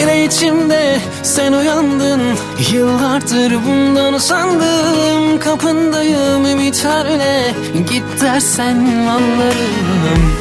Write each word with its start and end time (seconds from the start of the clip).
Yine 0.00 0.24
içimde 0.24 1.00
sen 1.22 1.52
uyandın. 1.52 2.20
Yıllardır 2.72 3.52
bundan 3.66 4.18
sandım 4.18 5.40
Kapındayım 5.40 6.46
ümitlerle 6.46 7.54
Git 7.90 8.20
dersen 8.20 8.76
anlarım. 9.06 10.32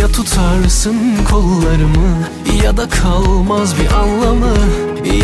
Ya 0.00 0.08
tutarsın 0.08 0.96
kollarımı 1.30 2.18
Ya 2.64 2.76
da 2.76 2.88
kalmaz 2.88 3.74
bir 3.80 3.92
anlamı. 3.92 4.56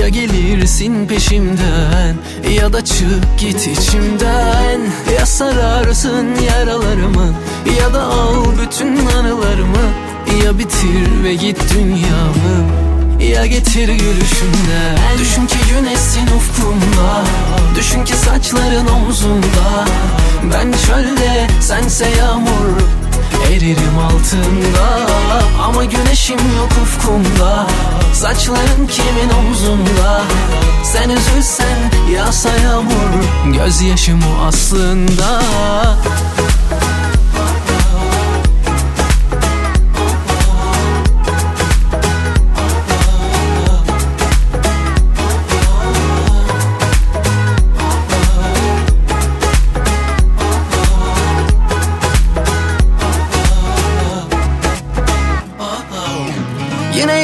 Ya 0.01 0.09
gelirsin 0.09 1.07
peşimden 1.07 2.17
Ya 2.51 2.73
da 2.73 2.85
çık 2.85 3.39
git 3.39 3.67
içimden. 3.67 4.81
Ya 5.19 5.27
sararsın 5.27 6.27
yaralarımı 6.49 7.35
Ya 7.81 7.95
da 7.95 8.03
al 8.03 8.45
bütün 8.63 9.07
anılarımı. 9.07 9.87
Ya 10.45 10.59
bitir 10.59 11.25
ve 11.25 11.35
git 11.35 11.75
dünyamı 11.75 12.84
ya 13.31 13.47
getir 13.47 13.89
gülüşünden 13.89 14.99
Düşün 15.19 15.47
ki 15.47 15.57
güneşsin 15.71 16.27
ufkumda. 16.37 17.25
Düşün 17.77 18.05
ki 18.05 18.17
saçların 18.17 18.87
omzunda. 18.87 19.85
Ben 20.53 20.73
çölde 20.87 21.47
sense 21.61 22.09
yağmur 22.19 22.81
Eririm 23.53 23.99
altında. 23.99 25.07
Ama 25.63 25.85
güneşim 25.85 26.39
yok 26.57 26.71
ufkumda. 26.83 27.67
Saçların 28.15 28.87
kimin 28.91 29.31
omzunda? 29.39 30.23
Sen 30.85 31.11
üzülsen 31.11 31.79
yağsa 32.15 32.51
yağmur. 32.65 33.25
Gözyaşım 33.55 34.21
o 34.23 34.47
aslında 34.47 35.41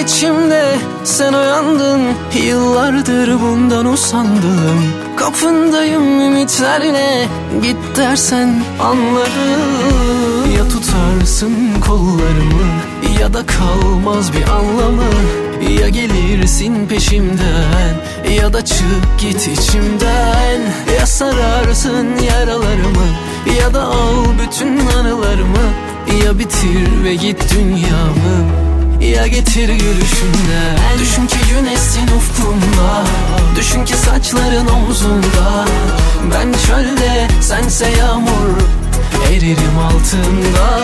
içimde. 0.04 0.78
Sen 1.04 1.32
uyandın 1.32 2.00
Yıllardır 2.44 3.40
bundan 3.40 3.86
usandım. 3.86 4.92
Kapındayım 5.16 6.20
ümitlerle 6.20 7.28
Git 7.62 7.76
dersen 7.96 8.62
anlarım. 8.80 10.52
Ya 10.56 10.68
tutarsın 10.68 11.54
kollarımı 11.86 12.66
Ya 13.20 13.34
da 13.34 13.46
kalmaz 13.46 14.32
bir 14.32 14.48
anlamı. 14.48 15.10
Ya 15.80 15.88
gelirsin 15.88 16.86
peşimden 16.86 17.94
Ya 18.40 18.52
da 18.52 18.64
çık 18.64 19.18
git 19.20 19.48
içimden. 19.48 20.60
Ya 20.98 21.06
sararsın 21.06 22.06
yaralarımı 22.28 23.06
Ya 23.60 23.74
da 23.74 23.82
al 23.82 24.24
bütün 24.42 24.86
anılarımı. 24.86 25.66
Ya 26.24 26.38
bitir 26.38 27.04
ve 27.04 27.14
git 27.14 27.54
dünyamı 27.54 28.69
ya 29.00 29.26
getir 29.26 29.68
gülüşünden 29.68 30.78
Düşün 30.98 31.26
ki 31.26 31.36
güneşsin 31.50 32.06
ufkumda 32.16 33.04
Düşün 33.56 33.84
ki 33.84 33.96
saçların 33.96 34.66
omzunda. 34.66 35.64
Ben 36.32 36.52
çölde 36.66 37.28
sense 37.40 37.88
yağmur 37.98 38.60
Eririm 39.30 39.78
altında. 39.78 40.80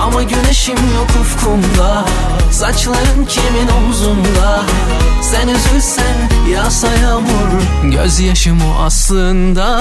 Ama 0.00 0.22
güneşim 0.22 0.76
yok 0.76 1.08
ufkumda. 1.20 2.04
Saçların 2.52 3.24
kimin 3.28 3.68
omzunda? 3.68 4.62
Sen 5.22 5.48
üzülsen 5.48 6.16
yağsa 6.52 6.88
yağmur. 7.02 7.62
Gözyaşım 7.92 8.58
o 8.60 8.82
aslında 8.82 9.80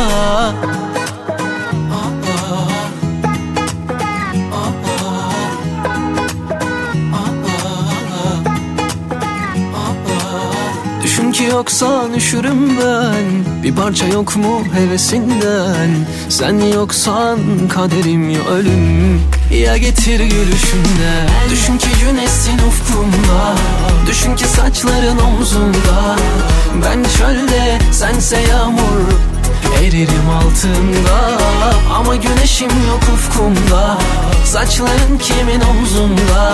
Yoksan 11.51 12.13
üşürüm 12.13 12.77
ben? 12.77 13.63
Bir 13.63 13.75
parça 13.75 14.05
yok 14.05 14.35
mu 14.35 14.63
hevesinden? 14.73 15.89
Sen 16.29 16.59
yoksan 16.59 17.39
kaderim 17.69 18.29
ya 18.29 18.41
ölüm. 18.45 19.21
Ya 19.51 19.77
getir 19.77 20.19
gülüşünden 20.19 21.29
Düşün 21.49 21.77
ki 21.77 21.87
güneşsin 22.05 22.59
ufkumda. 22.67 23.55
Düşün 24.07 24.35
ki 24.35 24.45
saçların 24.47 25.17
omzunda. 25.17 26.15
Ben 26.83 27.03
çölde 27.17 27.79
sense 27.91 28.39
yağmur 28.41 29.11
Eririm 29.83 30.29
altında. 30.29 31.37
Ama 31.93 32.15
güneşim 32.15 32.69
yok 32.69 33.01
ufkumda. 33.13 33.97
Saçların 34.45 35.17
kimin 35.21 35.61
omzunda 35.61 36.53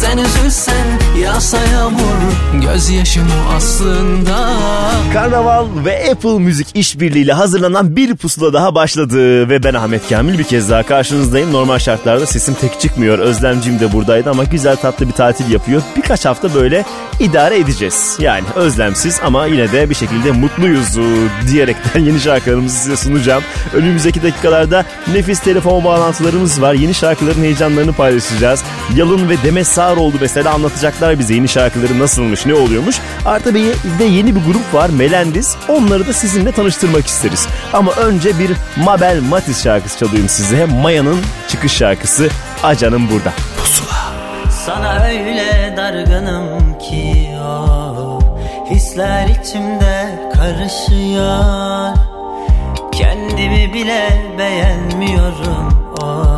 Sen 0.00 0.18
üzülsen 0.18 0.86
yağsa 1.22 1.58
yağmur 1.72 2.00
Gözyaşım 2.62 3.22
o 3.22 3.52
aslında 3.56 4.50
Karnaval 5.12 5.66
ve 5.84 6.10
Apple 6.12 6.38
Müzik 6.38 6.66
işbirliğiyle 6.74 7.32
hazırlanan 7.32 7.96
bir 7.96 8.16
pusula 8.16 8.52
daha 8.52 8.74
başladı. 8.74 9.48
Ve 9.48 9.62
ben 9.62 9.74
Ahmet 9.74 10.08
Kamil 10.08 10.38
bir 10.38 10.44
kez 10.44 10.70
daha 10.70 10.82
karşınızdayım. 10.82 11.52
Normal 11.52 11.78
şartlarda 11.78 12.26
sesim 12.26 12.54
tek 12.54 12.80
çıkmıyor. 12.80 13.18
Özlemcim 13.18 13.80
de 13.80 13.92
buradaydı 13.92 14.30
ama 14.30 14.44
güzel 14.44 14.76
tatlı 14.76 15.08
bir 15.08 15.12
tatil 15.12 15.50
yapıyor. 15.52 15.82
Birkaç 15.96 16.24
hafta 16.24 16.54
böyle 16.54 16.84
idare 17.20 17.58
edeceğiz. 17.58 18.16
Yani 18.18 18.44
özlemsiz 18.54 19.20
ama 19.24 19.46
yine 19.46 19.72
de 19.72 19.90
bir 19.90 19.94
şekilde 19.94 20.30
mutluyuz 20.32 20.98
diyerekten 21.52 22.00
yeni 22.00 22.20
şarkılarımızı 22.20 22.76
size 22.78 22.96
sunacağım. 22.96 23.42
Önümüzdeki 23.74 24.22
dakikalarda 24.22 24.84
nefis 25.14 25.40
telefon 25.40 25.84
bağlantılarımız 25.84 26.62
var. 26.62 26.74
Yeni 26.74 26.94
şarkıların 26.94 27.42
heyecanlarını 27.42 27.92
paylaşacağız. 27.92 28.62
Yalın 28.96 29.28
ve 29.28 29.42
Demet 29.44 29.66
Sağaroğlu 29.84 30.14
mesela 30.20 30.54
anlatacaklar 30.54 31.18
bize 31.18 31.34
yeni 31.34 31.48
şarkıları 31.48 31.98
nasılmış, 31.98 32.46
ne 32.46 32.54
oluyormuş. 32.54 32.96
Artı 33.26 33.54
bir 33.54 33.64
de 33.98 34.04
yeni 34.04 34.36
bir 34.36 34.40
grup 34.40 34.74
var 34.74 34.88
Melendis. 34.88 35.56
Onları 35.68 36.06
da 36.06 36.12
sizinle 36.12 36.52
tanıştırmak 36.52 37.06
isteriz. 37.06 37.48
Ama 37.72 37.92
önce 37.92 38.38
bir 38.38 38.50
Mabel 38.76 39.20
Matiz 39.20 39.62
şarkısı 39.62 39.98
çalayım 39.98 40.28
size. 40.28 40.64
Maya'nın 40.64 41.20
çıkış 41.48 41.72
şarkısı 41.72 42.28
Acan'ın 42.62 43.10
burada. 43.10 43.32
Pusula. 43.58 44.12
Sana 44.66 45.04
öyle 45.04 45.74
dargınım 45.76 46.78
ki 46.78 47.28
o 47.46 48.20
Hisler 48.70 49.26
içimde 49.28 50.30
karışıyor 50.34 51.94
Kendimi 52.92 53.74
bile 53.74 54.22
beğenmiyorum 54.38 55.94
o 56.02 56.33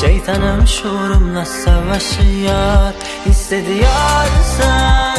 Şeytanım 0.00 0.66
şuurumla 0.66 1.44
savaşıyor 1.44 2.92
Hissediyorsan 3.26 5.16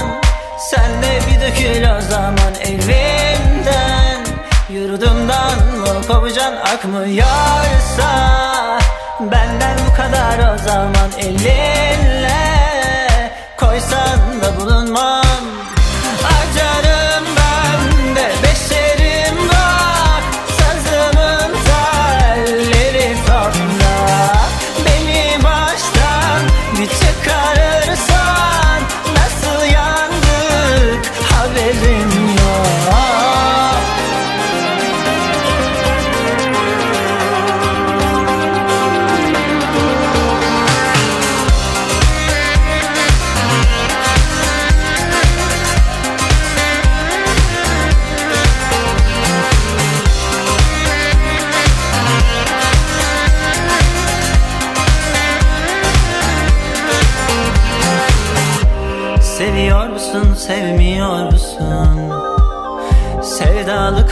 Sen. 0.69 1.01
De 1.01 1.19
bir 1.27 1.41
dökül 1.41 1.83
o 1.97 2.01
zaman 2.01 2.53
elimden 2.61 4.25
Yurdumdan 4.69 5.57
mı 5.77 6.01
kopacaksın 6.07 6.55
akmıyorsa 6.55 8.09
Benden 9.19 9.77
bu 9.89 9.95
kadar 9.95 10.53
o 10.53 10.57
zaman 10.57 11.11
elinle 11.17 12.20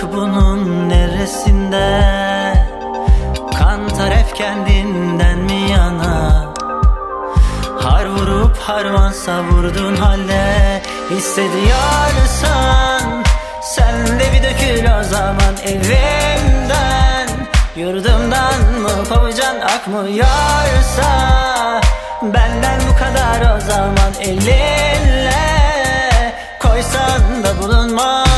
Bunun 0.04 0.90
neresinde? 0.90 2.04
Kantar 3.58 4.14
hep 4.14 4.36
kendinden 4.36 5.40
mi 5.40 5.72
yana? 5.72 6.46
Har 7.84 8.06
vurup 8.06 8.58
harman 8.58 9.12
savurdun 9.12 9.96
halde. 9.96 10.82
Hissediyorsan 11.10 13.24
Sen 13.62 14.20
de 14.20 14.24
bir 14.34 14.44
dökül 14.44 14.86
o 15.00 15.04
zaman 15.04 15.56
evimden. 15.64 17.28
Yurdumdan 17.76 18.62
mı 18.82 18.90
kovacan 19.10 19.56
akmıyorsa 19.62 21.10
Benden 22.22 22.80
bu 22.90 22.94
kadar 23.00 23.56
o 23.56 23.60
zaman 23.60 24.14
elinle. 24.20 25.40
Koysan 26.60 27.44
da 27.44 27.62
bulunmam 27.62 28.29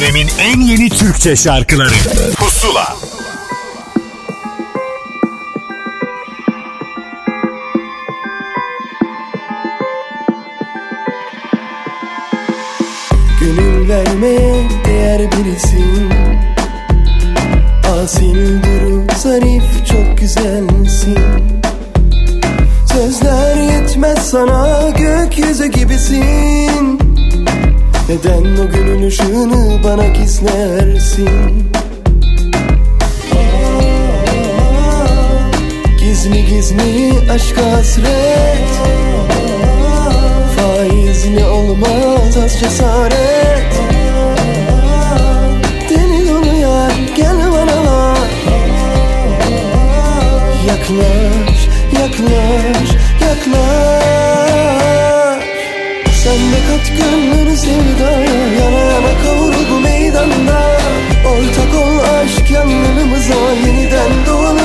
dönemin 0.00 0.28
en 0.38 0.60
yeni 0.60 0.88
Türkçe 0.88 1.36
şarkıları. 1.36 1.94
Pusula. 2.36 2.96
Gönül 13.40 13.88
vermeye 13.88 14.68
değer 14.84 15.32
birisin 15.32 16.12
Asil 18.02 18.62
duru 18.62 19.04
zarif 19.16 19.86
çok 19.88 20.18
güzelsin. 20.18 21.18
Sözler 22.92 23.56
yetmez 23.56 24.30
sana 24.30 24.90
gökyüzü 24.90 25.66
gibisin 25.66 26.49
Neden 28.10 28.56
o 28.56 28.70
gönül 28.70 29.06
ışığını 29.06 29.84
bana 29.84 30.06
gizlersin? 30.06 31.70
Gizli 36.00 36.44
gizli 36.46 37.30
aşka 37.32 37.72
hasret. 37.72 38.70
Faizli 40.56 41.44
olmaz 41.44 42.36
az 42.44 42.60
cesaret. 42.60 43.74
Deli 45.90 46.60
yar 46.60 46.92
gel 47.16 47.36
bana 47.52 48.14
Yaklaş, 50.66 51.68
yaklaş, 52.00 52.90
yaklaş. 53.22 53.90
Sen 56.24 56.38
de 56.52 56.60
kat 56.68 56.98
gönlünü 56.98 57.39
sevdaya 57.70 58.40
Yana 58.60 58.82
yana 58.92 59.12
kavrul 59.22 59.64
bu 59.70 59.80
meydanda. 59.80 60.60
Ortak 61.30 61.74
ol 61.82 61.98
aşk 62.14 62.50
yanlarımıza 62.50 63.34
Yeniden 63.66 64.12
doğalım 64.26 64.59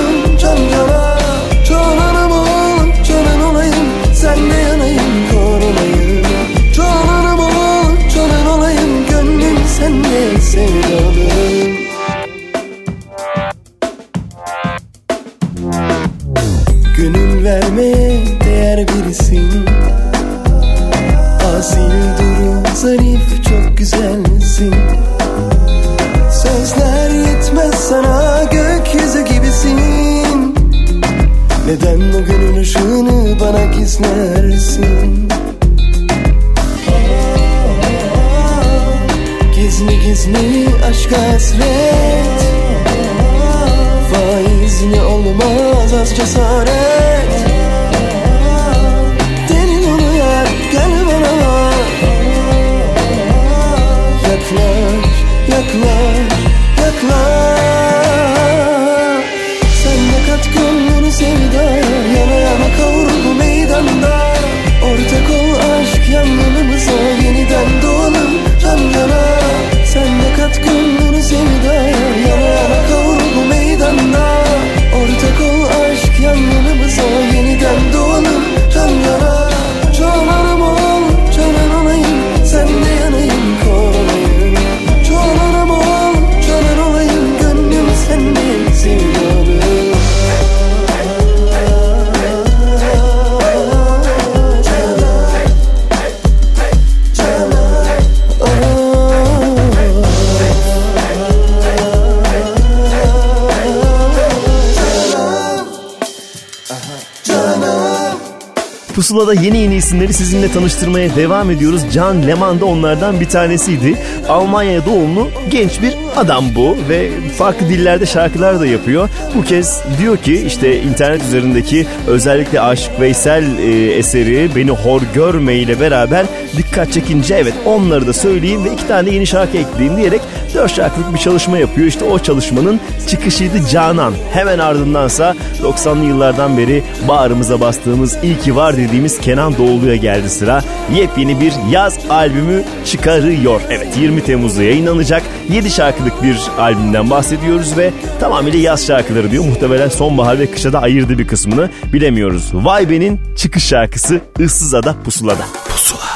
Pusula'da 109.16 109.42
yeni 109.42 109.58
yeni 109.58 109.76
isimleri 109.76 110.14
sizinle 110.14 110.52
tanıştırmaya 110.52 111.16
devam 111.16 111.52
ediyoruz. 111.52 111.82
Can 111.94 112.28
Leman 112.28 112.60
da 112.60 112.66
onlardan 112.66 113.20
bir 113.20 113.30
tanesiydi. 113.30 113.98
Almanya 114.30 114.86
doğumlu 114.86 115.30
genç 115.50 115.82
bir 115.82 115.94
adam 116.16 116.46
bu 116.56 116.78
ve 116.90 117.10
farklı 117.38 117.70
dillerde 117.70 118.06
şarkılar 118.06 118.60
da 118.60 118.68
yapıyor. 118.68 119.10
Bu 119.36 119.44
kez 119.44 119.84
diyor 120.00 120.18
ki 120.18 120.44
işte 120.48 120.82
internet 120.82 121.24
üzerindeki 121.24 121.88
özellikle 122.08 122.62
Aşık 122.62 123.00
Veysel 123.00 123.58
e, 123.60 123.92
eseri 123.92 124.56
Beni 124.56 124.72
Hor 124.72 125.02
Görme 125.14 125.56
ile 125.56 125.80
beraber 125.80 126.26
dikkat 126.58 126.94
çekince 126.94 127.36
evet 127.36 127.54
onları 127.66 128.08
da 128.08 128.14
söyleyeyim 128.14 128.66
ve 128.66 128.74
iki 128.74 128.88
tane 128.88 129.10
yeni 129.10 129.28
şarkı 129.28 129.58
ekleyeyim 129.58 129.98
diyerek 129.98 130.22
dört 130.54 130.76
şarkılık 130.76 131.14
bir 131.14 131.20
çalışma 131.20 131.58
yapıyor. 131.58 131.88
İşte 131.88 132.06
o 132.06 132.20
çalışmanın 132.20 132.80
çıkışıydı 133.08 133.68
Canan. 133.72 134.14
Hemen 134.34 134.60
ardındansa 134.60 135.36
90'lı 135.64 136.06
yıllardan 136.06 136.58
beri 136.58 136.84
bağrımıza 137.08 137.60
bastığımız 137.60 138.18
iyi 138.24 138.40
ki 138.40 138.56
var 138.56 138.78
dediğimiz 138.78 139.20
Kenan 139.20 139.58
Doğulu'ya 139.58 139.96
geldi 139.96 140.30
sıra. 140.30 140.62
Yepyeni 140.94 141.42
bir 141.42 141.54
yaz 141.72 141.98
albümü 142.10 142.64
çıkarıyor. 142.86 143.62
Evet 143.70 143.98
20 143.98 144.24
Temmuz'da 144.24 144.64
yayınlanacak 144.64 145.24
7 145.50 145.72
şarkılık 145.72 146.24
bir 146.24 146.38
albümden 146.60 147.10
bahsediyoruz 147.10 147.78
ve 147.78 147.92
tamamıyla 148.20 148.60
yaz 148.60 148.86
şarkıları 148.88 149.32
diyor. 149.32 149.46
Muhtemelen 149.46 149.90
sonbahar 149.90 150.40
ve 150.40 150.52
kışa 150.52 150.74
da 150.74 150.82
ayırdı 150.82 151.20
bir 151.20 151.28
kısmını 151.28 151.70
bilemiyoruz. 151.94 152.50
Vay 152.54 152.90
be'nin 152.90 153.20
çıkış 153.38 153.64
şarkısı 153.64 154.22
Issızada 154.40 154.96
Pusula'da. 155.04 155.46
Pusula. 155.70 156.16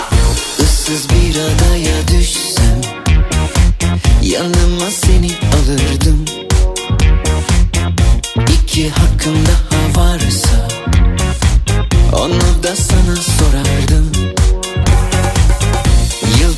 Issız 0.59 1.09
bir 1.09 1.35
adaya 1.35 2.07
düşsem 2.07 2.81
Yanıma 4.21 4.85
seni 4.91 5.31
alırdım 5.55 6.25
İki 8.53 8.89
hakkım 8.89 9.35
daha 9.45 10.03
varsa 10.03 10.67
Onu 12.13 12.63
da 12.63 12.75
sana 12.75 13.15
sorardım 13.15 14.08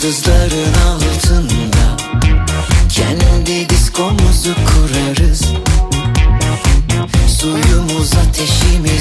Yıldızların 0.04 0.74
altında 0.74 1.98
Kendi 2.90 3.70
diskomuzu 3.70 4.54
kurarız. 4.66 5.42
Suyumuz 7.28 8.14
ateşimiz 8.14 9.01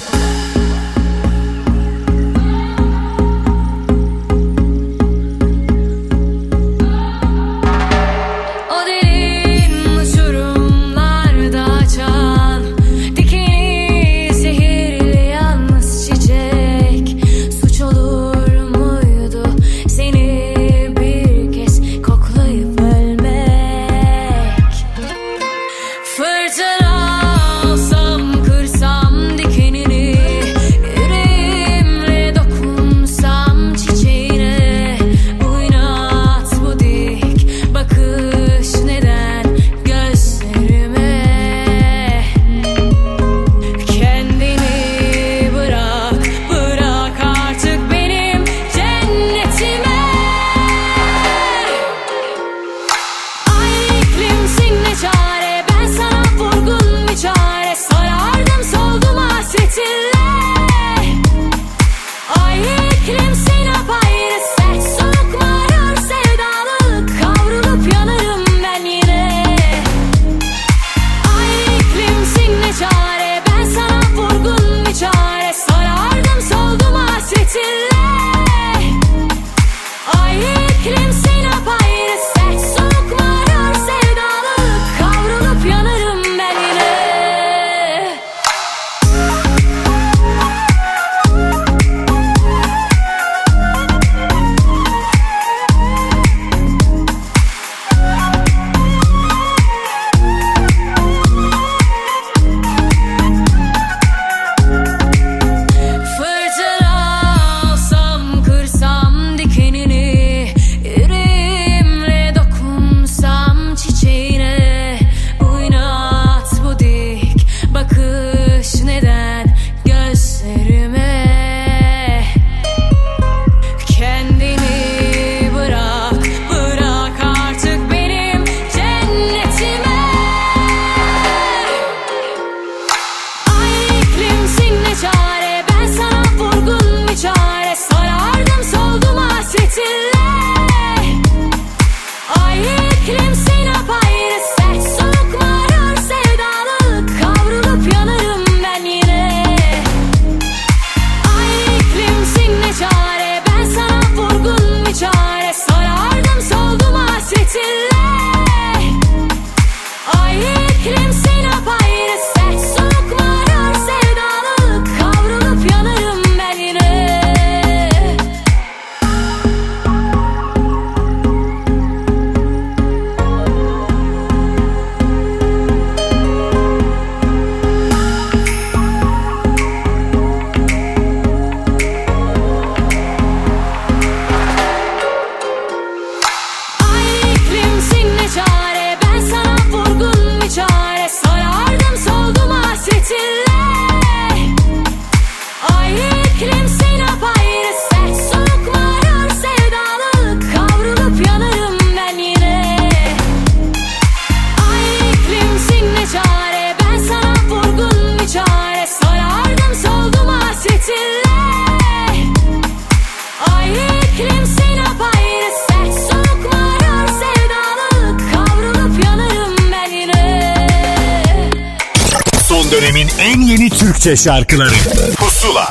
Türkçe 224.01 224.23
şarkıları 224.23 224.69
Pusula 225.17 225.67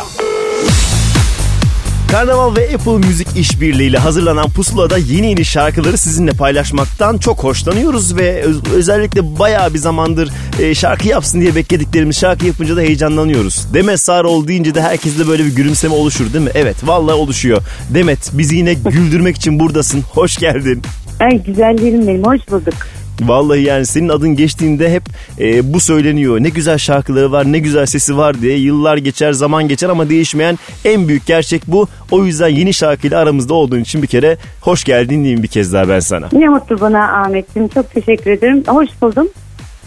Karnaval 2.10 2.56
ve 2.56 2.70
Apple 2.74 3.06
Müzik 3.08 3.28
işbirliğiyle 3.36 3.98
hazırlanan 3.98 4.50
Pusula'da 4.50 4.98
yeni 4.98 5.26
yeni 5.26 5.44
şarkıları 5.44 5.98
sizinle 5.98 6.30
paylaşmaktan 6.30 7.18
çok 7.18 7.44
hoşlanıyoruz 7.44 8.16
ve 8.16 8.42
öz- 8.42 8.64
özellikle 8.74 9.38
bayağı 9.38 9.74
bir 9.74 9.78
zamandır 9.78 10.30
e, 10.60 10.74
şarkı 10.74 11.08
yapsın 11.08 11.40
diye 11.40 11.54
beklediklerimiz 11.54 12.18
şarkı 12.18 12.46
yapınca 12.46 12.76
da 12.76 12.80
heyecanlanıyoruz. 12.80 13.66
Demet 13.74 14.00
Sağroğlu 14.00 14.48
deyince 14.48 14.74
de 14.74 14.82
herkeste 14.82 15.28
böyle 15.28 15.44
bir 15.44 15.56
gülümseme 15.56 15.94
oluşur 15.94 16.32
değil 16.32 16.44
mi? 16.44 16.50
Evet 16.54 16.76
vallahi 16.82 17.14
oluşuyor. 17.14 17.62
Demet 17.94 18.30
bizi 18.32 18.56
yine 18.56 18.74
güldürmek 18.74 19.36
için 19.36 19.60
buradasın. 19.60 20.00
Hoş 20.10 20.36
geldin. 20.36 20.82
Ay 21.20 21.42
güzellerim 21.42 22.06
benim 22.08 22.24
hoş 22.24 22.40
bulduk. 22.50 22.74
Vallahi 23.20 23.62
yani 23.62 23.86
senin 23.86 24.08
adın 24.08 24.36
geçtiğinde 24.36 24.92
hep 24.92 25.02
e, 25.40 25.72
bu 25.74 25.80
söyleniyor. 25.80 26.42
Ne 26.42 26.48
güzel 26.48 26.78
şarkıları 26.78 27.32
var, 27.32 27.52
ne 27.52 27.58
güzel 27.58 27.86
sesi 27.86 28.16
var 28.16 28.40
diye. 28.42 28.56
Yıllar 28.58 28.96
geçer, 28.96 29.32
zaman 29.32 29.68
geçer 29.68 29.88
ama 29.88 30.08
değişmeyen 30.10 30.58
en 30.84 31.08
büyük 31.08 31.26
gerçek 31.26 31.62
bu. 31.66 31.88
O 32.10 32.24
yüzden 32.24 32.48
yeni 32.48 32.74
şarkıyla 32.74 33.20
aramızda 33.20 33.54
olduğun 33.54 33.80
için 33.80 34.02
bir 34.02 34.06
kere 34.06 34.36
hoş 34.60 34.84
geldin 34.84 35.22
diyeyim 35.24 35.42
bir 35.42 35.48
kez 35.48 35.72
daha 35.72 35.88
ben 35.88 36.00
sana. 36.00 36.28
Ne 36.32 36.48
mutlu 36.48 36.80
bana 36.80 37.20
Ahmet'ciğim 37.22 37.68
çok 37.68 37.90
teşekkür 37.94 38.30
ederim. 38.30 38.64
Hoş 38.66 38.88
buldum. 39.02 39.28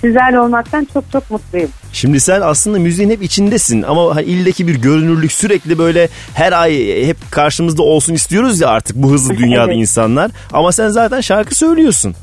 Sizlerle 0.02 0.40
olmaktan 0.40 0.88
çok 0.94 1.12
çok 1.12 1.32
mutluyum. 1.32 1.70
Şimdi 1.94 2.20
sen 2.20 2.42
aslında 2.42 2.80
müziğin 2.80 3.10
hep 3.10 3.24
içindesin 3.24 3.82
ama 3.82 4.22
ildeki 4.22 4.68
bir 4.68 4.76
görünürlük 4.76 5.32
sürekli 5.32 5.78
böyle 5.78 6.10
her 6.34 6.52
ay 6.52 7.02
e, 7.02 7.08
hep 7.08 7.18
karşımızda 7.32 7.84
olsun 7.84 8.14
istiyoruz 8.14 8.62
ya 8.62 8.68
artık 8.70 8.96
bu 8.96 9.12
hızlı 9.12 9.38
dünyada 9.38 9.72
Evet. 9.72 9.82
insanlar. 9.82 10.32
Ama 10.54 10.72
sen 10.72 10.90
zaten 10.90 11.22
şarkı 11.22 11.56
söylüyorsun. 11.56 12.16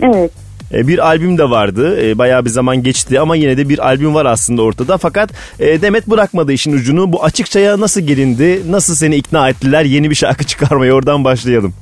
Evet. 0.00 0.30
E, 0.72 0.86
Bir 0.88 1.06
albüm 1.06 1.38
de 1.38 1.50
vardı. 1.50 2.06
E, 2.08 2.18
Bayağı 2.18 2.44
bir 2.44 2.50
zaman 2.50 2.82
geçti 2.82 3.20
ama 3.20 3.36
yine 3.36 3.56
de 3.56 3.68
bir 3.68 3.86
albüm 3.86 4.14
var 4.14 4.26
aslında 4.26 4.62
ortada. 4.62 4.98
Fakat 4.98 5.30
e, 5.60 5.82
Demet 5.82 6.06
bırakmadı 6.10 6.52
işin 6.52 6.72
ucunu. 6.72 7.12
Bu 7.12 7.24
açıkçaya 7.24 7.80
nasıl 7.80 8.00
gelindi? 8.00 8.62
Nasıl 8.70 8.94
seni 8.94 9.16
ikna 9.16 9.48
ettiler 9.48 9.84
yeni 9.84 10.10
bir 10.10 10.14
şarkı 10.14 10.44
çıkarmaya? 10.46 10.94
Oradan 10.94 11.24
başlayalım. 11.24 11.74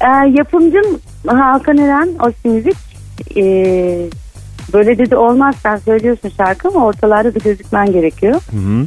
Ee, 0.00 0.30
yapımcım 0.38 1.00
Hakan 1.26 1.78
Eren 1.78 2.08
Osi 2.26 2.48
Müzik 2.48 2.76
ee, 3.36 4.06
böyle 4.72 4.98
dedi 4.98 5.16
olmaz 5.16 5.54
sen 5.62 5.76
söylüyorsun 5.76 6.30
şarkı 6.36 6.68
ama 6.68 6.86
ortalarda 6.86 7.34
da 7.34 7.38
gözükmen 7.44 7.92
gerekiyor 7.92 8.34
Hı 8.50 8.56
hı. 8.56 8.86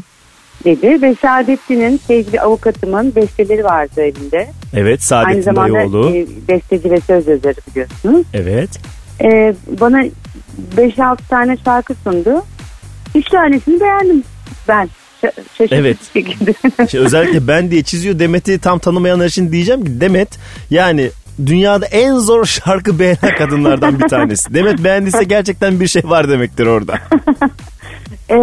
dedi. 0.66 1.02
Ve 1.02 1.16
Saadettin'in 1.22 1.98
sevgili 2.08 2.42
avukatımın 2.42 3.16
besteleri 3.16 3.64
vardı 3.64 4.02
elinde. 4.02 4.50
Evet 4.74 4.88
Aynı 4.88 5.00
Saadettin 5.00 5.42
zamanda 5.42 5.74
Dayıoğlu. 5.74 6.10
e, 6.16 6.26
besteci 6.48 6.92
ve 6.92 7.00
söz 7.08 7.28
yazarı 7.28 7.56
biliyorsunuz. 7.72 8.26
Evet. 8.34 8.70
Ee, 9.24 9.56
bana 9.68 10.04
5-6 10.78 11.18
tane 11.30 11.58
şarkı 11.66 11.96
sundu. 12.04 12.44
3 13.16 13.30
tanesini 13.30 13.82
beğendim 13.82 14.24
ben. 14.68 14.90
Şaşırtıcı 15.22 15.76
Evet. 15.76 15.98
şekilde. 16.14 16.54
İşte 16.86 17.00
özellikle 17.06 17.48
ben 17.48 17.72
diye 17.72 17.84
çiziyor 17.84 18.20
Demet'i 18.20 18.60
tam 18.60 18.80
tanımayanlar 18.80 19.26
için 19.26 19.52
diyeceğim 19.52 19.86
ki 19.86 20.02
Demet 20.02 20.30
yani 20.70 21.10
dünyada 21.46 21.86
en 21.86 22.14
zor 22.14 22.46
şarkı 22.46 23.00
beğenen 23.00 23.36
kadınlardan 23.38 24.00
bir 24.00 24.08
tanesi. 24.08 24.54
Demet 24.54 24.84
beğendiyse 24.84 25.24
gerçekten 25.24 25.80
bir 25.80 25.88
şey 25.88 26.02
var 26.06 26.30
demektir 26.30 26.66
orada. 26.66 27.00
Ee, 28.30 28.36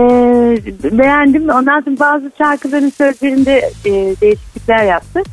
beğendim. 0.99 1.49
Ondan 1.49 1.81
sonra 1.81 1.99
bazı 2.01 2.33
şarkıların 2.39 2.91
sözlerinde 2.91 3.71
e, 3.85 3.91
değişiklikler 4.21 4.85
yaptık. 4.85 5.27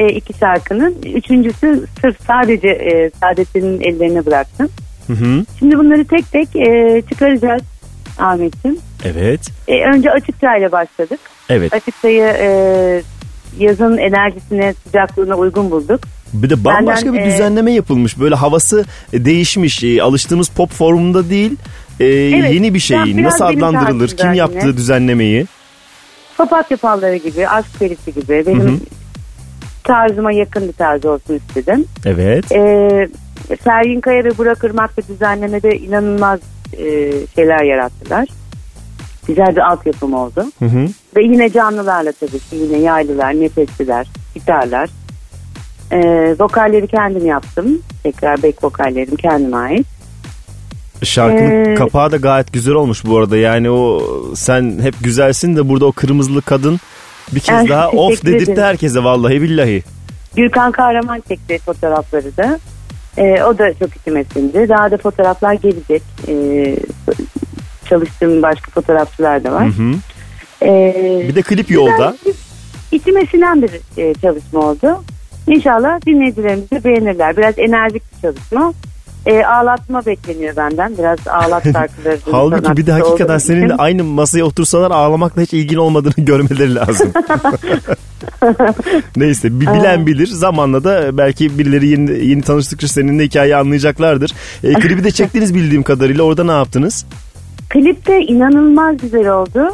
E, 0.00 0.08
iki 0.08 0.38
şarkının. 0.38 0.96
Üçüncüsü 1.14 1.86
sırf 2.00 2.16
sadece 2.26 2.68
e, 2.68 3.10
Saadettin'in 3.20 3.80
ellerine 3.80 4.26
bıraktım. 4.26 4.68
Hı 5.06 5.12
hı. 5.12 5.44
Şimdi 5.58 5.78
bunları 5.78 6.04
tek 6.04 6.32
tek 6.32 6.56
e, 6.56 7.02
çıkaracağız 7.08 7.62
Ahmet'ciğim. 8.18 8.78
Evet. 9.04 9.40
E, 9.68 9.84
önce 9.84 10.10
açık 10.10 10.40
çayla 10.40 10.72
başladık. 10.72 11.20
Evet. 11.48 11.74
Açık 11.74 12.02
çayı 12.02 12.22
e, 12.22 13.02
yazın 13.58 13.98
enerjisine, 13.98 14.74
sıcaklığına 14.86 15.34
uygun 15.34 15.70
bulduk. 15.70 16.00
Bir 16.32 16.50
de 16.50 16.64
bambaşka 16.64 17.06
Benden, 17.06 17.20
bir 17.20 17.30
e, 17.30 17.32
düzenleme 17.32 17.72
yapılmış. 17.72 18.18
Böyle 18.20 18.34
havası 18.34 18.84
e, 19.12 19.24
değişmiş. 19.24 19.84
E, 19.84 20.02
Alıştığımız 20.02 20.48
pop 20.48 20.72
formunda 20.72 21.30
değil. 21.30 21.56
E, 22.00 22.04
yeni 22.04 22.74
bir 22.74 22.78
şey. 22.78 23.22
Nasıl 23.22 23.44
adlandırılır? 23.44 24.08
Kim 24.08 24.26
yine. 24.26 24.36
yaptı 24.36 24.76
düzenlemeyi? 24.76 25.46
Papatya 26.36 26.76
falları 26.76 27.16
gibi, 27.16 27.48
aşk 27.48 27.78
perisi 27.78 28.14
gibi 28.14 28.46
benim 28.46 28.60
Hı 28.60 28.68
hı. 28.68 28.76
Tarzıma 29.84 30.32
yakın 30.32 30.68
bir 30.68 30.72
tarz 30.72 31.04
olsun 31.04 31.34
istedim. 31.34 31.84
Evet. 32.04 32.52
Ee, 32.52 33.08
Sergin 33.64 34.00
Kaya 34.00 34.24
ve 34.24 34.38
Burak 34.38 34.64
Irmak 34.64 34.96
da 34.96 35.02
düzenlemede 35.08 35.78
inanılmaz 35.78 36.40
e, 36.72 37.12
şeyler 37.34 37.64
yarattılar. 37.64 38.28
Güzel 39.26 39.56
bir 39.56 39.70
altyapım 39.70 40.14
oldu. 40.14 40.44
Hı 40.58 40.64
hı. 40.64 40.86
Ve 41.16 41.24
yine 41.24 41.50
canlılarla 41.50 42.12
tabii 42.12 42.38
ki 42.38 42.56
yine 42.56 42.78
yaylılar, 42.78 43.40
nefesliler, 43.40 44.06
gitarlar. 44.34 44.90
Ee, 45.92 46.34
vokalleri 46.40 46.86
kendim 46.86 47.26
yaptım. 47.26 47.78
Tekrar 48.02 48.42
back 48.42 48.64
vokallerim 48.64 49.16
kendime 49.16 49.56
ait. 49.56 49.86
Şarkının 51.02 51.64
Ee, 51.64 51.74
kapağı 51.74 52.12
da 52.12 52.16
gayet 52.16 52.52
güzel 52.52 52.74
olmuş 52.74 53.04
bu 53.04 53.18
arada. 53.18 53.36
Yani 53.36 53.70
o 53.70 54.02
sen 54.34 54.78
hep 54.82 54.94
güzelsin 55.04 55.56
de 55.56 55.68
burada 55.68 55.86
o 55.86 55.92
kırmızılı 55.92 56.42
kadın 56.42 56.80
bir 57.34 57.40
kez 57.40 57.68
daha 57.68 57.88
of 57.88 58.24
dedirtti 58.24 58.62
herkese 58.62 59.04
vallahi 59.04 59.42
billahi. 59.42 59.82
Gürkan 60.36 60.72
Kahraman 60.72 61.22
çekti 61.28 61.58
fotoğrafları 61.58 62.36
da. 62.36 62.58
Ee, 63.18 63.42
o 63.42 63.58
da 63.58 63.74
çok 63.74 63.90
sindi. 64.32 64.68
Daha 64.68 64.90
da 64.90 64.96
fotoğraflar 64.96 65.54
gelecek. 65.54 66.02
Ee, 66.28 66.76
çalıştığım 67.88 68.42
başka 68.42 68.70
fotoğrafçılar 68.70 69.44
da 69.44 69.52
var. 69.52 69.66
Hı 69.66 69.82
hı. 69.82 69.94
Ee, 70.62 71.24
Bir 71.28 71.34
de 71.34 71.42
klip 71.42 71.70
yolda. 71.70 72.16
İçime 72.92 73.26
sinen 73.26 73.62
bir 73.62 73.70
e, 73.96 74.14
çalışma 74.14 74.60
oldu. 74.60 75.04
İnşallah 75.46 76.06
dinleyicilerimiz 76.06 76.70
de 76.70 76.84
beğenirler. 76.84 77.36
Biraz 77.36 77.58
enerjik 77.58 78.02
bir 78.12 78.20
çalışma. 78.22 78.72
E, 79.26 79.44
ağlatma 79.44 80.06
bekleniyor 80.06 80.56
benden. 80.56 80.98
Biraz 80.98 81.18
ağlat 81.28 81.64
şarkıları. 81.72 82.18
Halbuki 82.30 82.76
bir 82.76 82.86
de 82.86 82.92
hakikaten 82.92 83.38
seninle 83.38 83.66
için. 83.66 83.78
aynı 83.78 84.04
masaya 84.04 84.44
otursalar 84.44 84.90
ağlamakla 84.90 85.42
hiç 85.42 85.52
ilgin 85.52 85.76
olmadığını 85.76 86.12
görmeleri 86.24 86.74
lazım. 86.74 87.12
Neyse 89.16 89.60
bir 89.60 89.66
bilen 89.66 90.06
bilir. 90.06 90.26
Zamanla 90.26 90.84
da 90.84 91.18
belki 91.18 91.58
birileri 91.58 91.88
yeni, 91.88 92.26
yeni 92.26 92.42
tanıştıkça 92.42 92.88
seninle 92.88 93.24
hikayeyi 93.24 93.56
anlayacaklardır. 93.56 94.32
E, 94.64 94.72
klibi 94.72 95.04
de 95.04 95.10
çektiniz 95.10 95.54
bildiğim 95.54 95.82
kadarıyla. 95.82 96.24
Orada 96.24 96.44
ne 96.44 96.52
yaptınız? 96.52 97.06
Klip 97.68 98.06
de 98.06 98.20
inanılmaz 98.20 98.96
güzel 98.98 99.28
oldu. 99.28 99.68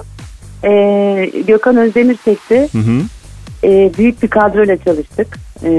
E, 0.64 1.30
Gökhan 1.46 1.76
Özdemir 1.76 2.16
çekti. 2.24 2.68
Hı 2.72 2.78
hı. 2.78 3.00
E, 3.64 3.90
büyük 3.98 4.22
bir 4.22 4.28
kadroyla 4.28 4.76
çalıştık. 4.76 5.38
E, 5.64 5.70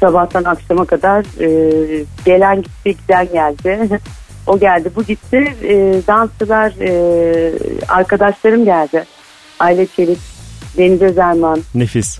sabahtan 0.00 0.44
akşama 0.44 0.84
kadar 0.84 1.24
e, 1.40 2.04
gelen 2.24 2.62
gitti 2.62 2.96
giden 3.02 3.28
geldi. 3.32 4.00
o 4.46 4.58
geldi 4.58 4.90
bu 4.96 5.02
gitti. 5.04 5.54
E, 5.62 5.74
dansçılar 6.06 6.72
e, 6.80 7.52
arkadaşlarım 7.88 8.64
geldi. 8.64 9.04
Aile 9.60 9.86
Çelik, 9.86 10.18
Deniz 10.78 11.02
Özerman, 11.02 11.60
Nefis. 11.74 12.18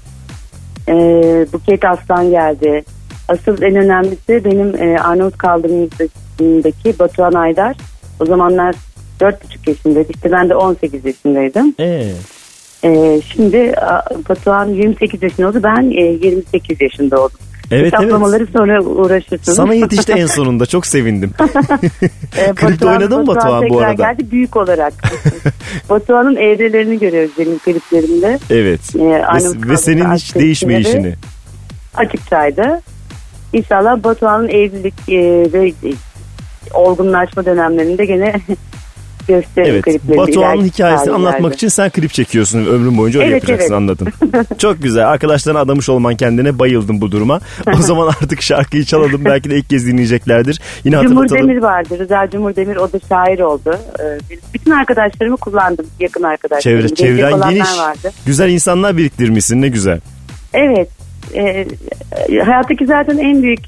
e, 0.89 0.93
Buket 1.53 1.85
Aslan 1.85 2.31
geldi. 2.31 2.85
Asıl 3.29 3.63
en 3.63 3.77
önemlisi 3.77 4.45
benim 4.45 4.83
e, 4.83 4.99
Arnavut 5.01 5.39
kaldırımındaki 5.39 6.99
Batuhan 6.99 7.33
Aydar. 7.33 7.77
O 8.21 8.25
zamanlar 8.27 8.75
4,5 9.21 9.35
yaşındaydı. 9.71 10.13
İşte 10.15 10.33
ben 10.33 10.49
de 10.49 10.55
18 10.55 11.05
yaşındaydım. 11.05 11.75
Ee, 11.81 12.13
Ee, 12.85 13.21
şimdi 13.33 13.73
Batuhan 14.29 14.69
28 14.69 15.23
yaşında 15.23 15.49
oldu. 15.49 15.61
Ben 15.63 15.91
e, 15.91 16.03
28 16.27 16.81
yaşında 16.81 17.21
oldum. 17.21 17.39
Evet 17.71 17.83
evet. 17.83 17.93
Hesaplamaları 17.93 18.47
sonra 18.47 18.83
uğraşırsınız. 18.83 19.57
Sana 19.57 19.75
yetişti 19.83 20.13
en 20.13 20.27
sonunda. 20.27 20.67
Çok 20.67 20.87
sevindim. 20.87 21.33
Ee, 22.37 22.55
Klipte 22.55 22.87
oynadın 22.87 23.21
mı 23.21 23.27
Batuhan 23.27 23.69
bu 23.69 23.81
arada? 23.81 23.93
geldi 23.93 24.31
büyük 24.31 24.57
olarak. 24.57 24.93
Batuhan'ın 25.91 26.37
evrelerini 26.37 26.99
görüyoruz 26.99 27.31
benim 27.39 27.59
kliplerimde. 27.59 28.39
Evet. 28.51 28.81
Arnavut 29.27 29.67
ve, 29.67 29.71
ve 29.71 29.77
senin 29.77 30.05
hiç 30.05 30.07
aşk 30.07 30.35
değişmeyişini. 30.35 31.15
Açıkçaydı. 31.95 32.81
İnşallah 33.53 34.05
Batuhan'ın 34.05 34.49
evlilik 34.49 34.95
e, 35.09 35.53
ve 35.53 35.69
e, 35.69 35.93
olgunlaşma 36.75 37.45
dönemlerinde 37.45 38.05
gene 38.05 38.35
gösterir 39.29 39.69
Evet. 39.69 39.85
kliplerinde. 39.85 40.17
Batuhan'ın 40.17 40.65
hikayesini 40.65 41.07
tarihlerde. 41.07 41.29
anlatmak 41.29 41.55
için 41.55 41.69
sen 41.69 41.91
klip 41.91 42.13
çekiyorsun. 42.13 42.67
Ömrün 42.67 42.99
boyunca 42.99 43.21
öyle 43.21 43.31
Evet, 43.31 43.43
yapacaksın 43.43 43.65
evet. 43.65 43.77
anladım. 43.77 44.09
Çok 44.59 44.83
güzel. 44.83 45.09
Arkadaşlarına 45.09 45.61
adamış 45.61 45.89
olman 45.89 46.17
kendine 46.17 46.59
bayıldım 46.59 47.01
bu 47.01 47.11
duruma. 47.13 47.41
O 47.67 47.77
zaman 47.83 48.07
artık 48.07 48.43
şarkıyı 48.43 48.85
çalalım. 48.85 49.25
Belki 49.25 49.51
de 49.51 49.57
ilk 49.57 49.71
kez 49.71 49.87
dinleyeceklerdir. 49.87 50.61
Yine 50.85 51.03
Cumhur. 51.03 51.29
Demir 51.29 51.57
vardı. 51.57 51.99
Rıza 51.99 52.31
Cumhur 52.31 52.57
Demir 52.57 52.77
o 52.77 52.93
da 52.93 52.99
şair 53.09 53.41
oldu. 53.41 53.79
Ee, 54.01 54.19
bütün 54.55 54.71
arkadaşlarımı 54.71 55.37
kullandım. 55.37 55.87
Yakın 56.01 56.23
arkadaşlarım. 56.23 56.79
Çevre, 56.81 56.95
çevren 56.95 57.51
geniş. 57.51 57.79
Vardı. 57.79 58.11
Güzel 58.27 58.49
insanlar 58.49 58.97
biriktirmişsin. 58.97 59.63
Ne 59.63 59.69
güzel. 59.69 60.01
Evet. 60.55 60.89
Ee, 61.35 61.67
hayattaki 62.45 62.87
zaten 62.87 63.19
en 63.19 63.43
büyük 63.43 63.61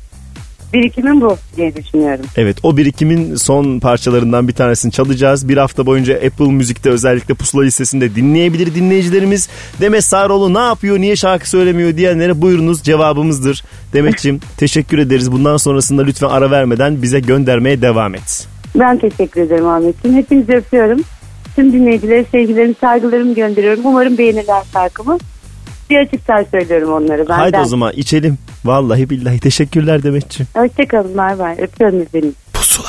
birikimim 0.72 1.20
bu 1.20 1.36
diye 1.56 1.76
düşünüyorum. 1.76 2.24
Evet 2.36 2.56
o 2.62 2.76
birikimin 2.76 3.34
son 3.34 3.80
parçalarından 3.80 4.48
bir 4.48 4.52
tanesini 4.52 4.92
çalacağız. 4.92 5.48
Bir 5.48 5.56
hafta 5.56 5.86
boyunca 5.86 6.14
Apple 6.14 6.52
Müzik'te 6.52 6.90
özellikle 6.90 7.34
Pusula 7.34 7.62
listesinde 7.62 8.14
dinleyebilir 8.14 8.74
dinleyicilerimiz. 8.74 9.48
Demet 9.80 10.04
Sağroğlu 10.04 10.54
ne 10.54 10.58
yapıyor 10.58 10.98
niye 10.98 11.16
şarkı 11.16 11.50
söylemiyor 11.50 11.96
diyenlere 11.96 12.42
buyurunuz 12.42 12.82
cevabımızdır. 12.82 13.64
Demetciğim 13.92 14.40
teşekkür 14.56 14.98
ederiz. 14.98 15.32
Bundan 15.32 15.56
sonrasında 15.56 16.02
lütfen 16.02 16.28
ara 16.28 16.50
vermeden 16.50 17.02
bize 17.02 17.20
göndermeye 17.20 17.82
devam 17.82 18.14
et. 18.14 18.48
Ben 18.74 18.98
teşekkür 18.98 19.40
ederim 19.40 19.66
Ahmetciğim. 19.66 20.16
Hepinizi 20.16 20.52
öpüyorum. 20.52 21.00
Tüm 21.56 21.72
dinleyicilere 21.72 22.24
sevgilerimi, 22.24 22.74
saygılarımı 22.80 23.34
gönderiyorum. 23.34 23.86
Umarım 23.86 24.18
beğenirler 24.18 24.62
şarkımı. 24.72 25.18
Bir 25.90 25.96
açıktan 25.98 26.46
söylüyorum 26.50 26.92
onları 26.92 27.18
benden. 27.28 27.34
Haydi 27.34 27.58
o 27.58 27.64
zaman 27.64 27.92
içelim. 27.96 28.38
Vallahi 28.64 29.10
billahi 29.10 29.40
teşekkürler 29.40 30.02
Demetciğim. 30.02 30.48
Hoşçakalın 30.56 31.16
bay 31.16 31.38
bay. 31.38 31.56
Öpüyorum 31.58 32.02
için. 32.02 32.36
Pusula. 32.52 32.88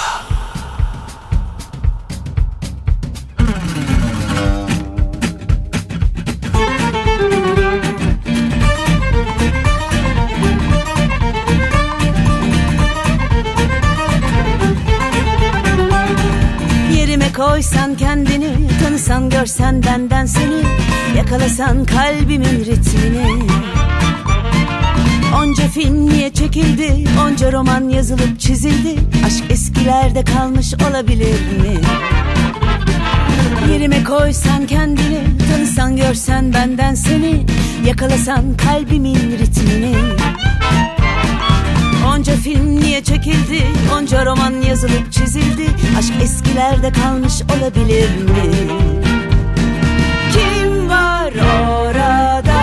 Yerime 16.97 17.33
koysan 17.33 17.95
kendini 17.95 18.70
Tanısan 19.01 19.29
görsen 19.29 19.83
benden 19.83 20.25
seni 20.25 20.63
Yakalasan 21.17 21.85
kalbimin 21.85 22.65
ritmini. 22.65 23.43
Onca 25.35 25.67
film 25.67 26.09
niye 26.09 26.33
çekildi? 26.33 27.09
Onca 27.25 27.51
roman 27.51 27.89
yazılıp 27.89 28.39
çizildi? 28.39 28.99
Aşk 29.25 29.43
eskilerde 29.51 30.23
kalmış 30.23 30.73
olabilir 30.89 31.39
mi? 31.61 31.81
Yerime 33.71 34.03
koysan 34.03 34.67
kendini 34.67 35.19
Tanısan 35.51 35.97
görsen 35.97 36.53
benden 36.53 36.95
seni 36.95 37.45
Yakalasan 37.85 38.57
kalbimin 38.57 39.15
ritmini 39.15 39.95
Onca 42.21 42.35
film 42.35 42.79
niye 42.81 43.03
çekildi 43.03 43.63
Onca 43.97 44.25
roman 44.25 44.61
yazılıp 44.69 45.11
çizildi 45.11 45.67
Aşk 45.97 46.13
eskilerde 46.23 46.91
kalmış 46.91 47.33
olabilir 47.41 48.09
mi? 48.09 48.51
Kim 50.33 50.89
var 50.89 51.33
orada? 51.33 52.61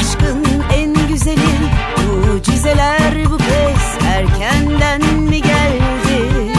Aşkın 0.00 0.44
en 0.74 1.08
güzeli 1.08 1.52
Mucizeler 2.06 3.30
bu 3.30 3.38
kez 3.38 4.06
erkenden 4.14 5.02
mi 5.14 5.42
geldi? 5.42 6.52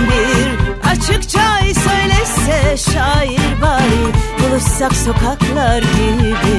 Bir 0.00 0.88
açıkça 0.90 1.58
söylese 1.58 2.76
şair 2.92 3.62
bari 3.62 4.12
Buluşsak 4.42 4.96
sokaklar 4.96 5.82
gibi 5.82 6.58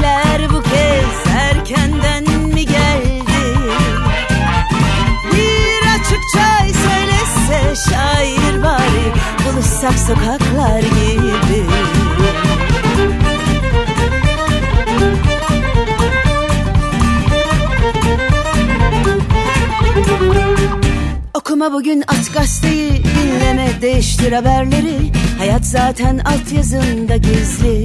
Mucizeler 0.00 0.50
bu 0.50 0.62
kez 0.62 1.34
erkenden 1.34 2.24
mi 2.54 2.66
geldi? 2.66 3.58
Bir 5.32 5.88
açıkça 5.94 6.78
söylese 6.82 7.90
şair 7.90 8.62
bari 8.62 9.12
Buluşsak 9.44 9.98
sokaklar 9.98 10.80
gibi. 10.80 11.64
Okuma 21.34 21.72
bugün 21.72 22.04
aç 22.08 22.32
gazeteyi 22.32 22.92
Dinleme 23.04 23.68
değiştir 23.82 24.32
haberleri. 24.32 25.12
Hayat 25.38 25.64
zaten 25.66 26.18
altyazında 26.18 27.16
gizli 27.16 27.84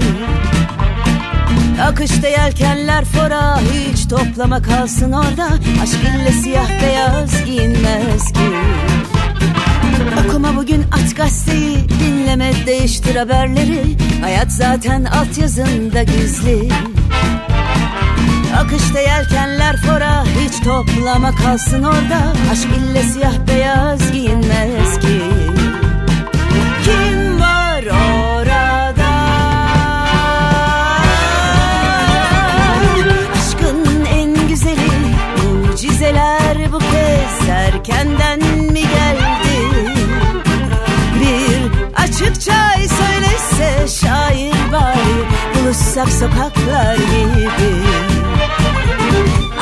Akışta 1.81 2.27
yelkenler 2.27 3.05
fora 3.05 3.59
Hiç 3.59 4.07
toplama 4.07 4.61
kalsın 4.61 5.11
orada. 5.11 5.47
Aşk 5.83 5.95
ille 5.95 6.31
siyah 6.31 6.69
beyaz 6.81 7.45
giyinmez 7.45 8.31
ki. 8.33 8.39
Okuma 10.25 10.55
bugün 10.55 10.85
aç 10.91 11.15
gazeteyi 11.15 11.77
Dinleme 11.99 12.51
değiştir 12.65 13.15
haberleri. 13.15 13.97
Hayat 14.21 14.51
zaten 14.51 15.05
altyazında 15.05 16.03
gizli. 16.03 16.69
Akışta 18.57 18.99
yelkenler 18.99 19.77
fora 19.77 20.23
Hiç 20.25 20.59
toplama 20.63 21.35
kalsın 21.35 21.83
orada. 21.83 22.33
Aşk 22.51 22.67
ille 22.77 23.03
siyah 23.03 23.47
beyaz 23.47 24.11
giyinmez 24.11 24.99
ki. 24.99 25.21
Kim 26.85 27.14
erkenden 37.89 38.39
mi 38.71 38.81
geldi? 38.81 39.83
Bir 41.19 42.01
açıkça 42.03 42.73
söylese 42.77 43.87
şair 43.87 44.71
bari 44.71 45.25
Buluşsak 45.55 46.11
sokaklar 46.11 46.95
gibi. 46.95 47.75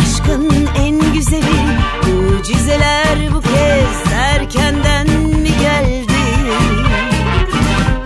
Aşkın 0.02 0.70
en 0.78 1.14
güzeli 1.14 1.64
Mucizeler 2.08 3.34
bu 3.34 3.42
kez 3.42 4.14
erkenden 4.14 5.08
mi 5.20 5.50
geldi? 5.62 6.24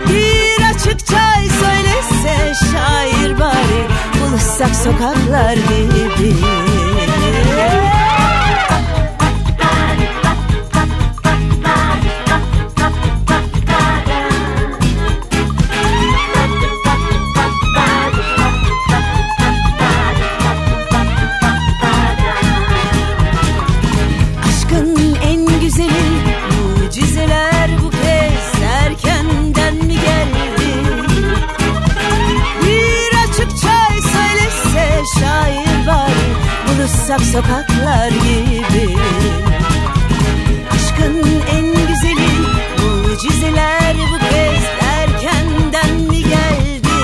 Bir 0.10 0.75
açıkça 0.75 1.34
söylese 1.60 2.53
şair 2.71 3.39
bari 3.39 3.88
Buluşsak 4.21 4.75
sokaklar 4.75 5.53
gibi 5.53 6.66
sokaklar 37.38 38.10
gibi 38.10 38.97
Aşkın 40.71 41.23
en 41.52 41.65
güzeli 41.65 42.30
Mucizeler 42.82 43.95
bu 43.95 44.17
kez 44.19 44.63
erkenden 44.82 45.95
mi 46.10 46.23
geldi? 46.23 46.97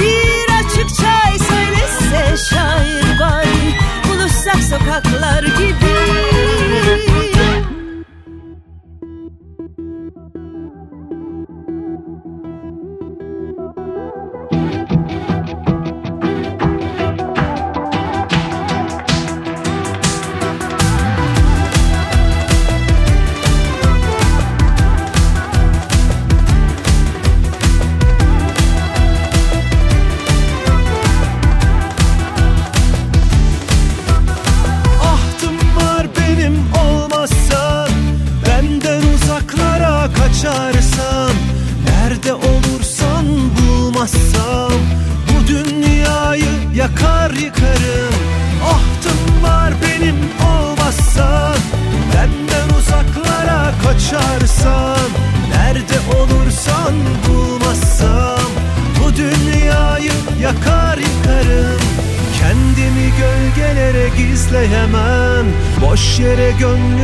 Bir 0.00 0.64
açıkça 0.64 1.22
söylese 1.48 2.44
şair 2.50 3.20
bari 3.20 3.74
Buluşsak 4.08 4.62
sokaklar 4.62 5.42
gibi 5.42 5.95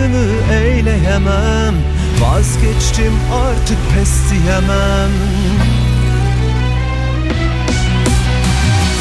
gönlümü 0.02 0.32
eyleyemem 0.52 1.74
Vazgeçtim 2.20 3.12
artık 3.34 3.78
pes 3.94 4.30
diyemem. 4.30 5.10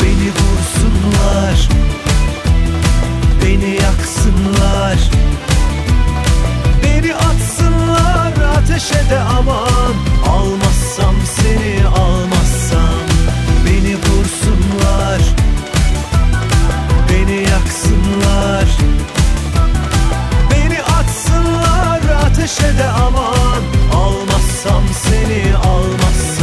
Beni 0.03 0.29
vursunlar. 0.31 1.69
Beni 3.43 3.69
yaksınlar. 3.69 4.99
Beni 6.83 7.15
atsınlar 7.15 8.57
ateşe 8.57 9.09
de 9.09 9.19
aman. 9.19 9.95
Almazsam 10.29 11.15
seni 11.35 11.87
almazsam. 11.87 13.01
Beni 13.65 13.95
vursunlar. 13.95 15.21
Beni 17.09 17.35
yaksınlar 17.35 18.70
ateşe 22.41 22.77
de 22.77 22.85
aman. 22.85 23.63
Almazsam 23.93 24.83
seni 25.03 25.57
almazsam 25.57 26.40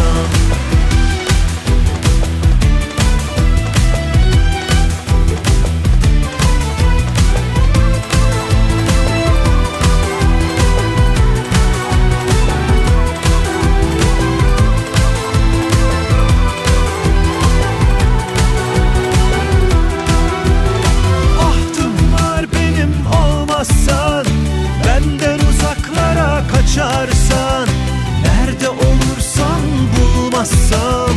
bulmazsam 30.38 31.10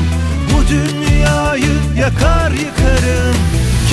Bu 0.53 0.67
dünyayı 0.67 1.77
yakar 1.97 2.51
yıkarım. 2.51 3.35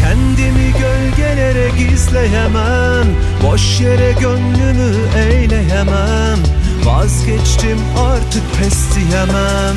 Kendimi 0.01 0.73
gölgelere 0.73 1.71
gizleyemem. 1.79 3.07
Boş 3.43 3.81
yere 3.81 4.12
gönlümü 4.12 4.95
eyleyemem. 5.17 6.38
Vazgeçtim 6.85 7.79
artık 7.99 8.43
pes 8.59 8.95
diyemem. 8.95 9.77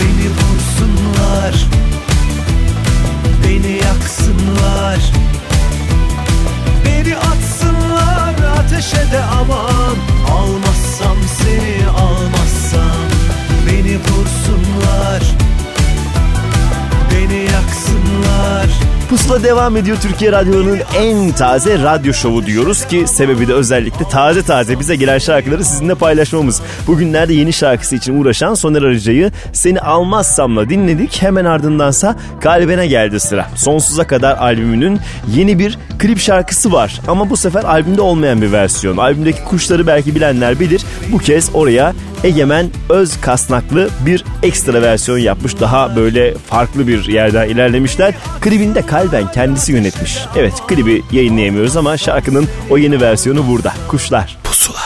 Beni 0.00 0.28
vursunlar. 0.30 1.66
Beni 3.44 3.72
yaksınlar. 3.72 5.12
Beni 6.84 7.16
atsınlar 7.16 8.34
ateşe 8.58 9.12
de 9.12 9.22
aman 9.22 9.96
Almazsam 10.94 11.16
seni 11.42 11.88
almazsam 11.88 13.08
Beni 13.66 13.98
vursunlar 13.98 15.22
Beni 17.10 17.38
yaksınlar 17.38 18.83
Pusula 19.08 19.42
devam 19.42 19.76
ediyor 19.76 19.96
Türkiye 20.02 20.32
Radyoları'nın 20.32 20.80
en 20.96 21.32
taze 21.32 21.78
radyo 21.78 22.12
şovu 22.12 22.46
diyoruz 22.46 22.86
ki 22.86 23.04
sebebi 23.06 23.48
de 23.48 23.52
özellikle 23.52 24.08
taze 24.08 24.42
taze 24.42 24.80
bize 24.80 24.96
gelen 24.96 25.18
şarkıları 25.18 25.64
sizinle 25.64 25.94
paylaşmamız. 25.94 26.62
Bugünlerde 26.86 27.34
yeni 27.34 27.52
şarkısı 27.52 27.96
için 27.96 28.20
uğraşan 28.20 28.54
Soner 28.54 28.82
Arıcı'yı 28.82 29.32
Seni 29.52 29.80
Almazsam'la 29.80 30.68
dinledik. 30.68 31.22
Hemen 31.22 31.44
ardındansa 31.44 32.16
Kalbine 32.40 32.86
geldi 32.86 33.20
sıra. 33.20 33.46
Sonsuza 33.56 34.06
kadar 34.06 34.36
albümünün 34.36 35.00
yeni 35.34 35.58
bir 35.58 35.78
klip 35.98 36.18
şarkısı 36.18 36.72
var. 36.72 37.00
Ama 37.08 37.30
bu 37.30 37.36
sefer 37.36 37.64
albümde 37.64 38.00
olmayan 38.00 38.42
bir 38.42 38.52
versiyon. 38.52 38.96
Albümdeki 38.96 39.44
kuşları 39.44 39.86
belki 39.86 40.14
bilenler 40.14 40.60
bilir. 40.60 40.82
Bu 41.12 41.18
kez 41.18 41.50
oraya 41.54 41.92
Egemen 42.24 42.70
Öz 42.88 43.20
Kasnaklı 43.20 43.88
bir 44.06 44.24
ekstra 44.42 44.82
versiyon 44.82 45.18
yapmış. 45.18 45.60
Daha 45.60 45.96
böyle 45.96 46.34
farklı 46.34 46.88
bir 46.88 47.04
yerden 47.08 47.48
ilerlemişler. 47.48 48.14
Klibinde 48.40 48.86
kalben 48.86 49.32
kendisi 49.32 49.72
yönetmiş. 49.72 50.18
Evet 50.36 50.54
klibi 50.66 51.02
yayınlayamıyoruz 51.12 51.76
ama 51.76 51.96
şarkının 51.96 52.48
o 52.70 52.78
yeni 52.78 53.00
versiyonu 53.00 53.48
burada. 53.48 53.72
Kuşlar. 53.88 54.38
Pusula. 54.44 54.78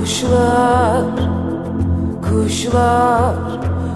Kuşlar, 0.00 1.04
kuşlar 2.22 3.34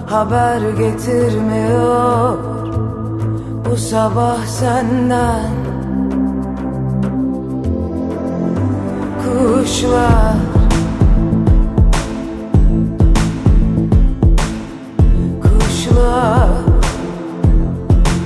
haber 0.09 0.59
getirmiyor 0.59 2.37
bu 3.65 3.77
sabah 3.77 4.45
senden. 4.45 5.49
Kuşlar, 9.23 10.35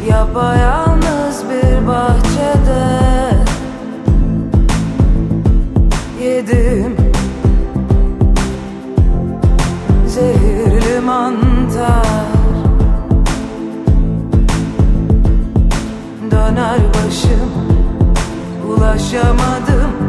yapayalnız 0.10 1.44
bir 1.50 1.88
bahçede 1.88 3.04
yedim 6.22 6.96
zehirli 10.08 11.00
mantar. 11.00 12.04
Döner 16.32 16.80
başım 16.94 17.52
ulaşamadım 18.68 20.03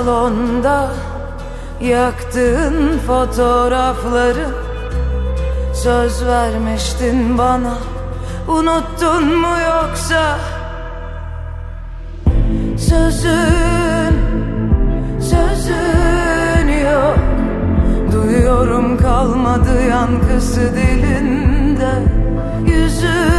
salonda 0.00 0.88
Yaktığın 1.80 2.98
fotoğrafları. 3.06 4.46
Söz 5.74 6.24
vermiştin 6.26 7.38
bana 7.38 7.74
Unuttun 8.48 9.36
mu 9.38 9.56
yoksa? 9.66 10.38
Sözün 12.78 14.14
Sözün 15.20 16.68
yok. 16.68 17.18
Duyuyorum 18.12 18.98
kalmadı 18.98 19.82
yankısı 19.88 20.60
dilinde. 20.60 21.92
Yüzün 22.66 23.29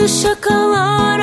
Deixa 0.00 0.36
calar 0.36 1.15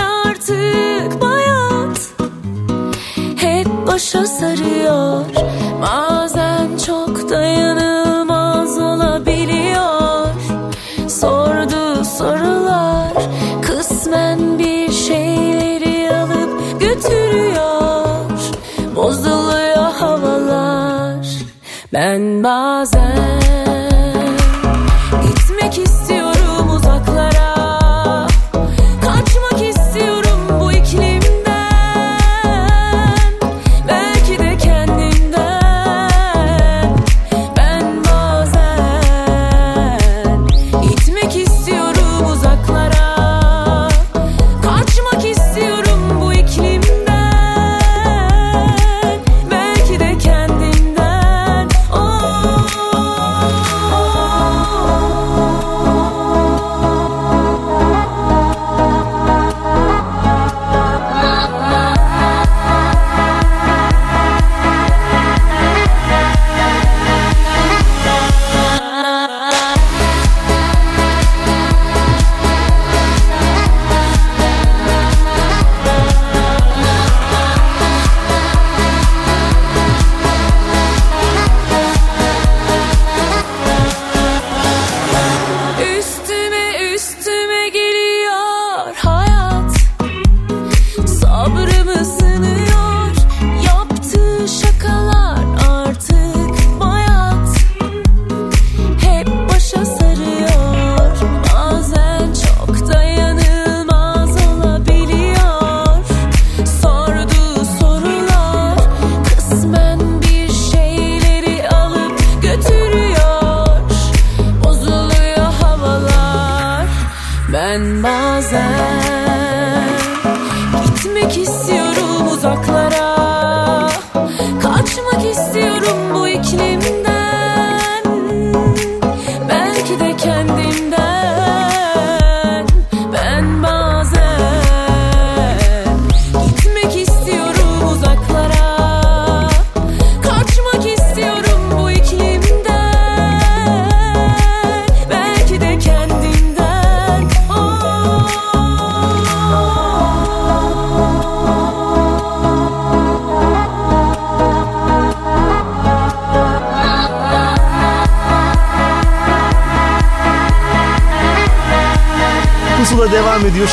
Gitmek 121.14 121.38
istiyorum 121.38 122.28
uzaklara 122.34 122.93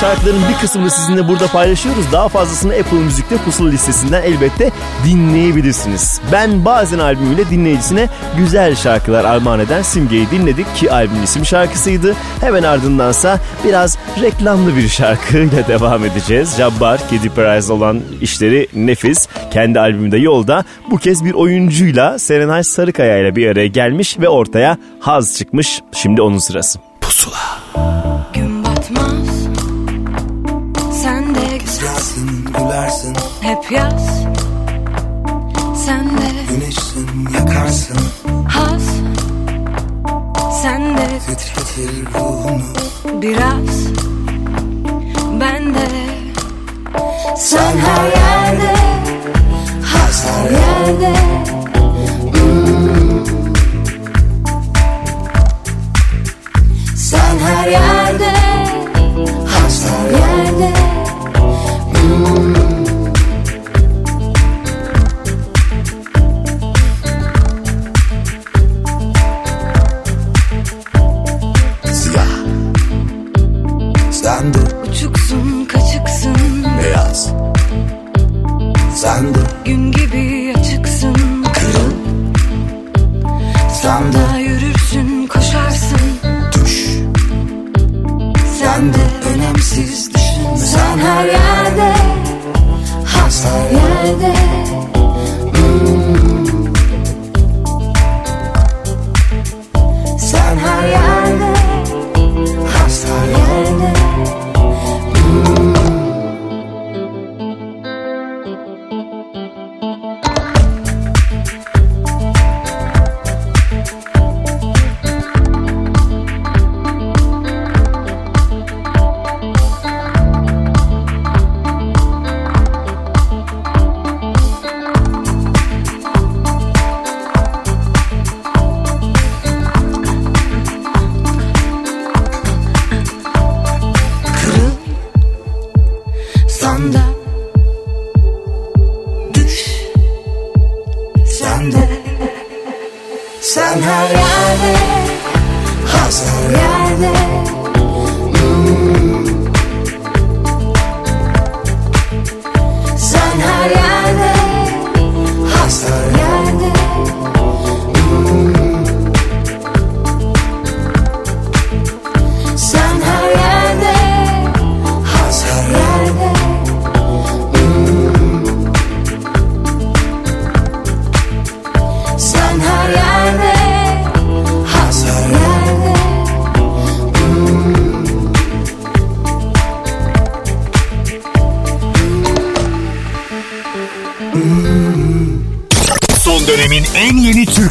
Şarkıların 0.01 0.43
bir 0.49 0.61
kısmını 0.61 0.91
sizinle 0.91 1.29
burada 1.29 1.47
paylaşıyoruz. 1.47 2.13
Daha 2.13 2.29
fazlasını 2.29 2.73
Apple 2.73 2.99
Müzik'te 2.99 3.37
Pusula 3.37 3.71
listesinden 3.71 4.23
elbette 4.23 4.71
dinleyebilirsiniz. 5.05 6.21
Ben 6.33 6.65
bazen 6.65 6.99
albümüyle 6.99 7.51
dinleyicisine 7.51 8.09
güzel 8.37 8.75
şarkılar 8.75 9.25
armağan 9.25 9.61
eden 9.61 9.83
Simge'yi 9.83 10.31
dinledik 10.31 10.77
ki 10.77 10.93
albümün 10.93 11.23
isim 11.23 11.47
şarkısıydı. 11.47 12.15
Hemen 12.41 12.63
ardındansa 12.63 13.39
biraz 13.65 13.99
reklamlı 14.23 14.77
bir 14.77 14.89
şarkıyla 14.89 15.69
devam 15.69 16.05
edeceğiz. 16.05 16.57
Jabbar, 16.57 17.09
Kedi 17.11 17.31
Perez 17.31 17.71
olan 17.71 18.01
işleri 18.21 18.69
nefis. 18.75 19.29
Kendi 19.53 19.81
albümünde 19.81 20.17
yolda 20.19 20.65
bu 20.91 20.99
kez 20.99 21.25
bir 21.25 21.33
oyuncuyla 21.33 22.19
Serenay 22.19 22.65
Sarıkaya 22.65 23.19
ile 23.19 23.37
bir 23.37 23.47
araya 23.47 23.67
gelmiş 23.67 24.19
ve 24.19 24.29
ortaya 24.29 24.79
haz 25.01 25.37
çıkmış. 25.39 25.81
Şimdi 25.93 26.23
onun 26.23 26.39
sırası. 26.39 26.79
Pusula. 27.01 27.40
Hep 33.71 33.77
yaz. 33.79 34.23
Sen 35.87 36.05
de 36.19 36.55
Güneşsin 36.55 37.29
yakarsın. 37.35 37.97
haz. 38.49 38.83
Sen 40.63 40.97
de 40.97 41.07
Titretir 41.19 41.91
ruhunu. 42.15 42.63
biraz. 43.23 43.87
Ben 45.41 45.75
de 45.75 45.89
Sen 47.37 47.77
her 47.79 48.05
yerde 48.07 48.75
Haz 49.85 50.27
her 50.27 50.51
yerde. 50.51 51.13
Hmm. 52.33 53.25
Sen 56.97 57.39
her 57.39 57.69
yerde 57.69 58.33
Haz 59.47 59.85
her 59.87 60.11
yerde 60.11 60.90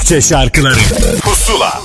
Türkçe 0.09 0.29
şarkıları. 0.29 0.75
Pusula. 1.21 1.81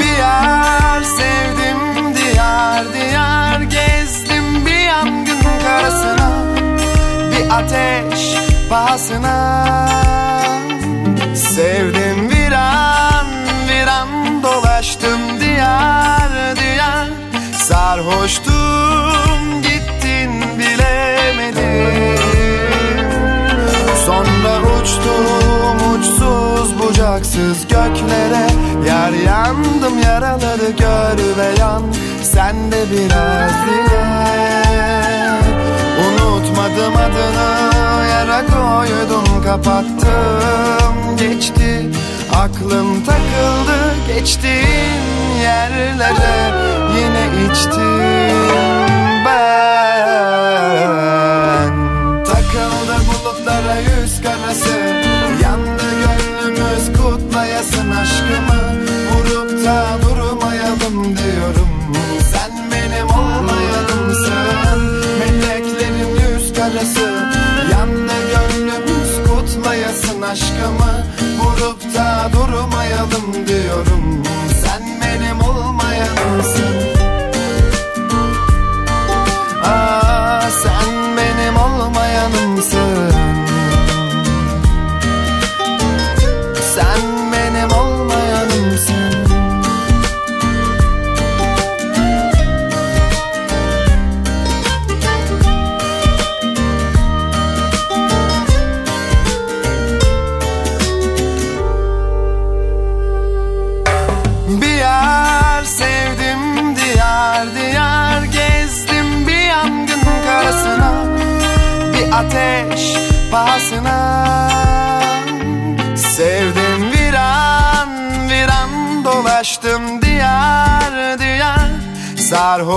Bir 0.00 0.18
yer 0.18 1.02
sevdim 1.02 2.14
diyar 2.16 2.84
diyar 2.94 3.60
gezdim 3.60 4.66
bir 4.66 4.80
yangın 4.80 5.40
karasına 5.62 6.44
bir 7.30 7.50
ateş 7.50 8.34
pahasına 8.70 9.39
bucaksız 27.10 27.62
göklere 27.62 28.46
Yar 28.88 29.12
yandım 29.12 29.98
yaraları 30.04 30.70
gör 30.78 31.18
ve 31.38 31.60
yan. 31.60 31.82
Sen 32.22 32.72
de 32.72 32.84
biraz 32.92 33.52
diğer 33.66 35.40
Unutmadım 36.06 36.96
adını 36.96 37.50
yara 38.10 38.46
koydum 38.46 39.42
kapattım. 39.44 41.16
Geçti 41.18 41.90
aklım 42.34 43.04
takıldı 43.04 43.94
geçtiğin 44.14 45.02
yerlere 45.42 46.52
Yine 46.96 47.26
içtim 47.52 48.84
ben. 49.26 50.60
Takıldı 52.24 52.96
bulutlara 53.08 53.76
yüz 53.80 54.22
karası 54.22 55.19
kutlayasın 57.40 57.90
aşkımı 57.90 58.60
Vurup 59.10 59.64
da 59.64 59.98
durmayalım 60.02 61.16
diyorum. 61.16 61.68
Sen 62.32 62.70
benim 62.72 63.06
olmayalımsın 63.06 64.80
Meleklerin 65.18 66.08
yüz 66.08 66.52
karası. 66.52 67.24
Yandı 67.72 68.12
gönlümüz 68.32 69.28
kutlayasın 69.28 70.22
aşkımı 70.22 71.06
Vurup 71.38 71.94
da 71.94 72.30
durmayalım 72.32 73.46
diyorum 73.46 73.89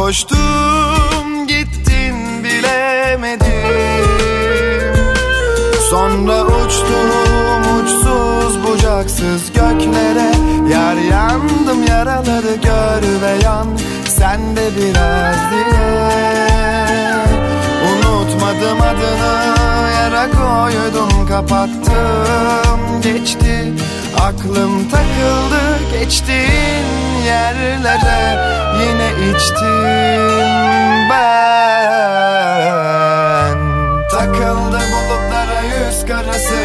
sarhoştum 0.03 1.47
gittin 1.47 2.43
bilemedim. 2.43 3.47
Sonra 5.89 6.45
uçtum 6.45 7.79
uçsuz 7.79 8.63
bucaksız 8.63 9.47
göklere. 9.47 10.31
Yar 10.71 10.95
yandım 10.95 11.83
yaraları 11.87 12.55
gör 12.63 13.21
ve 13.21 13.43
yan 13.43 13.67
Sen 14.05 14.55
de 14.55 14.69
biraz 14.77 15.37
diye. 15.51 16.13
Unutmadım 17.89 18.81
adını 18.81 19.53
yara 19.95 20.27
koydum 20.31 21.27
kapattım 21.27 23.01
Geçti 23.01 23.73
aklım 24.23 24.89
takıldı 24.89 25.79
geçtiğin 25.91 26.87
yerlere 27.25 28.39
Yine 28.79 29.09
içtim 29.29 31.09
ben. 31.09 31.53
Takıldı 34.11 34.79
bulutlara 34.93 35.61
yüz 35.61 36.05
karası 36.07 36.61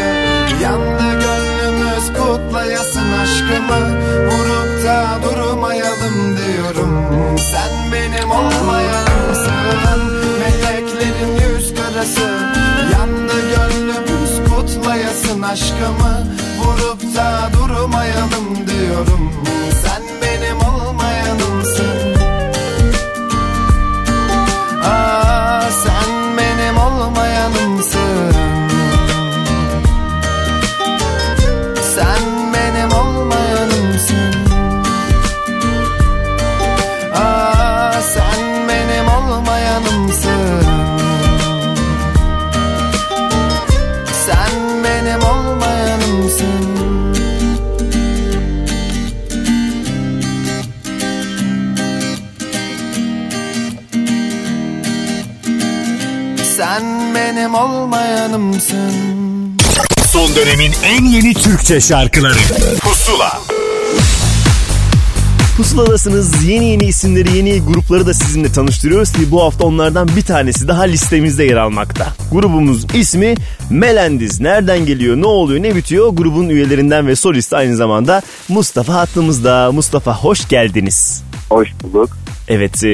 Yandı 0.63 1.09
gönlümüz 1.19 2.05
kutlayasın 2.13 3.11
aşkımı. 3.11 3.81
Vurup 4.27 4.85
da 4.85 4.97
durmayalım 5.23 6.37
diyorum 6.37 6.93
Sen 7.37 7.71
benim 7.93 8.31
olmayanımsın 8.31 9.53
Meleklerin 10.39 11.33
yüz 11.33 11.75
karası 11.75 12.27
Yandı 12.93 13.37
gönlümüz 13.49 14.33
kutlayasın 14.49 15.41
aşkımı 15.41 16.29
Vurup 16.59 17.15
da 17.15 17.49
durmayalım 17.53 18.67
diyorum. 18.67 19.31
Sen 19.83 20.08
dönemin 60.59 60.73
en 60.83 61.05
yeni 61.05 61.33
Türkçe 61.33 61.81
şarkıları 61.81 62.37
Pusula 62.81 63.41
Pusuladasınız. 65.57 66.43
Yeni 66.45 66.65
yeni 66.65 66.83
isimleri, 66.83 67.37
yeni 67.37 67.61
grupları 67.61 68.07
da 68.07 68.13
sizinle 68.13 68.51
tanıştırıyoruz 68.51 69.11
ki 69.11 69.31
bu 69.31 69.43
hafta 69.43 69.65
onlardan 69.65 70.07
bir 70.15 70.21
tanesi 70.21 70.67
daha 70.67 70.83
listemizde 70.83 71.43
yer 71.43 71.57
almakta. 71.57 72.07
Grubumuz 72.31 72.95
ismi 72.95 73.35
Melendiz. 73.69 74.41
Nereden 74.41 74.85
geliyor, 74.85 75.17
ne 75.17 75.25
oluyor, 75.25 75.63
ne 75.63 75.75
bitiyor? 75.75 76.09
Grubun 76.09 76.49
üyelerinden 76.49 77.07
ve 77.07 77.15
solisti 77.15 77.55
aynı 77.55 77.75
zamanda 77.75 78.21
Mustafa 78.49 78.93
hattımızda. 78.93 79.71
Mustafa 79.71 80.15
hoş 80.15 80.47
geldiniz. 80.47 81.23
Hoş 81.49 81.69
bulduk. 81.83 82.18
Evet 82.49 82.83
e, 82.83 82.89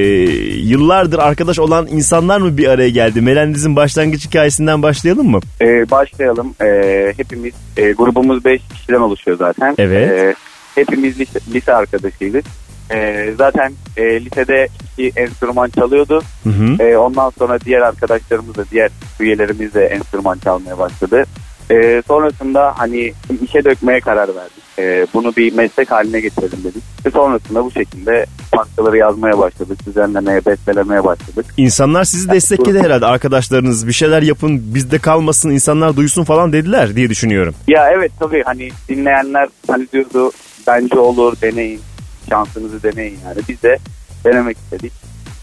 yıllardır 0.62 1.20
arkadaş 1.20 1.60
olan 1.60 1.88
insanlar 1.88 2.42
mı 2.42 2.58
bir 2.58 2.68
araya 2.68 2.90
geldi? 2.90 3.22
Melendiz'in 3.22 3.76
başlangıç 3.76 4.26
hikayesinden 4.26 4.84
başlayalım 4.84 5.30
mı? 5.30 5.40
Ee, 5.62 5.92
başlayalım. 5.92 6.56
Ee, 6.62 7.14
hepimiz 7.18 7.54
e, 7.78 7.92
grubumuz 7.92 8.46
5 8.46 8.62
kişiden 8.74 9.00
oluşuyor 9.00 9.38
zaten. 9.38 9.76
Evet. 9.78 10.12
Ee, 10.12 10.36
hepimiz 10.76 11.20
lise, 11.20 11.40
lise 11.54 11.74
arkadaşıydık. 11.74 12.46
Ee, 12.92 13.34
zaten 13.38 13.74
e, 13.98 14.26
lisede 14.26 14.68
iki 14.98 15.20
enstrüman 15.20 15.70
çalıyordu. 15.70 16.22
Hı 16.44 16.50
hı. 16.50 16.84
Ee, 16.84 16.98
ondan 16.98 17.32
sonra 17.40 17.60
diğer 17.60 17.82
arkadaşlarımız 17.82 18.56
da 18.56 18.66
diğer 18.72 18.92
üyelerimiz 19.20 19.74
de 19.74 19.86
enstrüman 19.86 20.38
çalmaya 20.38 20.78
başladı. 20.78 21.26
Ee, 21.72 22.02
sonrasında 22.08 22.74
hani 22.78 23.14
işe 23.44 23.64
dökmeye 23.64 24.00
karar 24.00 24.36
verdik. 24.36 24.64
Ee, 24.80 25.08
bunu 25.14 25.36
bir 25.36 25.54
meslek 25.54 25.92
haline 25.92 26.20
getirelim 26.20 26.64
dedik. 26.64 26.84
Ve 27.06 27.12
sonrasında 27.12 27.66
bu 27.66 27.72
şekilde 27.72 28.26
parçaları 28.52 28.98
yazmaya 28.98 29.38
başladık. 29.38 29.80
Düzenlemeye, 29.86 30.46
bestelemeye 30.46 31.04
başladık. 31.04 31.46
İnsanlar 31.58 32.04
sizi 32.04 32.30
destekledi 32.30 32.80
herhalde 32.80 33.06
arkadaşlarınız 33.06 33.88
bir 33.88 33.94
şeyler 33.94 34.22
yapın 34.22 34.62
bizde 34.76 35.00
kalmasın 35.00 35.50
insanlar 35.50 35.96
duysun 35.96 36.24
falan 36.24 36.54
dediler 36.54 36.96
diye 36.96 37.10
düşünüyorum. 37.10 37.56
Ya 37.68 37.90
evet 37.92 38.12
tabii 38.20 38.44
hani 38.46 38.70
dinleyenler 38.90 39.48
hani 39.68 39.88
diyordu 39.94 40.32
bence 40.68 41.00
olur 41.00 41.34
deneyin 41.42 41.82
şansınızı 42.30 42.84
deneyin 42.84 43.20
yani. 43.26 43.38
Biz 43.50 43.64
de 43.64 43.78
denemek 44.26 44.58
istedik. 44.58 44.94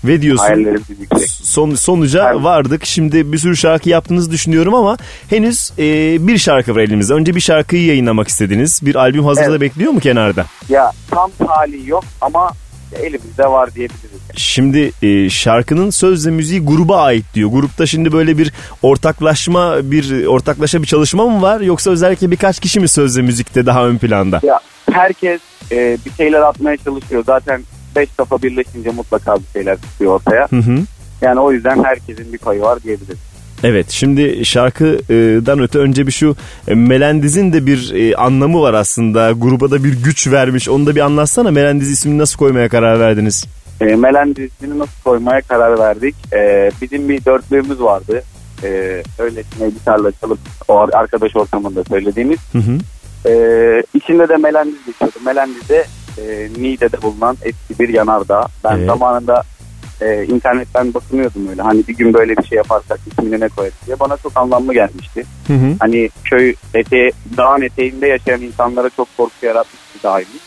Ve 0.05 0.23
diyorsun 0.23 0.83
son, 1.43 1.75
sonuca 1.75 2.43
vardık. 2.45 2.85
Şimdi 2.87 3.33
bir 3.33 3.39
sürü 3.39 3.57
şarkı 3.57 3.89
yaptığınızı 3.89 4.31
düşünüyorum 4.31 4.75
ama 4.75 4.97
henüz 5.31 5.73
e, 5.79 5.85
bir 6.27 6.39
şarkı 6.39 6.75
var 6.75 6.81
elimizde. 6.81 7.15
Önce 7.15 7.35
bir 7.35 7.41
şarkıyı 7.41 7.85
yayınlamak 7.85 8.29
istediniz. 8.29 8.81
Bir 8.83 8.95
albüm 8.95 9.25
hazırda 9.25 9.51
Evet. 9.51 9.61
bekliyor 9.61 9.93
mu 9.93 10.01
kenarda? 10.01 10.47
Ya 10.69 10.91
tam 11.11 11.31
hali 11.47 11.91
yok 11.91 12.05
ama 12.21 12.51
elimizde 13.03 13.45
var 13.47 13.75
diyebiliriz. 13.75 14.21
Şimdi 14.37 14.93
e, 15.03 15.31
şarkının 15.31 15.91
söz 15.91 16.27
ve 16.27 16.31
müziği 16.31 16.61
gruba 16.61 17.03
ait 17.03 17.25
diyor. 17.35 17.51
Grupta 17.51 17.87
şimdi 17.87 18.13
böyle 18.13 18.39
bir 18.39 18.53
ortaklaşma 18.83 19.91
bir 19.91 20.27
ortaklaşa 20.27 20.83
bir 20.83 20.87
çalışma 20.87 21.27
mı 21.29 21.43
var 21.43 21.61
yoksa 21.61 21.91
özellikle 21.91 22.31
birkaç 22.31 22.61
kişi 22.61 22.81
mi 22.81 22.89
söz 22.89 23.19
ve 23.19 23.23
müzikte 23.23 23.67
daha 23.67 23.87
ön 23.87 23.99
planda? 23.99 24.41
Ya 24.43 24.61
herkes 24.93 25.41
e, 25.73 25.99
bir 26.07 26.11
şeyler 26.17 26.41
atmaya 26.41 26.77
çalışıyor. 26.77 27.25
Zaten 27.27 27.63
beş 27.97 28.09
kafa 28.17 28.43
birleşince 28.43 28.91
mutlaka 28.91 29.37
bir 29.37 29.49
şeyler 29.53 29.77
çıkıyor 29.77 30.15
ortaya. 30.15 30.49
Hı 30.51 30.57
hı. 30.57 30.79
Yani 31.21 31.41
o 31.41 31.53
yüzden 31.53 31.85
herkesin 31.85 32.33
bir 32.33 32.39
payı 32.39 32.61
var 32.61 32.83
diyebiliriz. 32.83 33.19
Evet 33.65 33.91
şimdi 33.91 34.45
şarkıdan 34.45 35.59
öte 35.59 35.79
önce 35.79 36.07
bir 36.07 36.13
şu 36.13 36.37
e, 36.69 36.75
Melendiz'in 36.75 37.53
de 37.53 37.67
bir 37.67 37.93
e, 37.95 38.17
anlamı 38.17 38.63
var 38.63 38.75
aslında. 38.75 39.33
Gruba 39.33 39.71
da 39.71 39.85
bir 39.85 40.03
güç 40.03 40.31
vermiş. 40.31 40.69
Onu 40.69 40.87
da 40.87 40.95
bir 40.95 41.01
anlatsana. 41.01 41.51
Melendiz 41.51 41.91
ismini 41.91 42.19
nasıl 42.19 42.39
koymaya 42.39 42.69
karar 42.69 43.01
verdiniz? 43.01 43.45
E, 43.81 43.85
Melendizini 43.85 44.79
nasıl 44.79 45.03
koymaya 45.05 45.41
karar 45.41 45.79
verdik? 45.79 46.15
E, 46.33 46.71
bizim 46.83 47.09
bir 47.09 47.25
dörtlüğümüz 47.25 47.81
vardı. 47.81 48.23
E, 48.65 49.03
öylesine 49.19 49.71
gitarla 49.71 50.13
çalıp 50.21 50.39
o 50.69 50.77
ar- 50.79 50.93
arkadaş 50.93 51.37
ortamında 51.37 51.85
söylediğimiz. 51.85 52.39
Hı 52.53 52.59
hı. 52.59 52.79
E, 53.29 53.33
içinde 53.95 54.29
de 54.29 54.37
Melendiz 54.37 54.87
geçiyordu. 54.87 55.17
Melendiz 55.27 55.69
de 55.69 55.85
e, 56.19 56.49
Niğde'de 56.59 57.03
bulunan 57.03 57.37
eski 57.43 57.79
bir 57.83 57.89
yanardağ. 57.89 58.47
Ben 58.65 58.77
Evet. 58.77 58.87
zamanında 58.87 59.43
e, 60.01 60.25
internetten 60.25 60.95
bakınıyordum 60.95 61.49
öyle. 61.49 61.63
Hani 61.63 61.89
bir 61.89 61.97
gün 61.97 62.15
böyle 62.15 62.37
bir 62.37 62.45
şey 62.45 62.57
yaparsak 62.57 63.01
ismini 63.13 63.41
ne 63.41 63.49
koyarız 63.49 63.77
diye. 63.87 64.01
Bana 64.01 64.17
çok 64.17 64.37
anlamlı 64.37 64.75
gelmişti. 64.75 65.25
Hı 65.47 65.53
hı. 65.55 65.75
Hani 65.81 66.11
köy 66.25 66.55
eteği, 66.75 67.13
dağın 67.37 67.63
eteğinde 67.63 68.07
yaşayan 68.07 68.41
insanlara 68.43 68.91
çok 68.97 69.09
korku 69.17 69.47
yaratmış 69.47 69.81
bir 69.97 70.03
dağymış. 70.03 70.43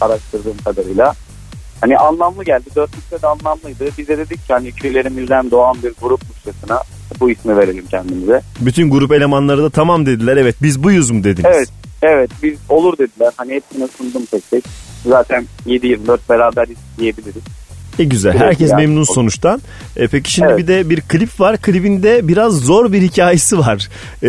Araştırdığım 0.00 0.56
kadarıyla. 0.64 1.14
Hani 1.80 1.96
anlamlı 1.98 2.44
geldi. 2.44 2.64
Dörtlükte 2.76 3.22
de 3.22 3.26
anlamlıydı. 3.26 3.84
Biz 3.98 4.08
de 4.08 4.18
dedik 4.18 4.46
ki 4.46 4.52
hani 4.52 4.72
köylerimizden 4.72 5.50
doğan 5.50 5.76
bir 5.82 5.92
grupmuşçasına 6.02 6.82
bu 7.20 7.30
ismi 7.30 7.56
verelim 7.56 7.84
kendimize. 7.90 8.40
Bütün 8.60 8.90
grup 8.90 9.12
elemanları 9.12 9.62
da 9.62 9.70
tamam 9.70 10.06
dediler. 10.06 10.36
Evet 10.36 10.56
biz 10.62 10.82
buyuz 10.82 11.10
mu 11.10 11.24
dediniz? 11.24 11.50
Evet, 11.56 11.68
evet 12.02 12.30
biz 12.42 12.58
olur 12.68 12.98
dediler. 12.98 13.32
Hani 13.36 13.52
hepsine 13.52 13.86
sundum 13.98 14.24
tek 14.24 14.50
tek. 14.50 14.64
Zaten 15.06 15.44
7-24 15.66 16.18
beraber 16.28 16.66
diyebiliriz. 16.98 17.42
E 17.98 18.04
güzel. 18.04 18.38
Herkes 18.38 18.70
yani. 18.70 18.80
memnun 18.86 19.04
sonuçtan. 19.04 19.62
E 19.96 20.08
peki 20.08 20.32
şimdi 20.32 20.48
Evet. 20.48 20.58
bir 20.58 20.66
de 20.66 20.90
bir 20.90 21.00
klip 21.00 21.40
var. 21.40 21.56
Klibinde 21.56 22.28
biraz 22.28 22.52
zor 22.60 22.92
bir 22.92 23.02
hikayesi 23.02 23.58
var. 23.58 23.88
E, 24.22 24.28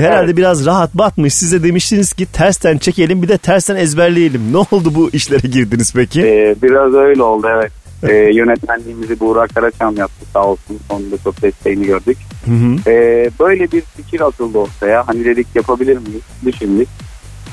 herhalde 0.00 0.24
Evet. 0.24 0.36
biraz 0.36 0.66
rahat 0.66 0.94
batmış. 0.94 1.34
Size 1.34 1.62
demiştiniz 1.62 2.12
ki 2.12 2.26
tersten 2.26 2.78
çekelim 2.78 3.22
bir 3.22 3.28
de 3.28 3.38
tersten 3.38 3.76
ezberleyelim. 3.76 4.52
Ne 4.52 4.56
oldu 4.56 4.94
bu 4.94 5.10
işlere 5.12 5.48
girdiniz 5.48 5.92
peki? 5.94 6.22
Ee, 6.22 6.54
biraz 6.62 6.94
öyle 6.94 7.22
oldu 7.22 7.46
evet. 7.54 7.72
Ee, 8.02 8.14
yönetmenliğimizi 8.34 9.20
Buğra 9.20 9.46
Karaçam 9.46 9.96
yaptı 9.96 10.26
sağ 10.32 10.44
olsun. 10.46 10.78
Sonunda 10.90 11.16
çok 11.24 11.42
desteğini 11.42 11.86
gördük. 11.86 12.16
Hı 12.44 12.50
hı. 12.50 12.90
Ee, 12.90 13.30
böyle 13.40 13.72
bir 13.72 13.80
fikir 13.80 14.20
atıldı 14.20 14.58
ortaya. 14.58 15.08
Hani 15.08 15.24
dedik 15.24 15.46
yapabilir 15.54 15.96
miyiz? 15.98 16.22
Düşündük. 16.44 16.88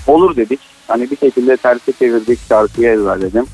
Olur 0.07 0.35
dedik. 0.35 0.59
Hani 0.89 1.11
bir 1.11 1.17
şekilde 1.17 1.57
terse 1.57 1.91
çevirdik 1.99 2.39
şarkıyı 2.49 2.89
ezberledim. 2.89 3.45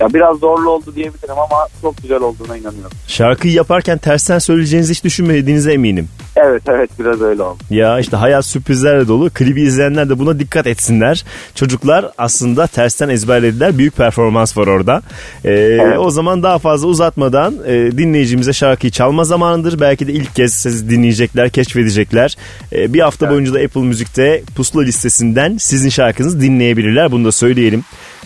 Ya 0.00 0.14
biraz 0.14 0.38
zorlu 0.38 0.70
oldu 0.70 0.92
diyebilirim 0.94 1.38
ama 1.38 1.66
çok 1.82 1.96
güzel 2.02 2.20
olduğuna 2.20 2.56
inanıyorum. 2.56 2.90
Şarkıyı 3.06 3.54
yaparken 3.54 3.98
tersten 3.98 4.38
söyleyeceğinizi 4.38 4.92
hiç 4.94 5.04
düşünmediğinize 5.04 5.72
eminim. 5.72 6.08
Evet 6.36 6.62
evet 6.68 6.90
biraz 6.98 7.20
öyle 7.22 7.42
oldu. 7.42 7.58
Ya 7.70 7.98
işte 8.00 8.16
hayat 8.16 8.46
sürprizlerle 8.46 9.08
dolu. 9.08 9.30
Klibi 9.30 9.62
izleyenler 9.62 10.08
de 10.08 10.18
buna 10.18 10.38
dikkat 10.38 10.66
etsinler. 10.66 11.24
Çocuklar 11.54 12.10
aslında 12.18 12.66
tersten 12.66 13.08
ezberlediler. 13.08 13.78
Büyük 13.78 13.96
performans 13.96 14.56
var 14.58 14.66
orada. 14.66 15.02
Ee, 15.44 15.80
O 15.98 16.10
zaman 16.10 16.42
daha 16.42 16.58
fazla 16.58 16.86
uzatmadan 16.88 17.54
e, 17.66 17.72
dinleyicimize 17.98 18.52
şarkıyı 18.52 18.90
çalma 18.90 19.24
zamanıdır. 19.24 19.80
Belki 19.80 20.06
de 20.08 20.12
ilk 20.12 20.34
kez 20.34 20.54
siz 20.54 20.90
dinleyecekler, 20.90 21.50
keşfedecekler. 21.50 22.36
Ee, 22.72 22.94
bir 22.94 23.00
hafta 23.00 23.30
boyunca 23.30 23.54
da 23.54 23.58
Apple 23.58 23.80
Müzik'te 23.80 24.42
pusula 24.56 24.82
listesinden 24.82 25.56
sizin 25.56 25.88
şarkınızı 25.88 26.40
dinleyebilirler. 26.40 27.12
Bunu 27.12 27.24
da 27.24 27.32
söyleyelim. 27.32 27.84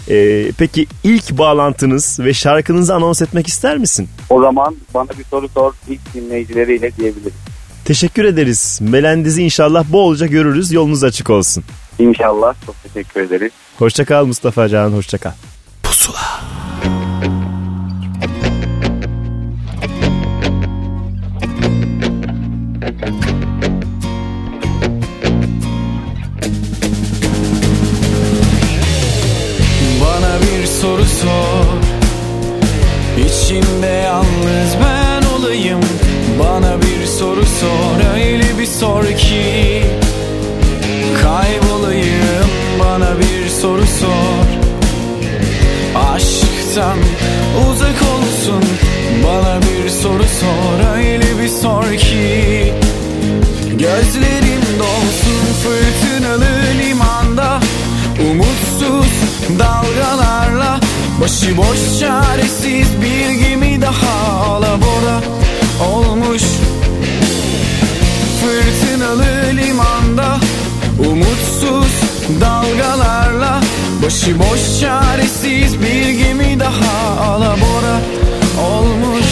Ee, 0.09 0.53
peki 0.59 0.87
ilk 1.05 1.39
bağlantınız 1.39 2.21
ve 2.21 2.35
şarkınızı 2.35 2.95
anons 2.95 3.23
etmek 3.23 3.47
ister 3.47 3.79
misin? 3.79 4.09
O 4.31 4.41
zaman 4.41 4.77
bana 4.95 5.09
bir 5.19 5.25
soru 5.25 5.49
sor 5.49 5.73
ilk 5.89 6.15
dinleyicileriyle 6.15 6.97
diyebiliriz. 6.97 7.33
Teşekkür 7.85 8.25
ederiz. 8.25 8.79
Melendiz'i 8.83 9.43
inşallah 9.43 9.85
bolca 9.93 10.27
görürüz. 10.27 10.73
Yolunuz 10.73 11.05
açık 11.05 11.31
olsun. 11.31 11.65
İnşallah 11.99 12.55
çok 12.67 12.75
teşekkür 12.83 13.21
ederiz. 13.21 13.53
Hoşça 13.79 14.05
kal 14.05 14.27
Mustafa 14.27 14.69
Can, 14.69 14.91
hoşça 14.91 15.19
kal. 15.19 15.33
Soru 30.81 31.05
sor. 31.05 31.79
İçinde 33.27 33.87
yalnız 33.87 34.77
ben 34.85 35.39
olayım. 35.39 35.81
Bana 36.41 36.77
bir 36.83 37.07
soru 37.07 37.47
sor 37.47 38.15
Öyle 38.15 38.59
bir 38.59 38.67
sor 38.67 39.05
ki. 39.05 39.83
Kaybolayım 41.23 42.49
Bana 42.81 43.19
bir 43.19 43.49
soru 43.49 43.87
sor. 44.01 44.45
Aşktan 46.13 46.99
uzak 47.71 48.03
olsun. 48.15 48.65
Bana 49.25 49.61
bir 49.63 49.89
soru 49.91 50.25
sor 50.41 50.97
Öyle 50.97 51.43
bir 51.43 51.49
sor 51.49 51.97
ki. 51.97 52.73
Gözlerim 53.71 54.63
dolsun 54.79 55.45
fırtınalı 55.63 56.49
limanda. 56.79 57.61
Umutsuz 58.31 59.09
dalgalarla 59.59 60.48
Başıboş 61.21 61.99
çaresiz 62.01 62.89
bir 63.03 63.31
gemi 63.31 63.83
daha 63.83 64.43
alabora 64.45 65.21
olmuş. 65.93 66.43
Fırtınalı 68.41 69.27
limanda 69.53 70.39
Umutsuz 70.99 71.93
dalgalarla 72.41 73.61
Başıboş 74.03 74.81
çaresiz 74.81 75.81
bir 75.83 76.11
gemi 76.11 76.61
daha 76.61 77.23
alabora 77.23 78.01
olmuş 78.71 79.28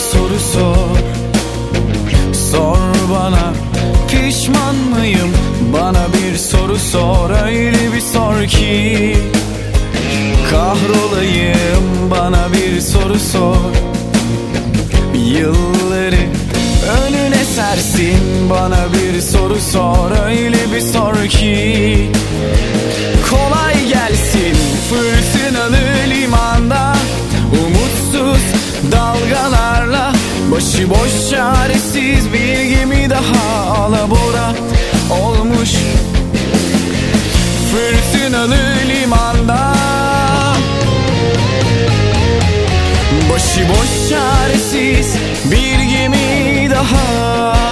soru 0.00 0.38
sor. 0.52 0.96
Sor 2.50 2.78
bana 3.14 3.52
pişman 4.08 4.74
mıyım? 4.74 5.30
Bana 5.72 6.06
bir 6.12 6.38
soru 6.38 6.78
sor 6.78 7.30
Öyle 7.46 7.92
bir 7.94 8.00
sor 8.00 8.46
ki. 8.46 9.16
Kahrolayım 10.50 12.10
bana 12.10 12.52
bir 12.52 12.80
soru 12.80 13.18
sor. 13.18 13.72
Yılları 15.14 16.24
önüne 17.06 17.44
sersin 17.44 18.50
bana 18.50 18.86
bir 18.92 19.20
soru 19.20 19.60
sor 19.72 20.10
Öyle 20.26 20.72
bir 20.74 20.80
sor 20.80 21.26
ki. 21.28 22.10
Kolay 23.30 23.88
gelsin 23.88 24.56
fırtınalı 24.90 25.78
limanda. 26.08 26.96
Umutsuz 27.52 28.42
dalgalarla 28.92 29.89
Başıboş 30.50 31.30
çaresiz 31.30 32.32
bir 32.32 32.62
gemi 32.62 33.10
daha 33.10 33.74
alabora 33.74 34.54
olmuş. 35.10 35.70
Fırtınalı 37.72 38.58
limanda. 38.88 39.74
Başıboş 43.32 44.08
çaresiz 44.10 45.16
bir 45.44 45.78
gemi 45.82 46.70
daha 46.70 47.69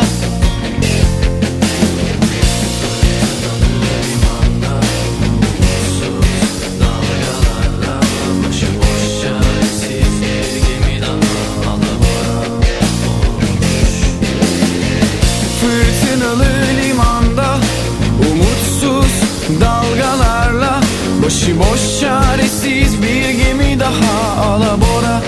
Başıboş 21.48 22.00
çaresiz 22.00 23.02
bir 23.02 23.30
gemi 23.30 23.80
daha 23.80 24.42
alabora 24.42 25.22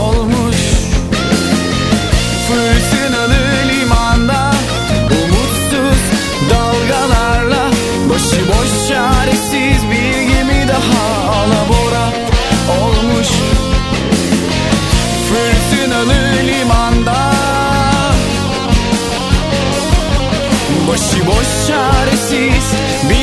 olmuş. 0.00 0.56
Fırtınalı 2.48 3.38
limanda 3.68 4.54
Umutsuz 5.04 6.02
dalgalarla 6.50 7.70
Başıboş 8.10 8.88
çaresiz 8.88 9.82
bir 9.90 10.22
gemi 10.22 10.68
daha 10.68 11.32
alabora 11.32 12.06
olmuş. 12.80 13.28
Fırtınalı 15.28 16.46
limanda 16.46 17.32
Başıboş 20.88 21.46
çaresiz 21.68 22.64
bir 23.10 23.17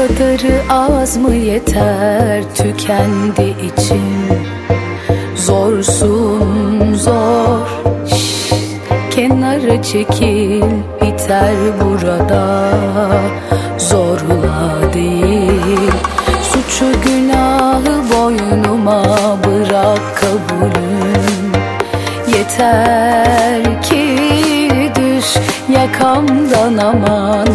kadarı 0.00 0.62
az 0.70 1.16
mı 1.16 1.34
yeter 1.34 2.42
tükendi 2.54 3.54
içim? 3.64 4.44
Zorsun 5.36 6.94
zor. 6.94 7.66
Şş, 8.06 8.52
Kenara 9.10 9.82
çekil 9.82 10.62
biter 11.02 11.54
burada. 11.84 12.70
Zorla 13.78 14.92
değil 14.94 15.90
Suçu 16.42 16.86
günahı 17.04 18.02
boynuma 18.12 19.04
bırak 19.44 20.00
kabulüm. 20.20 21.52
Yeter 22.38 23.82
ki 23.82 24.18
düş 24.96 25.36
yakamdan 25.76 26.76
aman 26.76 27.48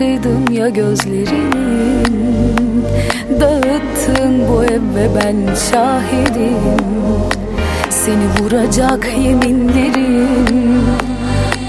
bakışıydım 0.00 0.54
ya 0.54 0.68
gözlerin 0.68 1.52
Dağıttın 3.40 4.48
bu 4.48 4.64
ev 4.64 4.80
ve 4.94 5.08
ben 5.16 5.54
şahidim. 5.54 6.56
Seni 7.90 8.26
vuracak 8.40 9.06
yeminlerim 9.24 10.82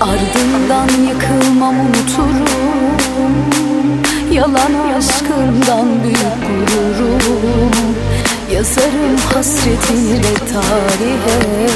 Ardından 0.01 0.89
yıkılmam 1.07 1.75
unuturum. 1.79 3.33
Yalan 4.31 4.95
aşkından 4.97 5.87
büyük 6.03 6.67
gururum 6.71 7.71
Yazarım 8.53 9.17
hasretini 9.33 10.23
de 10.23 10.33
tarihe. 10.53 11.67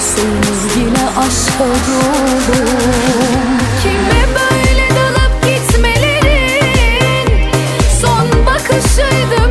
Soyunuz 0.00 0.76
yine 0.76 1.06
aşka 1.18 1.64
ruhum 1.64 3.58
Kime 3.82 4.11
bakışıydım 8.82 9.32
ya 9.32 9.41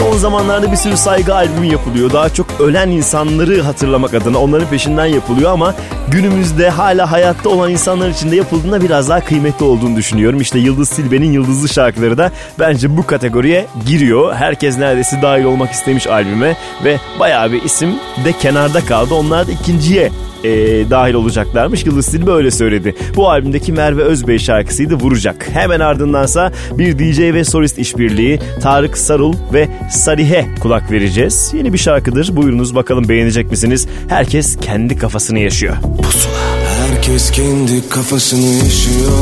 Son 0.00 0.16
zamanlarda 0.16 0.72
bir 0.72 0.76
sürü 0.76 0.96
saygı 0.96 1.34
albümü 1.34 1.66
yapılıyor. 1.66 2.12
Daha 2.12 2.28
çok 2.28 2.60
ölen 2.60 2.88
insanları 2.88 3.62
hatırlamak 3.62 4.14
adına 4.14 4.38
onların 4.38 4.68
peşinden 4.68 5.06
yapılıyor 5.06 5.50
ama 5.50 5.74
günümüzde 6.08 6.70
hala 6.70 7.12
hayatta 7.12 7.48
olan 7.48 7.70
insanlar 7.70 8.08
için 8.08 8.30
de 8.30 8.36
yapıldığında 8.36 8.82
biraz 8.82 9.08
daha 9.08 9.24
kıymetli 9.24 9.64
olduğunu 9.64 9.96
düşünüyorum. 9.96 10.40
İşte 10.40 10.58
Yıldız 10.58 10.88
Silbe'nin 10.88 11.32
Yıldızlı 11.32 11.68
şarkıları 11.68 12.18
da 12.18 12.32
bence 12.58 12.96
bu 12.96 13.06
kategoriye 13.06 13.66
giriyor. 13.86 14.34
Herkes 14.34 14.78
neredeyse 14.78 15.22
dahil 15.22 15.44
olmak 15.44 15.70
istemiş 15.70 16.06
albüme 16.06 16.56
ve 16.84 16.96
bayağı 17.20 17.52
bir 17.52 17.62
isim 17.62 17.90
de 18.24 18.32
kenarda 18.32 18.80
kaldı. 18.80 19.14
Onlar 19.14 19.46
da 19.46 19.52
ikinciye 19.52 20.10
e, 20.44 20.50
dahil 20.90 21.14
olacaklarmış. 21.14 21.86
Yıldız 21.86 22.06
Silbe 22.06 22.30
öyle 22.30 22.50
söyledi. 22.50 22.94
Bu 23.16 23.30
albümdeki 23.30 23.72
Merve 23.72 24.02
Özbey 24.02 24.38
şarkısıydı 24.38 24.94
Vuracak. 24.94 25.48
Hemen 25.52 25.80
ardındansa 25.80 26.52
bir 26.78 26.98
DJ 26.98 27.18
ve 27.18 27.44
solist 27.44 27.78
işbirliği 27.78 28.40
Tarık 28.62 28.98
Sarul 28.98 29.34
ve 29.52 29.68
Sarihe 29.90 30.46
kulak 30.60 30.90
vereceğiz. 30.90 31.52
Yeni 31.56 31.72
bir 31.72 31.78
şarkıdır. 31.78 32.36
Buyurunuz 32.36 32.74
bakalım 32.74 33.08
beğenecek 33.08 33.50
misiniz? 33.50 33.88
Herkes 34.08 34.56
kendi 34.56 34.96
kafasını 34.96 35.38
yaşıyor. 35.38 35.76
Pusula. 36.02 36.60
Herkes 36.90 37.30
kendi 37.30 37.88
kafasını 37.88 38.46
yaşıyor 38.64 39.12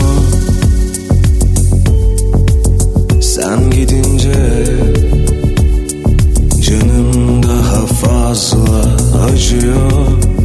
Sen 3.20 3.70
gidince 3.70 4.32
Canım 6.62 7.42
daha 7.42 7.86
fazla 7.86 8.96
acıyor 9.24 10.37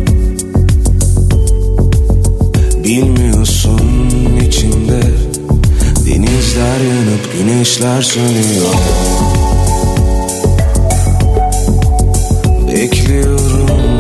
güneşler 7.64 8.02
sönüyor 8.02 8.74
Bekliyorum. 12.68 14.00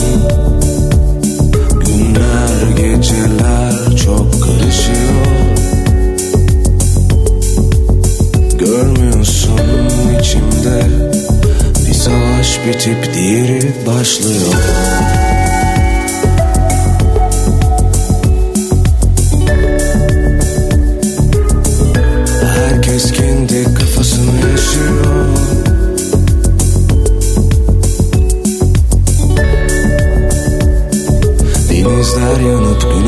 Günler 1.85 2.69
geceler 2.77 3.97
çok 4.05 4.43
karışıyor. 4.43 5.25
Görmüyorsun 8.59 9.59
içimde. 10.19 10.85
Bir 11.87 11.93
savaş 11.93 12.59
bitip 12.67 13.13
diğeri 13.13 13.73
başlıyor 13.87 14.53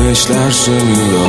güneşler 0.06 0.50
sönüyor. 0.50 1.28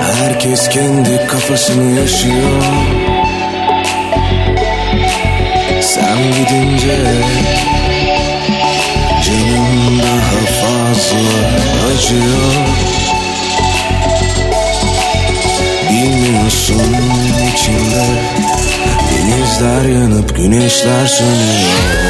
Herkes 0.00 0.68
kendi 0.68 1.26
kafasını 1.26 2.00
yaşıyor. 2.00 2.62
Sen 5.80 6.18
gidince 6.18 7.19
fazla 11.10 11.94
acıyor. 11.94 12.52
Bilmiyorsun 15.90 16.96
içimde 17.54 18.04
Denizler 19.10 19.88
yanıp 19.88 20.36
güneşler 20.36 21.06
sönüyor 21.06 22.09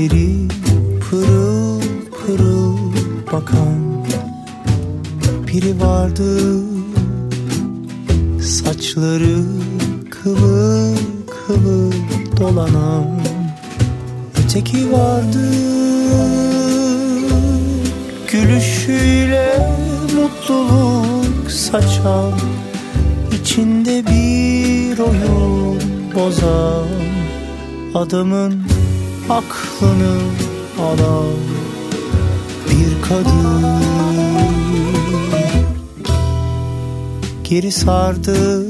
Gözleri 0.00 0.48
pırıl 1.00 1.80
pırıl 2.10 2.76
bakan 3.32 4.06
Biri 5.46 5.80
vardı. 5.80 6.62
Saçları 8.42 9.44
kıvır 10.10 10.98
kıvır 11.26 11.94
dolanan 12.40 13.20
Öteki 14.44 14.92
vardı. 14.92 15.50
Gülüşüyle 18.32 19.76
mutluluk 20.14 21.50
saçan 21.50 22.32
içinde 23.40 24.06
bir 24.06 24.98
oyun 24.98 25.80
bozan 26.14 26.86
Adamın 27.94 28.69
aklını 29.30 30.16
alan 30.80 31.34
bir 32.70 33.08
kadın. 33.08 33.80
Geri 37.44 37.72
sardı 37.72 38.66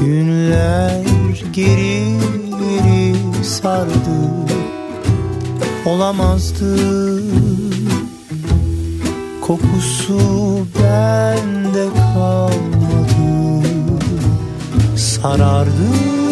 Günler 0.00 1.04
geri 1.52 2.18
geri 2.58 3.44
sardı. 3.44 4.18
Olamazdı. 5.86 6.76
Kokusu 9.40 10.18
bende 10.82 11.88
kalmadı. 12.14 13.66
Sarardı 14.96 16.25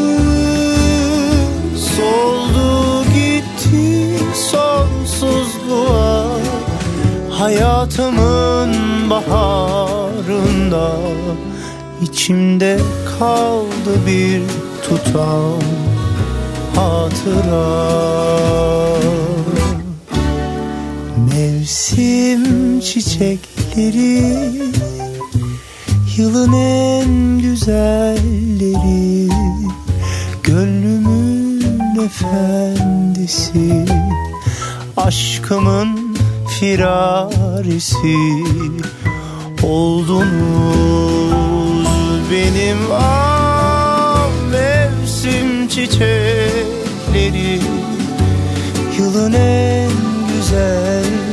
Soldu 2.05 3.05
gitti 3.05 4.19
sonsuzluğa 4.35 6.27
Hayatımın 7.31 8.71
baharında 9.11 10.91
içimde 12.03 12.79
kaldı 13.19 14.07
bir 14.07 14.43
tutam 14.83 15.61
hatıra. 16.75 17.85
Mevsim 21.31 22.81
çiçekleri 22.81 24.53
Yılın 26.17 26.53
en 26.53 27.39
güzelleri 27.39 28.34
efendisi 32.15 33.85
Aşkımın 34.97 36.17
firarisi. 36.49 38.17
Oldunuz 39.63 40.29
benim 42.31 42.79
ah 42.93 44.29
mevsim 44.51 45.69
çiçekleri. 45.69 47.61
Yılın 48.99 49.33
en 49.33 49.91
güzelleri 50.37 51.24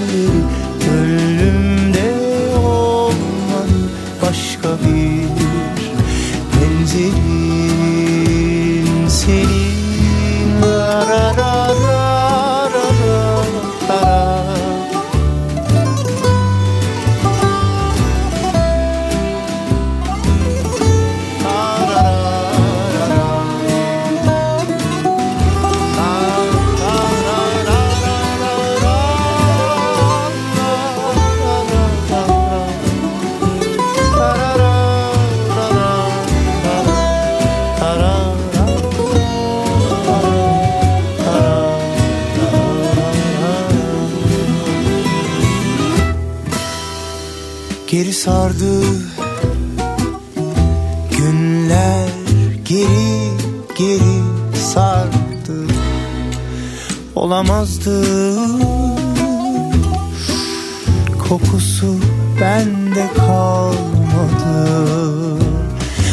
Kokusu 61.19 61.95
bende 62.41 63.07
kalmadı. 63.17 64.57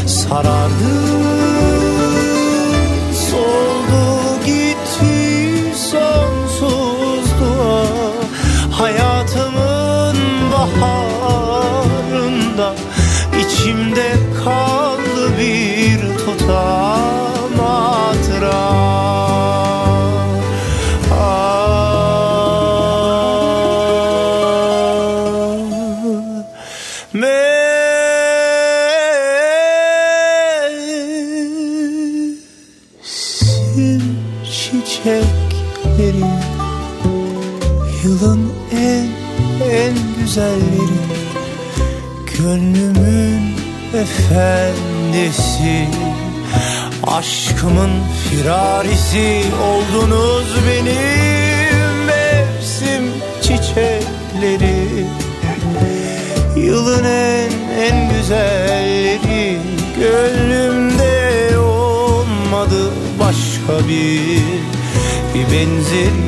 Sarardı 0.06 1.27
efendisi 45.58 45.88
Aşkımın 47.06 47.90
firarisi 48.30 49.42
oldunuz 49.62 50.46
benim 50.68 52.04
mevsim 52.04 53.04
çiçekleri. 53.42 55.06
Yılın 56.56 57.04
en 57.04 57.50
en 57.80 58.10
güzelleri 58.14 59.58
Gönlümde 59.98 61.58
olmadı 61.58 62.90
başka 63.20 63.88
bir 63.88 64.42
bir 65.34 65.52
benzerin 65.52 66.27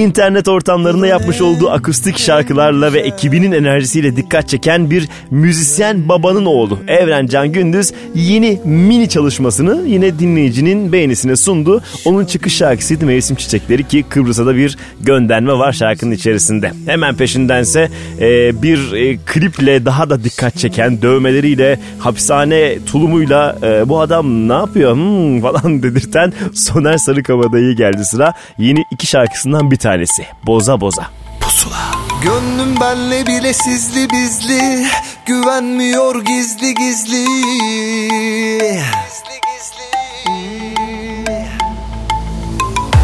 İnternet 0.00 0.48
ortamlarında 0.48 1.06
yapmış 1.06 1.40
olduğu 1.40 1.70
akustik 1.70 2.18
şarkılarla 2.18 2.92
ve 2.92 3.00
ekibinin 3.00 3.52
enerjisiyle 3.52 4.16
dikkat 4.16 4.48
çeken 4.48 4.90
bir 4.90 5.08
müzisyen 5.30 6.08
babanın 6.08 6.46
oğlu 6.46 6.78
Evren 6.88 7.26
Can 7.26 7.52
Gündüz 7.52 7.92
yeni 8.14 8.60
mini 8.64 9.08
çalışmasını 9.08 9.88
yine 9.88 10.18
dinleyicinin 10.18 10.92
beğenisine 10.92 11.36
sundu. 11.36 11.82
Onun 12.04 12.24
çıkış 12.24 12.56
şarkısıydı 12.56 13.06
Mevsim 13.06 13.36
Çiçekleri 13.36 13.88
ki 13.88 14.04
Kıbrıs'a 14.08 14.46
da 14.46 14.56
bir 14.56 14.78
gönderme 15.00 15.52
var 15.52 15.72
şarkının 15.72 16.12
içerisinde. 16.12 16.72
Hemen 16.86 17.14
peşindense 17.14 17.88
e, 18.20 18.62
bir 18.62 18.92
e, 18.92 19.16
kliple 19.26 19.84
daha 19.84 20.10
da 20.10 20.24
dikkat 20.24 20.58
çeken 20.58 21.02
dövmeleriyle 21.02 21.80
hapishane 21.98 22.78
tulumuyla 22.86 23.58
e, 23.62 23.88
bu 23.88 24.00
adam 24.00 24.48
ne 24.48 24.52
yapıyor 24.52 24.94
hmm, 24.94 25.40
falan 25.52 25.82
dedirten 25.82 26.32
Soner 26.54 26.98
Sarıkabadayı 26.98 27.76
geldi 27.76 28.04
sıra. 28.04 28.32
Yeni 28.58 28.84
iki 28.90 29.06
şarkısından 29.06 29.70
bir 29.70 29.76
tanesi. 29.90 30.26
Boza 30.46 30.80
boza. 30.80 31.06
Pusula. 31.40 31.76
Gönlüm 32.22 32.80
benle 32.80 33.26
bile 33.26 33.52
sizli 33.52 34.10
bizli 34.10 34.86
Güvenmiyor 35.26 36.24
gizli 36.24 36.74
gizli 36.74 37.26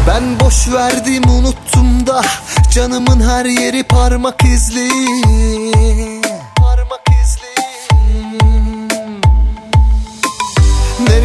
Ben 0.07 0.39
boş 0.39 0.67
verdim 0.73 1.29
unuttum 1.29 2.07
da 2.07 2.21
Canımın 2.71 3.29
her 3.29 3.45
yeri 3.45 3.83
parmak 3.83 4.43
izli 4.43 4.89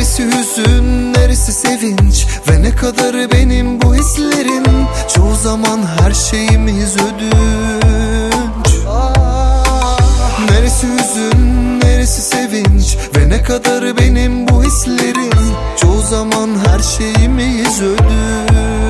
Neresi 0.02 0.24
hüzün, 0.24 1.12
neresi 1.12 1.52
sevinç? 1.52 2.26
Ve 2.48 2.62
ne 2.62 2.74
kadarı 2.74 3.32
benim 3.32 3.80
bu 3.80 3.94
hislerim? 3.94 4.64
Çoğu 5.14 5.36
zaman 5.36 5.80
her 6.00 6.12
şeyimiz 6.12 6.96
ödünç. 6.96 8.72
Neresi 10.50 10.86
hüzün, 10.86 11.80
neresi 11.80 12.22
sevinç? 12.22 12.96
Ve 13.16 13.28
ne 13.28 13.42
kadarı 13.42 13.98
benim 13.98 14.48
bu 14.48 14.64
hislerim? 14.64 15.30
Çoğu 15.80 16.02
zaman 16.10 16.50
her 16.66 16.78
şeyimiz 16.78 17.80
ödünç. 17.82 18.84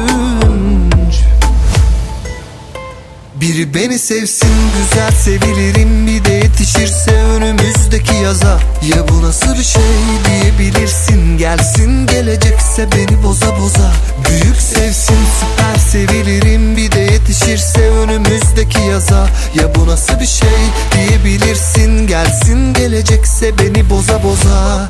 Biri 3.34 3.74
beni 3.74 3.98
sevsin, 3.98 4.50
güzel 4.78 5.10
sevilirim 5.10 6.06
bir 6.06 6.24
de 6.24 6.31
yetişirse 6.52 7.10
önümüzdeki 7.10 8.14
yaza 8.14 8.58
Ya 8.82 9.08
bu 9.08 9.22
nasıl 9.22 9.58
bir 9.58 9.62
şey 9.62 9.82
diyebilirsin? 10.24 11.38
Gelsin 11.38 12.06
gelecekse 12.06 12.88
beni 12.92 13.22
boza 13.22 13.58
boza. 13.58 13.92
Büyük 14.28 14.56
sevsin 14.56 15.18
süper 15.40 15.90
sevilirim. 15.90 16.76
Bir 16.76 16.92
de 16.92 17.00
yetişirse 17.00 17.80
önümüzdeki 17.80 18.80
yaza 18.80 19.28
Ya 19.54 19.74
bu 19.74 19.86
nasıl 19.86 20.20
bir 20.20 20.26
şey 20.26 20.58
diyebilirsin? 20.92 22.06
Gelsin 22.06 22.72
gelecekse 22.72 23.58
beni 23.58 23.90
boza 23.90 24.22
boza. 24.22 24.88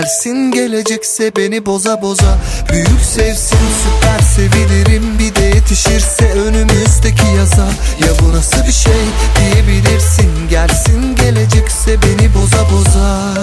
gelsin 0.00 0.50
gelecekse 0.50 1.36
beni 1.36 1.66
boza 1.66 2.02
boza. 2.02 2.38
Büyük 2.72 3.00
sevsin 3.14 3.58
süper 3.82 4.20
sevinirim 4.20 5.18
bir 5.18 5.34
de 5.34 5.44
yetişirse 5.44 6.32
önümüzdeki 6.32 7.26
yaza. 7.36 7.66
Ya 8.00 8.08
bu 8.22 8.36
nasıl 8.36 8.66
bir 8.66 8.72
şey 8.72 9.02
diyebilirsin? 9.40 10.48
Gelsin 10.50 11.16
gelecekse 11.16 11.96
beni 12.02 12.34
boza 12.34 12.70
boza. 12.72 13.34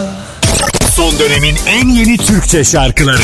Son 0.96 1.20
dönemin 1.20 1.56
en 1.68 1.88
yeni 1.88 2.18
Türkçe 2.18 2.64
şarkıları. 2.64 3.22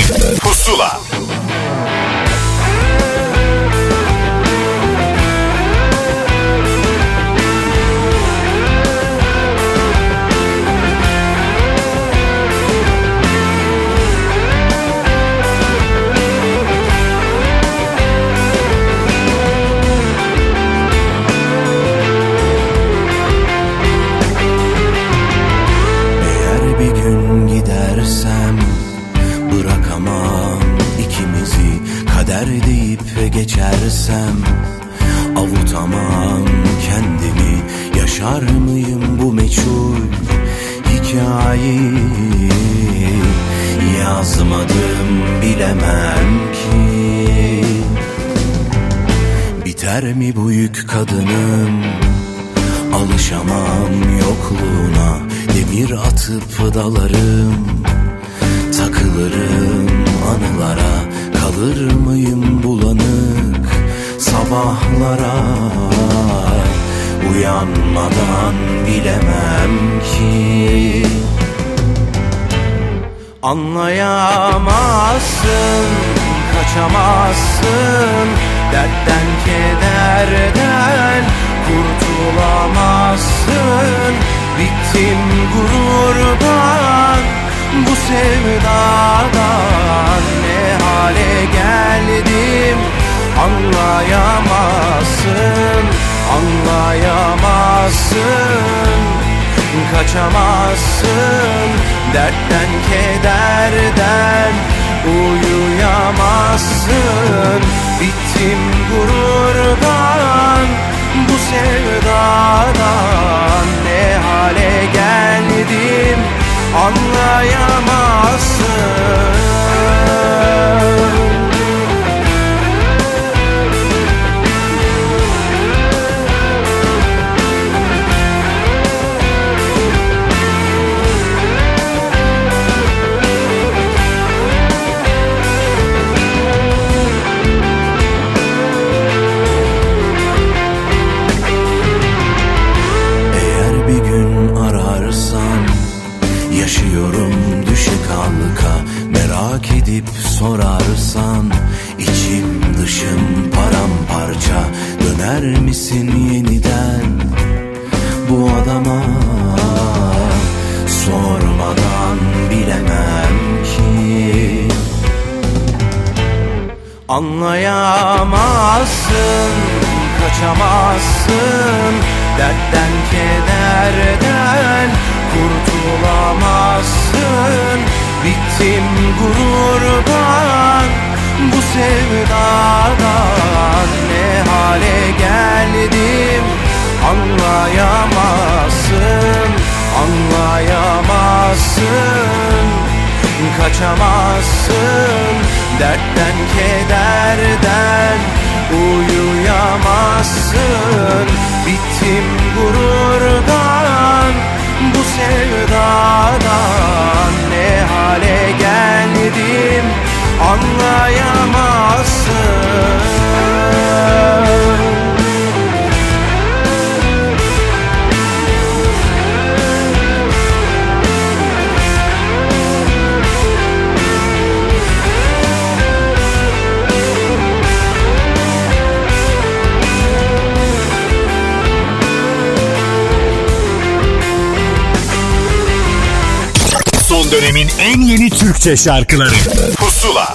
Türkçe 238.59 238.77
şarkıları 238.83 239.29
Pusula 239.77 240.27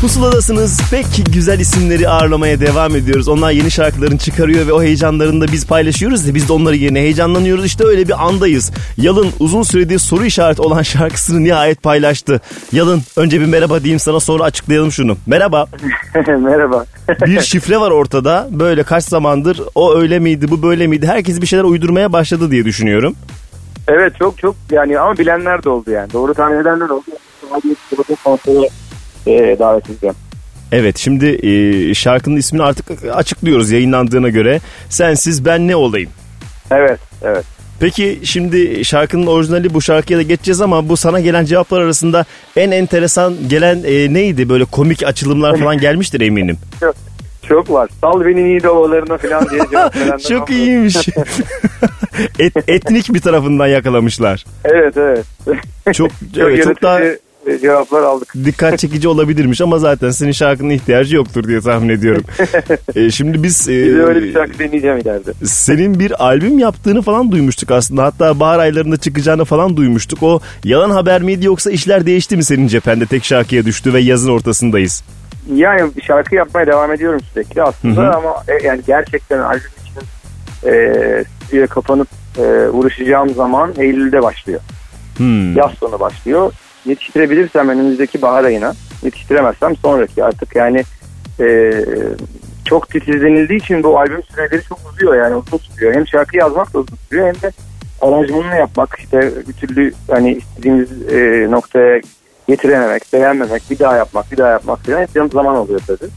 Pusuladasınız. 0.00 0.80
Pek 0.90 1.06
güzel 1.32 1.60
isimleri 1.60 2.08
ağırlamaya 2.08 2.60
devam 2.60 2.96
ediyoruz. 2.96 3.28
Onlar 3.28 3.50
yeni 3.50 3.70
şarkılarını 3.70 4.18
çıkarıyor 4.18 4.66
ve 4.66 4.72
o 4.72 4.82
heyecanlarını 4.82 5.48
da 5.48 5.52
biz 5.52 5.66
paylaşıyoruz 5.66 6.34
biz 6.34 6.48
de 6.48 6.52
onları 6.52 6.76
yerine 6.76 7.00
heyecanlanıyoruz. 7.00 7.64
İşte 7.64 7.84
öyle 7.84 8.08
bir 8.08 8.26
andayız. 8.26 8.72
Yalın 8.96 9.28
uzun 9.40 9.62
süredir 9.62 9.98
soru 9.98 10.24
işareti 10.24 10.62
olan 10.62 10.82
şarkısını 10.92 11.44
nihayet 11.44 11.82
paylaştı. 11.82 12.40
Yalın 12.72 13.02
önce 13.16 13.40
bir 13.40 13.46
merhaba 13.46 13.80
diyeyim 13.82 14.00
sana 14.00 14.20
sonra 14.20 14.44
açıklayalım 14.44 14.92
şunu. 14.92 15.16
Merhaba. 15.26 15.66
Merhaba. 16.26 16.84
bir 17.26 17.40
şifre 17.40 17.80
var 17.80 17.90
ortada. 17.90 18.48
Böyle 18.50 18.82
kaç 18.82 19.04
zamandır 19.04 19.60
o 19.74 19.94
öyle 19.94 20.18
miydi 20.18 20.50
bu 20.50 20.62
böyle 20.62 20.86
miydi 20.86 21.06
herkes 21.06 21.40
bir 21.40 21.46
şeyler 21.46 21.64
uydurmaya 21.64 22.12
başladı 22.12 22.50
diye 22.50 22.64
düşünüyorum. 22.64 23.16
Evet 23.88 24.16
çok 24.18 24.38
çok 24.38 24.56
yani 24.70 24.98
ama 24.98 25.18
bilenler 25.18 25.64
de 25.64 25.68
oldu 25.68 25.90
yani. 25.90 26.12
Doğru 26.12 26.34
tahmin 26.34 26.60
edenler 26.60 26.88
oldu. 26.88 27.04
Hadi 27.50 27.74
konsere 28.24 28.68
e, 29.26 29.58
davet 29.58 29.90
edeceğim. 29.90 30.16
Evet 30.72 30.98
şimdi 30.98 31.46
e, 31.46 31.94
şarkının 31.94 32.36
ismini 32.36 32.62
artık 32.62 33.04
açıklıyoruz 33.12 33.70
yayınlandığına 33.70 34.28
göre. 34.28 34.60
Sensiz 34.88 35.44
ben 35.44 35.68
ne 35.68 35.76
olayım? 35.76 36.10
Evet 36.70 37.00
evet. 37.22 37.44
Peki 37.80 38.20
şimdi 38.24 38.84
şarkının 38.84 39.26
orijinali 39.26 39.74
bu 39.74 39.82
şarkıya 39.82 40.18
da 40.18 40.22
geçeceğiz 40.22 40.60
ama 40.60 40.88
bu 40.88 40.96
sana 40.96 41.20
gelen 41.20 41.44
cevaplar 41.44 41.80
arasında 41.80 42.24
en 42.56 42.70
enteresan 42.70 43.34
gelen 43.48 43.82
e, 43.84 44.14
neydi? 44.14 44.48
Böyle 44.48 44.64
komik 44.64 45.06
açılımlar 45.06 45.58
falan 45.58 45.78
gelmiştir 45.78 46.20
eminim. 46.20 46.58
Çok, 47.52 47.70
var. 47.70 47.88
Sal 48.00 48.24
beni 48.24 48.44
Niğde 48.44 48.68
ovalarına 48.68 49.18
falan 49.18 49.50
diye 49.50 49.60
cevap 49.70 49.96
verenler 50.00 50.18
Çok 50.18 50.50
iyiymiş. 50.50 50.96
Et, 52.38 52.52
etnik 52.68 53.14
bir 53.14 53.20
tarafından 53.20 53.66
yakalamışlar. 53.66 54.44
Evet 54.64 54.96
evet. 54.96 55.24
Çok, 55.92 55.94
Çok 55.94 56.10
evet, 56.36 56.64
çok 56.64 56.82
daha 56.82 57.00
yaratıcı 57.00 57.22
cevaplar 57.62 58.02
aldık. 58.02 58.34
dikkat 58.44 58.78
çekici 58.78 59.08
olabilirmiş 59.08 59.60
ama 59.60 59.78
zaten 59.78 60.10
senin 60.10 60.32
şarkının 60.32 60.70
ihtiyacı 60.70 61.16
yoktur 61.16 61.44
diye 61.48 61.60
tahmin 61.60 61.88
ediyorum. 61.88 62.24
E, 62.96 63.10
şimdi 63.10 63.42
biz 63.42 63.68
e, 63.68 63.72
Bir 63.72 63.96
de 63.98 64.02
öyle 64.02 64.22
bir 64.22 64.32
şarkı 64.32 64.58
deneyeceğim 64.58 64.98
ileride. 64.98 65.32
senin 65.44 65.98
bir 66.00 66.24
albüm 66.26 66.58
yaptığını 66.58 67.02
falan 67.02 67.32
duymuştuk 67.32 67.70
aslında. 67.70 68.04
Hatta 68.04 68.40
bahar 68.40 68.58
aylarında 68.58 68.96
çıkacağını 68.96 69.44
falan 69.44 69.76
duymuştuk. 69.76 70.22
O 70.22 70.40
yalan 70.64 70.90
haber 70.90 71.22
miydi 71.22 71.46
yoksa 71.46 71.70
işler 71.70 72.06
değişti 72.06 72.36
mi 72.36 72.44
senin 72.44 72.68
cephende 72.68 73.06
tek 73.06 73.24
şarkıya 73.24 73.64
düştü 73.64 73.92
ve 73.94 74.00
yazın 74.00 74.30
ortasındayız? 74.30 75.04
Yani 75.46 75.90
şarkı 76.02 76.34
yapmaya 76.34 76.66
devam 76.66 76.92
ediyorum 76.92 77.20
sürekli 77.20 77.62
aslında 77.62 78.02
Hı 78.02 78.06
hı. 78.06 78.16
ama 78.16 78.34
e, 78.48 78.66
yani 78.66 78.80
gerçekten 78.86 79.38
albüm 79.38 79.70
için 79.80 80.08
e, 80.68 81.24
stüdyoya 81.24 81.66
kapanıp 81.66 82.08
e, 82.38 82.42
uğraşacağım 82.68 83.34
zaman 83.34 83.72
Eylül'de 83.78 84.22
başlıyor. 84.22 84.60
Hmm. 85.16 85.56
Yaz 85.56 85.70
sonu 85.72 86.00
başlıyor. 86.00 86.52
Yetiştirebilirsem 86.86 87.68
önümüzdeki 87.68 88.22
bahar 88.22 88.44
ayına, 88.44 88.74
yetiştiremezsem 89.02 89.76
sonraki 89.76 90.24
artık 90.24 90.56
yani 90.56 90.84
e, 91.40 91.72
çok 92.64 92.88
titizlenildiği 92.88 93.60
için 93.60 93.82
bu 93.82 93.98
albüm 93.98 94.22
süreleri 94.22 94.62
çok 94.62 94.78
uzuyor 94.92 95.16
yani 95.16 95.34
uzun 95.34 95.58
sürüyor. 95.58 95.94
Hem 95.94 96.06
şarkı 96.06 96.36
yazmak 96.36 96.74
da 96.74 96.78
uzun 96.78 96.96
sürüyor 97.08 97.26
hem 97.26 97.34
de 97.34 97.52
aranjmanını 98.00 98.56
yapmak 98.56 98.96
işte 98.98 99.32
bir 99.48 99.52
türlü 99.52 99.92
hani 100.10 100.32
istediğimiz 100.32 101.12
e, 101.12 101.46
noktaya 101.50 102.00
getirememek, 102.48 103.02
beğenmemek, 103.12 103.62
bir 103.70 103.78
daha 103.78 103.96
yapmak, 103.96 104.32
bir 104.32 104.36
daha 104.36 104.50
yapmak 104.50 104.86
falan 104.86 105.00
hep 105.00 105.32
zaman 105.32 105.56
oluyor 105.56 105.80
tabii. 105.86 106.10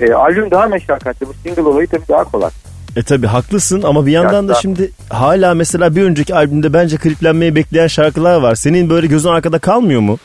E, 0.00 0.12
albüm 0.12 0.50
daha 0.50 0.66
meşakkatli. 0.66 1.26
Bu 1.26 1.32
single 1.44 1.62
olayı 1.62 1.88
tabii 1.88 2.08
daha 2.08 2.24
kolay. 2.24 2.50
E 2.96 3.02
tabi 3.02 3.26
haklısın 3.26 3.82
ama 3.82 4.06
bir 4.06 4.12
yandan 4.12 4.48
da 4.48 4.54
şimdi 4.54 4.90
hala 5.08 5.54
mesela 5.54 5.96
bir 5.96 6.02
önceki 6.02 6.34
albümde 6.34 6.72
bence 6.72 6.96
kliplenmeyi 6.96 7.54
bekleyen 7.54 7.86
şarkılar 7.86 8.40
var. 8.40 8.54
Senin 8.54 8.90
böyle 8.90 9.06
gözün 9.06 9.28
arkada 9.28 9.58
kalmıyor 9.58 10.00
mu? 10.00 10.18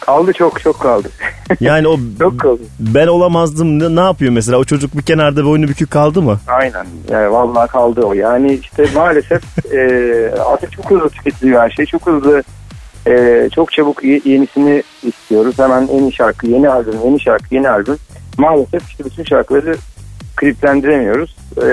Kaldı 0.00 0.32
çok 0.32 0.60
çok 0.60 0.80
kaldı. 0.80 1.08
Yani 1.60 1.88
o 1.88 1.96
Çok 2.18 2.40
kaldı. 2.40 2.60
ben 2.80 3.06
olamazdım 3.06 3.78
ne, 3.78 3.96
ne 3.96 4.00
yapıyor 4.06 4.32
mesela? 4.32 4.58
O 4.58 4.64
çocuk 4.64 4.96
bir 4.96 5.02
kenarda 5.02 5.44
boynu 5.44 5.68
bükük 5.68 5.90
kaldı 5.90 6.22
mı? 6.22 6.38
Aynen. 6.46 6.86
Yani 7.10 7.32
vallahi 7.32 7.68
kaldı 7.68 8.00
o. 8.02 8.12
Yani 8.12 8.52
işte 8.54 8.86
maalesef 8.94 9.42
e, 9.72 9.80
artık 10.46 10.72
çok 10.72 10.90
hızlı 10.90 11.08
tüketiliyor 11.10 11.60
her 11.60 11.70
şey. 11.70 11.86
Çok 11.86 12.06
hızlı 12.06 12.42
e, 13.06 13.48
çok 13.54 13.72
çabuk 13.72 14.04
ye- 14.04 14.20
yenisini 14.24 14.82
istiyoruz. 15.02 15.58
Hemen 15.58 15.88
yeni 15.94 16.12
şarkı, 16.12 16.46
yeni 16.46 16.68
albüm, 16.68 16.94
yeni 17.04 17.20
şarkı, 17.20 17.54
yeni 17.54 17.68
albüm. 17.68 17.96
Maalesef 18.38 18.88
işte 18.88 19.04
bütün 19.04 19.24
şarkıları 19.24 19.74
kliplendiremiyoruz. 20.36 21.36
E, 21.62 21.66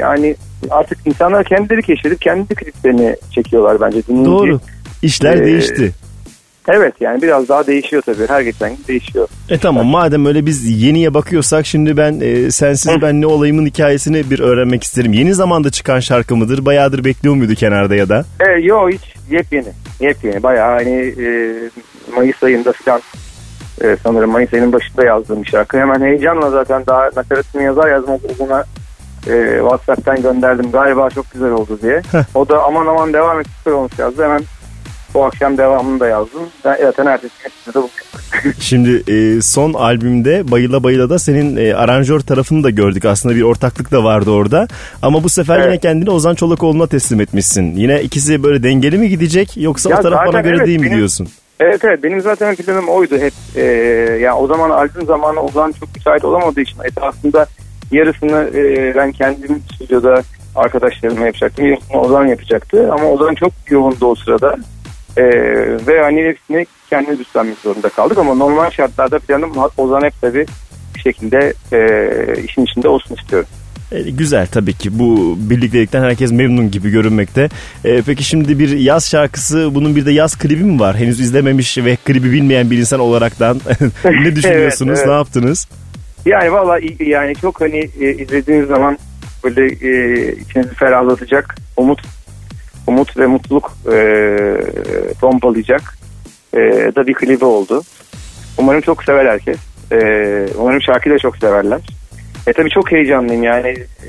yani 0.00 0.36
artık 0.70 0.98
insanlar 1.04 1.44
kendileri 1.44 1.82
keşfedip 1.82 2.20
kendi 2.20 2.54
kliplerini 2.54 3.16
çekiyorlar 3.30 3.80
bence. 3.80 4.06
Dinleyici, 4.06 4.30
Doğru. 4.30 4.60
İşler 5.02 5.36
Ee, 5.36 5.44
değişti. 5.44 5.92
Evet 6.68 6.94
yani 7.00 7.22
biraz 7.22 7.48
daha 7.48 7.66
değişiyor 7.66 8.02
tabii. 8.02 8.28
Her 8.28 8.40
geçen 8.40 8.76
gün 8.76 8.84
değişiyor. 8.88 9.28
E 9.48 9.58
tamam 9.58 9.86
madem 9.86 10.26
öyle 10.26 10.46
biz 10.46 10.82
yeniye 10.82 11.14
bakıyorsak 11.14 11.66
şimdi 11.66 11.96
ben 11.96 12.20
e, 12.20 12.50
sensiz 12.50 13.02
ben 13.02 13.20
ne 13.20 13.26
olayımın 13.26 13.66
hikayesini 13.66 14.30
bir 14.30 14.40
öğrenmek 14.40 14.82
isterim. 14.82 15.12
Yeni 15.12 15.34
zamanda 15.34 15.70
çıkan 15.70 16.00
şarkı 16.00 16.36
mıdır? 16.36 16.64
Bayağıdır 16.64 17.04
bekliyor 17.04 17.34
muydu 17.34 17.54
kenarda 17.54 17.94
ya 17.94 18.08
da? 18.08 18.24
E, 18.40 18.60
yo 18.60 18.88
hiç 18.88 19.14
yepyeni. 19.30 19.72
Yepyeni. 20.00 20.42
Bayağı 20.42 20.72
hani 20.78 21.14
e, 21.26 21.54
Mayıs 22.16 22.42
ayında 22.42 22.72
falan 22.72 23.00
e, 23.82 23.96
sanırım 24.02 24.30
Mayıs 24.30 24.54
ayının 24.54 24.72
başında 24.72 25.04
yazdığım 25.04 25.42
bir 25.42 25.48
şarkı. 25.48 25.78
Hemen 25.78 26.00
heyecanla 26.00 26.50
zaten 26.50 26.86
daha 26.86 27.10
nakaratını 27.16 27.62
yazar 27.62 27.90
yazmaz 27.90 28.20
ona 28.38 28.64
e, 29.26 29.58
WhatsApp'tan 29.60 30.22
gönderdim. 30.22 30.72
Galiba 30.72 31.10
çok 31.10 31.30
güzel 31.32 31.50
oldu 31.50 31.78
diye. 31.82 32.02
o 32.34 32.48
da 32.48 32.62
aman 32.64 32.86
aman 32.86 33.12
devam 33.12 33.40
et 33.40 33.46
süper 33.58 33.72
olmuş 33.72 33.98
yazdı. 33.98 34.24
Hemen 34.24 34.42
bu 35.14 35.24
akşam 35.24 35.58
devamını 35.58 36.00
da 36.00 36.06
yazdım. 36.06 36.42
Ben 36.64 36.76
zaten 36.82 37.06
ertesi 37.06 37.34
gün 37.66 37.82
de. 37.82 37.86
Şimdi 38.60 39.12
e, 39.12 39.42
son 39.42 39.72
albümde 39.72 40.50
Bayıla 40.50 40.82
Bayıla 40.82 41.10
da 41.10 41.18
senin 41.18 41.56
e, 41.56 41.74
aranjör 41.74 42.20
tarafını 42.20 42.64
da 42.64 42.70
gördük. 42.70 43.04
Aslında 43.04 43.36
bir 43.36 43.42
ortaklık 43.42 43.90
da 43.92 44.04
vardı 44.04 44.30
orada. 44.30 44.68
Ama 45.02 45.24
bu 45.24 45.28
sefer 45.28 45.56
Evet. 45.58 45.66
yine 45.66 45.78
kendini 45.78 46.10
Ozan 46.10 46.34
Çolakoğlu'na 46.34 46.86
teslim 46.86 47.20
etmişsin. 47.20 47.76
Yine 47.76 48.02
ikisi 48.02 48.42
böyle 48.42 48.62
dengeli 48.62 48.98
mi 48.98 49.08
gidecek 49.08 49.56
yoksa 49.56 49.90
Ya 49.90 49.98
o 49.98 50.02
taraf 50.02 50.26
bana 50.26 50.40
göre 50.40 50.56
evet, 50.56 50.66
değil 50.66 50.78
mi 50.80 50.86
benim- 50.86 50.96
diyorsun? 50.96 51.28
Evet 51.60 51.84
evet 51.84 52.02
benim 52.02 52.20
zaten 52.20 52.54
planım 52.56 52.88
oydu 52.88 53.18
hep. 53.18 53.32
Ee, 53.56 53.62
ya 54.20 54.36
o 54.36 54.46
zaman 54.46 54.70
albüm 54.70 55.06
zamanı 55.06 55.40
Ozan 55.40 55.72
çok 55.80 55.96
müsait 55.96 56.24
olamadığı 56.24 56.60
için 56.60 56.76
aslında 57.00 57.46
yarısını 57.92 58.50
e, 58.58 58.94
ben 58.96 59.12
kendim 59.12 59.62
stüdyoda 59.74 60.22
arkadaşlarımla 60.54 61.26
yapacaktım. 61.26 61.66
Yarısını 61.66 62.00
Ozan 62.00 62.26
yapacaktı 62.26 62.92
ama 62.92 63.04
Ozan 63.04 63.34
çok 63.34 63.52
yoğundu 63.70 64.06
o 64.06 64.14
sırada. 64.14 64.56
Ee, 65.16 65.22
ve 65.86 66.02
hani 66.02 66.24
hepsini 66.24 66.66
kendimiz 66.90 67.20
üstlenmek 67.20 67.58
zorunda 67.58 67.88
kaldık 67.88 68.18
ama 68.18 68.34
normal 68.34 68.70
şartlarda 68.70 69.18
planım 69.18 69.52
Ozan 69.76 70.02
hep 70.02 70.12
tabii 70.20 70.46
şekilde 71.02 71.52
e, 71.72 72.42
işin 72.42 72.64
içinde 72.64 72.88
olsun 72.88 73.14
istiyorum. 73.14 73.48
E, 73.92 74.10
güzel 74.10 74.46
tabii 74.46 74.72
ki 74.72 74.98
bu 74.98 75.36
birliktelikten 75.38 76.02
herkes 76.02 76.32
memnun 76.32 76.70
gibi 76.70 76.90
görünmekte. 76.90 77.48
E, 77.84 78.02
peki 78.02 78.24
şimdi 78.24 78.58
bir 78.58 78.68
yaz 78.68 79.10
şarkısı 79.10 79.74
bunun 79.74 79.96
bir 79.96 80.06
de 80.06 80.12
yaz 80.12 80.38
klibi 80.38 80.64
mi 80.64 80.80
var? 80.80 80.96
Henüz 80.96 81.20
izlememiş 81.20 81.78
ve 81.78 81.96
klibi 81.96 82.32
bilmeyen 82.32 82.70
bir 82.70 82.78
insan 82.78 83.00
olaraktan 83.00 83.60
ne 84.04 84.36
düşünüyorsunuz? 84.36 84.88
Evet, 84.88 84.98
evet. 84.98 85.08
Ne 85.08 85.12
yaptınız? 85.12 85.68
Yani 86.26 86.52
valla 86.52 86.78
yani 87.00 87.34
çok 87.34 87.60
hani 87.60 87.90
e, 88.00 88.10
izlediğiniz 88.10 88.68
zaman 88.68 88.98
böyle 89.44 89.66
e, 89.66 90.32
içinizi 90.32 90.74
ferahlatacak 90.74 91.56
umut 91.76 92.02
umut 92.86 93.16
ve 93.16 93.26
mutluluk 93.26 93.72
e, 93.92 94.26
pompalayacak 95.20 95.98
e, 96.54 96.58
da 96.96 97.06
bir 97.06 97.14
klibi 97.14 97.44
oldu. 97.44 97.82
Umarım 98.58 98.80
çok 98.80 99.04
sever 99.04 99.26
herkes. 99.26 99.58
E, 99.92 99.96
umarım 100.58 100.82
şarkıyı 100.82 101.14
da 101.14 101.18
çok 101.18 101.36
severler. 101.36 101.80
E 102.46 102.52
tabii 102.52 102.70
çok 102.70 102.92
heyecanlıyım 102.92 103.42
yani 103.42 103.68
e, 103.68 104.08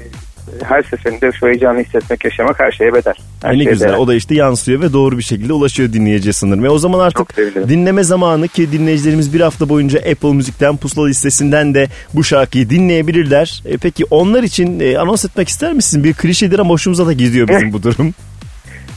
her 0.64 0.84
seferinde 0.84 1.32
şu 1.32 1.48
heyecanı 1.48 1.80
hissetmek, 1.80 2.26
yaşamak 2.26 2.60
her 2.60 2.72
şeye 2.72 2.94
bedel. 2.94 3.14
Her 3.41 3.54
ne 3.54 3.64
şeye 3.64 3.70
güzel. 3.70 3.90
değer. 3.90 3.98
O 3.98 4.08
da 4.08 4.16
işte 4.16 4.36
yansıyor 4.36 4.82
ve 4.82 4.94
doğru 4.94 5.18
bir 5.18 5.24
şekilde 5.24 5.54
ulaşıyor 5.54 5.94
dinleyiciye 5.94 6.34
sanırım. 6.34 6.64
Ve 6.64 6.70
o 6.70 6.78
zaman 6.78 7.00
artık 7.00 7.38
dinleme 7.70 8.04
zamanı 8.04 8.48
ki 8.48 8.72
dinleyicilerimiz 8.72 9.34
bir 9.34 9.41
hafta 9.41 9.70
boyunca 9.70 10.00
Apple 10.00 10.34
Müzik'ten 10.34 10.78
pusula 10.78 11.08
listesinden 11.08 11.74
de 11.74 11.88
bu 12.14 12.24
şarkıyı 12.24 12.70
dinleyebilirler. 12.70 13.64
E, 13.66 13.78
peki 13.78 14.06
onlar 14.10 14.44
için 14.44 14.80
e, 14.80 14.98
anons 14.98 15.26
etmek 15.26 15.48
ister 15.48 15.74
misin? 15.74 16.04
Bir 16.04 16.14
klişedir 16.14 16.60
ama 16.60 16.70
hoşumuza 16.70 17.08
da 17.08 17.14
gidiyor 17.14 17.48
bizim 17.48 17.74
bu 17.74 17.84
durum. 17.84 18.14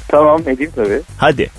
Tamam 0.09 0.43
edeyim 0.47 0.73
tabii. 0.77 1.01
Hadi. 1.19 1.51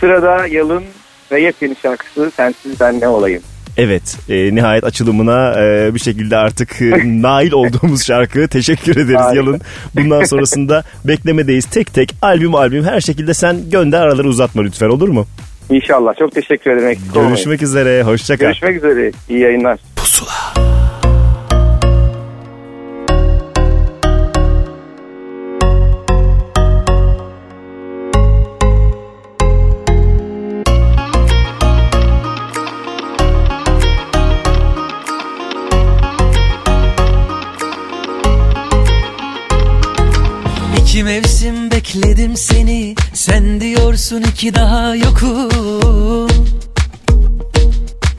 Sırada 0.00 0.46
Yalın 0.46 0.84
ve 1.32 1.40
yepyeni 1.40 1.76
şarkısı 1.82 2.30
Sensiz 2.36 2.80
Ben 2.80 3.00
Ne 3.00 3.08
Olayım. 3.08 3.42
Evet 3.76 4.16
e, 4.28 4.54
nihayet 4.54 4.84
açılımına 4.84 5.62
e, 5.64 5.94
bir 5.94 6.00
şekilde 6.00 6.36
artık 6.36 6.82
e, 6.82 6.90
nail 7.22 7.52
olduğumuz 7.52 8.06
şarkı. 8.06 8.48
Teşekkür 8.48 8.96
ederiz 8.96 9.20
Harika. 9.20 9.36
Yalın. 9.36 9.60
Bundan 9.94 10.24
sonrasında 10.24 10.84
beklemedeyiz. 11.04 11.64
Tek 11.66 11.94
tek 11.94 12.14
albüm 12.22 12.54
albüm 12.54 12.84
her 12.84 13.00
şekilde 13.00 13.34
sen 13.34 13.70
gönder 13.70 14.00
araları 14.00 14.28
uzatma 14.28 14.62
lütfen 14.62 14.88
olur 14.88 15.08
mu? 15.08 15.26
İnşallah. 15.70 16.14
Çok 16.18 16.32
teşekkür 16.32 16.70
ederim. 16.70 16.88
Eksik 16.88 17.16
olmayın. 17.16 17.34
Görüşmek 17.34 17.62
üzere. 17.62 18.02
Hoşça 18.02 18.36
kal. 18.36 18.46
Görüşmek 18.46 18.76
üzere. 18.76 19.12
İyi 19.28 19.40
yayınlar. 19.40 19.78
İki 20.02 20.71
diyorsun 44.12 44.30
iki 44.30 44.54
daha 44.54 44.96
yokum. 44.96 46.28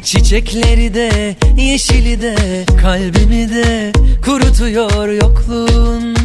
Çiçekleri 0.04 0.94
de 0.94 1.36
yeşili 1.58 2.22
de 2.22 2.36
Kalbimi 2.82 3.50
de 3.50 3.92
kurutuyor 4.26 5.10
yokluğun 5.10 6.16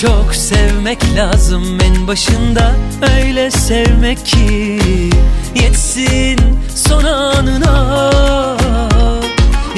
Çok 0.00 0.34
sevmek 0.34 0.98
lazım 1.16 1.78
en 1.80 2.08
başında 2.08 2.72
Öyle 3.16 3.50
sevmek 3.50 4.26
ki 4.26 4.80
Yetsin 5.62 6.38
son 6.74 7.04
anına. 7.04 8.10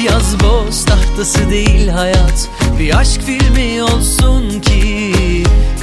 Yaz 0.05 0.35
boz 0.43 0.85
tahtası 0.85 1.49
değil 1.49 1.87
hayat 1.87 2.49
Bir 2.79 2.99
aşk 2.99 3.21
filmi 3.21 3.83
olsun 3.83 4.59
ki 4.61 5.13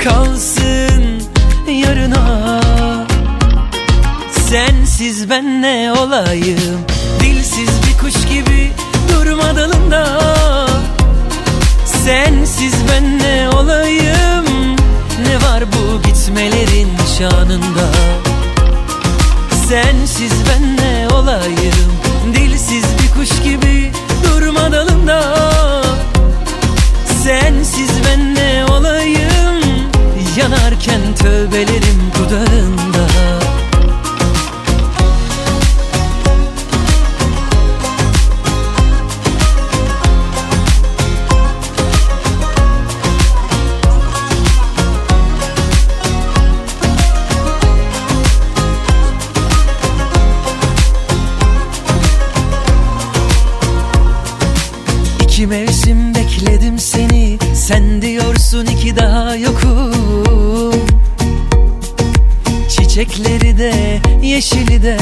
Kalsın 0.05 1.16
yarına. 1.73 2.61
Sensiz 4.51 5.31
ben 5.31 5.63
ne 5.63 5.93
olayım? 5.93 6.81
Dilsiz 7.21 7.69
bir 7.69 7.99
kuş 7.99 8.29
gibi 8.29 8.73
durma 9.13 9.57
dalında 9.57 10.21
Sensiz 12.05 12.75
ben 12.93 13.19
ne 13.19 13.49
olayım? 13.49 14.77
Ne 15.27 15.49
var 15.49 15.65
bu 15.73 16.03
gitmelerin 16.03 16.89
şanında? 17.19 17.89
Sensiz 19.69 20.33
ben 20.49 20.77
ne 20.77 21.15
olayım? 21.15 21.93
Dilsiz 22.35 22.85
bir 22.85 23.21
kuş 23.21 23.43
gibi 23.43 23.93
durma 24.25 24.73
dalında 24.73 25.23
Sensiz 27.25 27.91
ben 28.09 28.35
ne 28.35 28.65
olayım 28.73 29.26
Yanarken 30.47 31.15
tövbelerim 31.15 32.13
dudağında 32.19 33.16
yeşili 64.37 64.83
de 64.83 64.99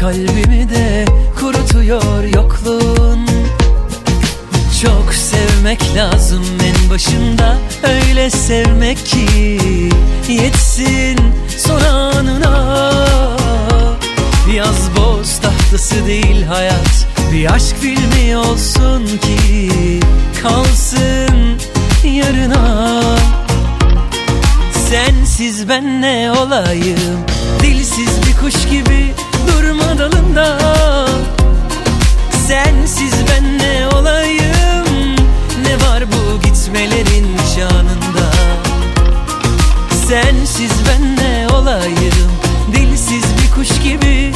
Kalbimi 0.00 0.70
de 0.70 1.04
kurutuyor 1.40 2.24
yokluğun. 2.24 3.26
Çok 4.82 5.14
sevmek 5.14 5.96
lazım 5.96 6.44
en 6.64 6.90
başında 6.90 7.56
Öyle 7.82 8.30
sevmek 8.30 9.06
ki 9.06 9.58
Yetsin 10.28 11.18
son 11.58 11.80
anına. 11.80 12.76
Yaz 14.54 14.96
boz 14.96 15.38
tahtası 15.38 16.06
değil 16.06 16.42
hayat 16.44 17.06
Bir 17.32 17.52
aşk 17.54 17.76
filmi 17.80 18.36
olsun 18.36 19.06
ki 19.06 20.00
Kalsın 20.42 21.58
yarına. 22.04 23.02
Sensiz 24.90 25.68
ben 25.68 26.02
ne 26.02 26.32
olayım 26.32 27.26
Dilsiz 27.66 28.08
bir 28.26 28.36
kuş 28.40 28.68
gibi 28.70 29.14
durma 29.48 29.98
dalında. 29.98 30.58
Sensiz 32.46 33.12
ben 33.30 33.58
ne 33.58 33.88
olayım 33.88 35.16
Ne 35.62 35.86
var 35.86 36.04
bu 36.12 36.42
gitmelerin 36.42 37.26
şanında 37.54 38.30
Sensiz 40.08 40.70
ben 40.88 41.16
ne 41.16 41.48
olayım 41.54 42.30
Dilsiz 42.72 43.24
bir 43.42 43.54
kuş 43.54 43.82
gibi 43.82 44.32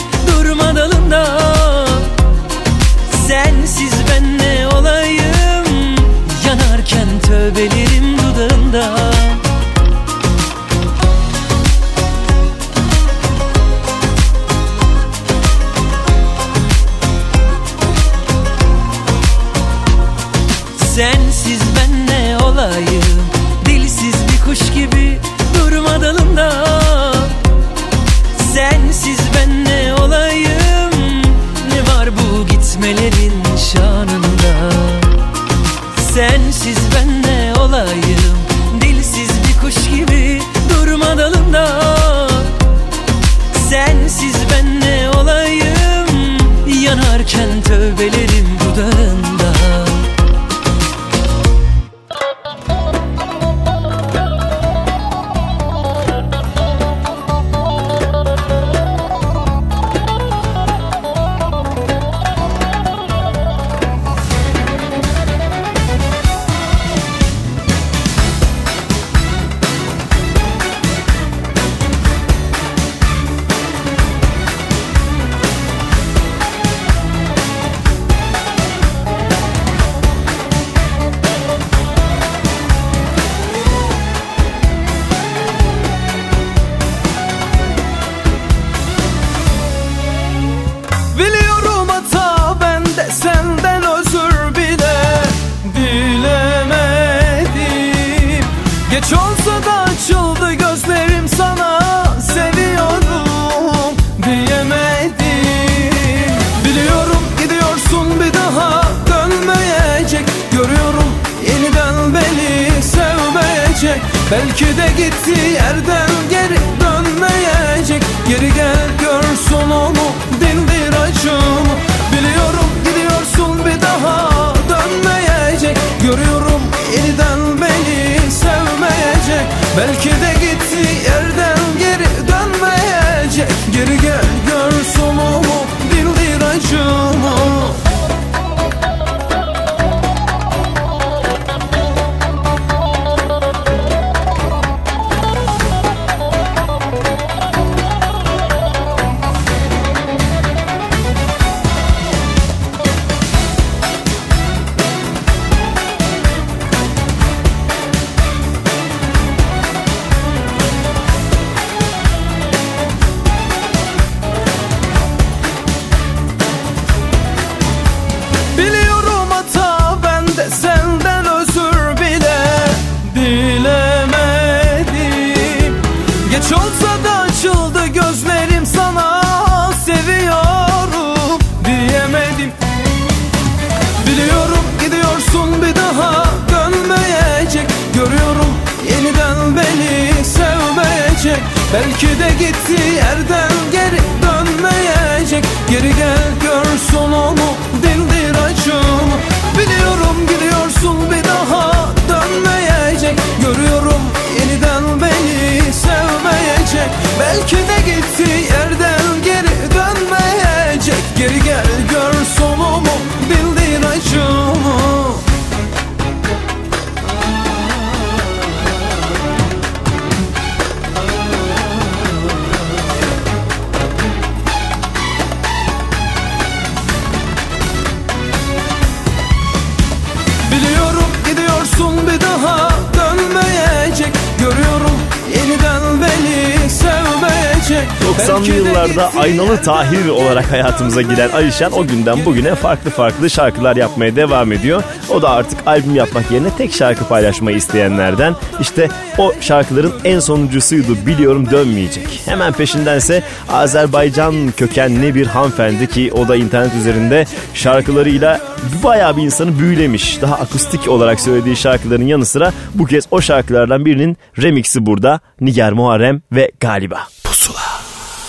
Tahir 239.71 240.09
olarak 240.09 240.53
hayatımıza 240.53 241.03
giren 241.03 241.31
Ayşen 241.31 241.71
o 241.71 241.87
günden 241.87 242.25
bugüne 242.25 242.55
farklı 242.55 242.91
farklı 242.91 243.31
şarkılar 243.31 243.77
yapmaya 243.77 244.17
devam 244.17 244.53
ediyor. 244.53 244.83
O 245.11 245.23
da 245.23 245.31
artık 245.31 245.67
albüm 245.67 245.95
yapmak 245.95 246.31
yerine 246.31 246.51
tek 246.59 246.73
şarkı 246.75 247.05
paylaşmayı 247.05 247.57
isteyenlerden. 247.57 248.37
İşte 248.61 248.89
o 249.19 249.33
şarkıların 249.41 249.93
en 250.05 250.19
sonuncusuydu 250.19 251.07
biliyorum 251.07 251.51
dönmeyecek. 251.51 252.23
Hemen 252.25 252.53
peşindense 252.53 253.23
Azerbaycan 253.49 254.35
kökenli 254.57 255.15
bir 255.15 255.27
hanımefendi 255.27 255.87
ki 255.87 256.13
o 256.13 256.29
da 256.29 256.37
internet 256.37 256.75
üzerinde 256.75 257.27
şarkılarıyla 257.55 258.41
bayağı 258.85 259.17
bir 259.17 259.23
insanı 259.23 259.59
büyülemiş. 259.59 260.23
Daha 260.23 260.35
akustik 260.35 260.89
olarak 260.89 261.21
söylediği 261.21 261.57
şarkıların 261.57 262.07
yanı 262.07 262.27
sıra 262.27 262.53
bu 262.75 262.85
kez 262.87 263.05
o 263.11 263.21
şarkılardan 263.21 263.85
birinin 263.85 264.17
remixi 264.43 264.87
burada. 264.87 265.21
Nigar 265.41 265.73
Muharrem 265.73 266.23
ve 266.33 266.51
Galiba. 266.61 267.09
Pusula. 267.25 267.61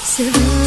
Sevim. 0.04 0.61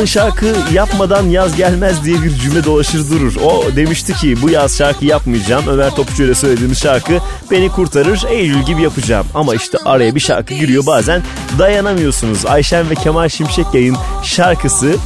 Akalın 0.00 0.06
şarkı 0.06 0.54
yapmadan 0.72 1.28
yaz 1.28 1.56
gelmez 1.56 2.04
diye 2.04 2.22
bir 2.22 2.34
cümle 2.34 2.64
dolaşır 2.64 3.10
durur. 3.10 3.36
O 3.36 3.76
demişti 3.76 4.14
ki 4.14 4.42
bu 4.42 4.50
yaz 4.50 4.78
şarkı 4.78 5.04
yapmayacağım. 5.04 5.64
Ömer 5.68 5.90
Topçu 5.90 6.22
ile 6.22 6.34
söylediğimiz 6.34 6.78
şarkı 6.78 7.12
beni 7.50 7.68
kurtarır. 7.68 8.24
Eylül 8.28 8.62
gibi 8.62 8.82
yapacağım. 8.82 9.26
Ama 9.34 9.54
işte 9.54 9.78
araya 9.84 10.14
bir 10.14 10.20
şarkı 10.20 10.54
giriyor 10.54 10.86
bazen 10.86 11.22
dayanamıyorsunuz. 11.58 12.46
Ayşen 12.46 12.90
ve 12.90 12.94
Kemal 12.94 13.28
Şimşek 13.28 13.66
yayın 13.74 13.96
şarkısı 14.22 14.96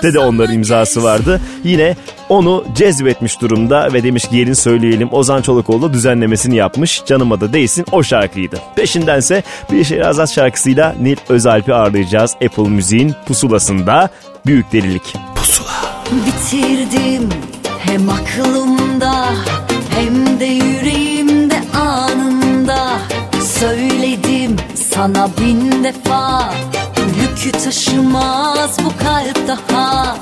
kulüpte 0.00 0.20
de 0.20 0.24
onların 0.24 0.54
imzası 0.54 1.02
vardı. 1.02 1.40
Yine 1.64 1.96
onu 2.28 2.64
cezbetmiş 2.74 3.40
durumda 3.40 3.92
ve 3.92 4.02
demiş 4.02 4.28
ki 4.28 4.36
gelin 4.36 4.52
söyleyelim 4.52 5.08
Ozan 5.12 5.42
Çolakoğlu 5.42 5.92
düzenlemesini 5.92 6.56
yapmış. 6.56 7.02
Canıma 7.06 7.40
da 7.40 7.52
değsin 7.52 7.86
o 7.92 8.02
şarkıydı. 8.02 8.56
Peşindense 8.76 9.42
bir 9.72 9.84
Şehrazat 9.84 10.30
şarkısıyla 10.30 10.94
Nil 11.00 11.16
Özalp'i 11.28 11.74
ağırlayacağız. 11.74 12.34
Apple 12.44 12.68
Müziğin 12.68 13.14
pusulasında 13.26 14.08
büyük 14.46 14.72
delilik. 14.72 15.14
Bitirdim 16.26 17.28
hem 17.78 18.08
aklımda 18.08 19.24
hem 19.90 20.40
de 20.40 20.44
yüreğimde 20.44 21.60
anında 21.74 22.98
Söyledim 23.60 24.56
sana 24.74 25.28
bin 25.40 25.84
defa 25.84 26.54
Yükü 27.38 27.52
taşımaz 27.52 28.84
bu 28.84 28.88
kalp 29.04 29.48
daha 29.48 30.16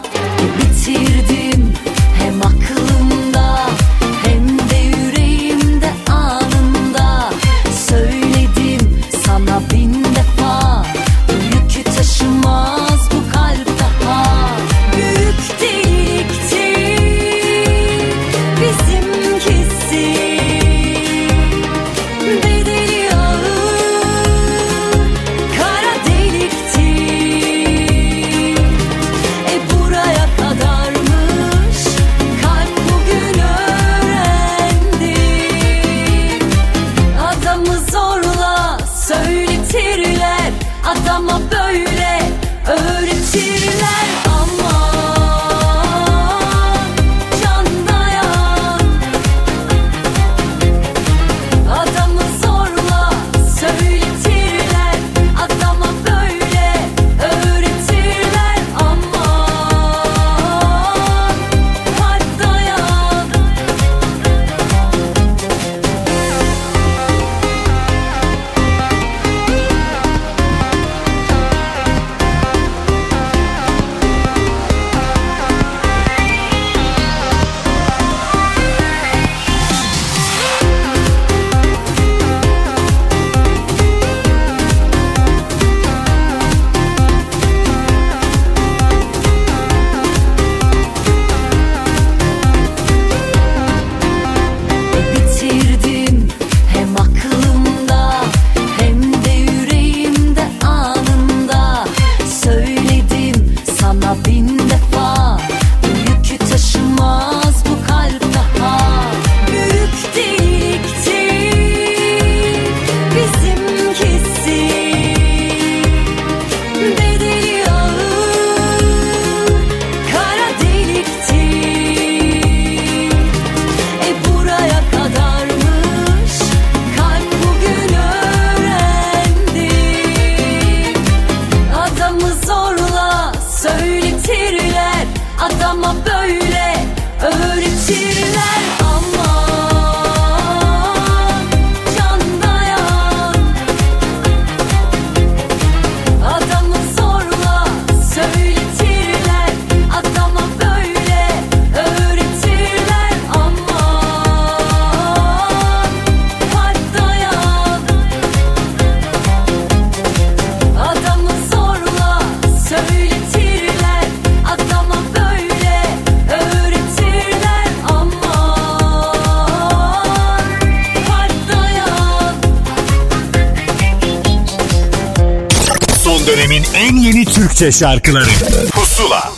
Türkçe 177.57 177.79
şarkıları 177.79 178.27
Pusula 178.71 179.33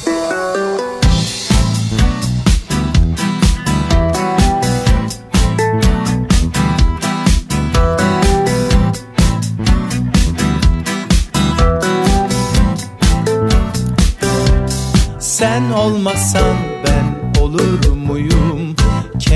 Sen 15.20 15.70
olmasan 15.70 16.56
ben 16.84 17.40
olur 17.40 17.88
muyum? 18.06 18.77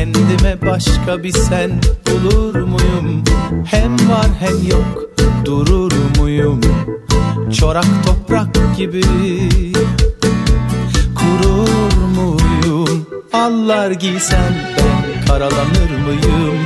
Kendime 0.02 0.60
başka 0.66 1.22
bir 1.22 1.32
sen 1.32 1.70
bulur 2.06 2.54
muyum? 2.54 3.24
Hem 3.64 3.92
var 3.92 4.26
hem 4.40 4.68
yok 4.68 5.10
durur 5.44 5.92
muyum? 6.18 6.60
Çorak 7.58 7.86
toprak 8.06 8.76
gibi 8.76 9.02
kurur 11.14 11.92
muyum? 12.16 13.06
Allar 13.32 13.90
giysen 13.90 14.52
ben 14.76 15.26
karalanır 15.26 15.90
mıyım? 16.06 16.58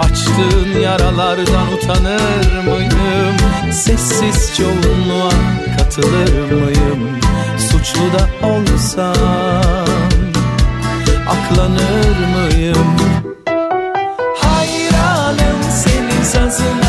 Açtığın 0.00 0.80
yaralardan 0.80 1.72
utanır 1.76 2.64
mıyım? 2.64 3.36
Sessiz 3.72 4.56
çoğunluğa 4.56 5.30
katılır 5.78 6.52
mıyım? 6.52 7.18
Suçlu 7.58 8.02
da 8.12 8.46
olsam 8.46 9.85
aklanır 11.46 12.18
mıyım? 12.34 12.96
Hayranım 14.36 15.62
senin 15.70 16.22
sazına, 16.22 16.85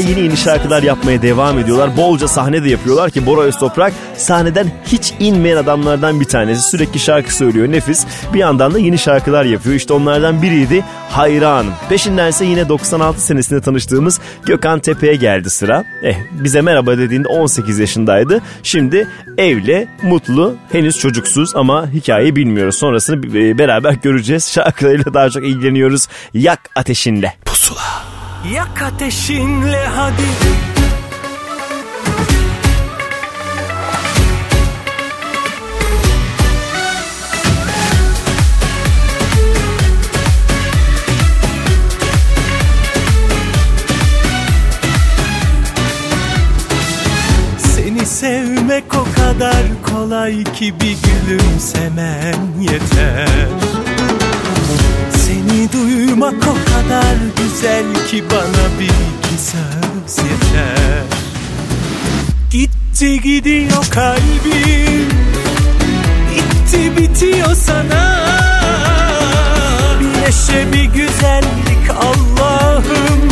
yeni 0.00 0.20
yeni 0.20 0.36
şarkılar 0.36 0.82
yapmaya 0.82 1.22
devam 1.22 1.58
ediyorlar. 1.58 1.96
Bolca 1.96 2.28
sahne 2.28 2.64
de 2.64 2.68
yapıyorlar 2.68 3.10
ki 3.10 3.26
Bora 3.26 3.40
Öztoprak 3.40 3.92
sahneden 4.16 4.66
hiç 4.86 5.14
inmeyen 5.20 5.56
adamlardan 5.56 6.20
bir 6.20 6.24
tanesi. 6.24 6.70
Sürekli 6.70 7.00
şarkı 7.00 7.34
söylüyor 7.34 7.72
nefis. 7.72 8.06
Bir 8.34 8.38
yandan 8.38 8.74
da 8.74 8.78
yeni 8.78 8.98
şarkılar 8.98 9.44
yapıyor. 9.44 9.74
İşte 9.76 9.92
onlardan 9.92 10.42
biriydi 10.42 10.84
Hayranım. 11.10 11.72
Peşinden 11.88 12.28
ise 12.28 12.44
yine 12.44 12.68
96 12.68 13.20
senesinde 13.20 13.60
tanıştığımız 13.60 14.20
Gökhan 14.46 14.80
Tepe'ye 14.80 15.14
geldi 15.14 15.50
sıra. 15.50 15.84
Eh 16.02 16.16
bize 16.30 16.60
merhaba 16.60 16.98
dediğinde 16.98 17.28
18 17.28 17.78
yaşındaydı. 17.78 18.40
Şimdi 18.62 19.08
evli, 19.38 19.88
mutlu, 20.02 20.56
henüz 20.72 20.98
çocuksuz 20.98 21.56
ama 21.56 21.90
hikayeyi 21.90 22.36
bilmiyoruz. 22.36 22.74
Sonrasını 22.74 23.38
e, 23.38 23.58
beraber 23.58 23.92
göreceğiz. 23.92 24.52
Şarkılarıyla 24.52 25.14
daha 25.14 25.30
çok 25.30 25.44
ilgileniyoruz. 25.44 26.08
Yak 26.34 26.60
ateşinle. 26.76 27.34
Pusula. 27.44 28.09
Yak 28.48 28.82
ateşinle 28.82 29.86
hadi. 29.86 30.22
Seni 47.58 48.06
sevmek 48.06 48.84
o 48.94 49.04
kadar 49.16 49.62
kolay 49.90 50.44
ki 50.44 50.74
bir 50.80 50.96
gülümsemen 51.02 52.36
yeter 52.60 53.79
Seni 55.30 55.72
duymak 55.72 56.34
o 56.34 56.54
kadar 56.70 57.16
güzel 57.36 57.84
ki 58.08 58.24
bana 58.30 58.80
bir 58.80 58.84
iki 58.84 59.42
söz 59.42 60.24
yeter. 60.24 61.04
Gitti 62.50 63.20
gidiyor 63.20 63.86
kalbim 63.90 65.08
Bitti 66.30 66.96
bitiyor 66.96 67.54
sana. 67.54 68.26
Bir 70.00 70.20
neşe 70.22 70.72
bir 70.72 70.84
güzellik 70.84 71.90
Allah'ım 71.90 73.28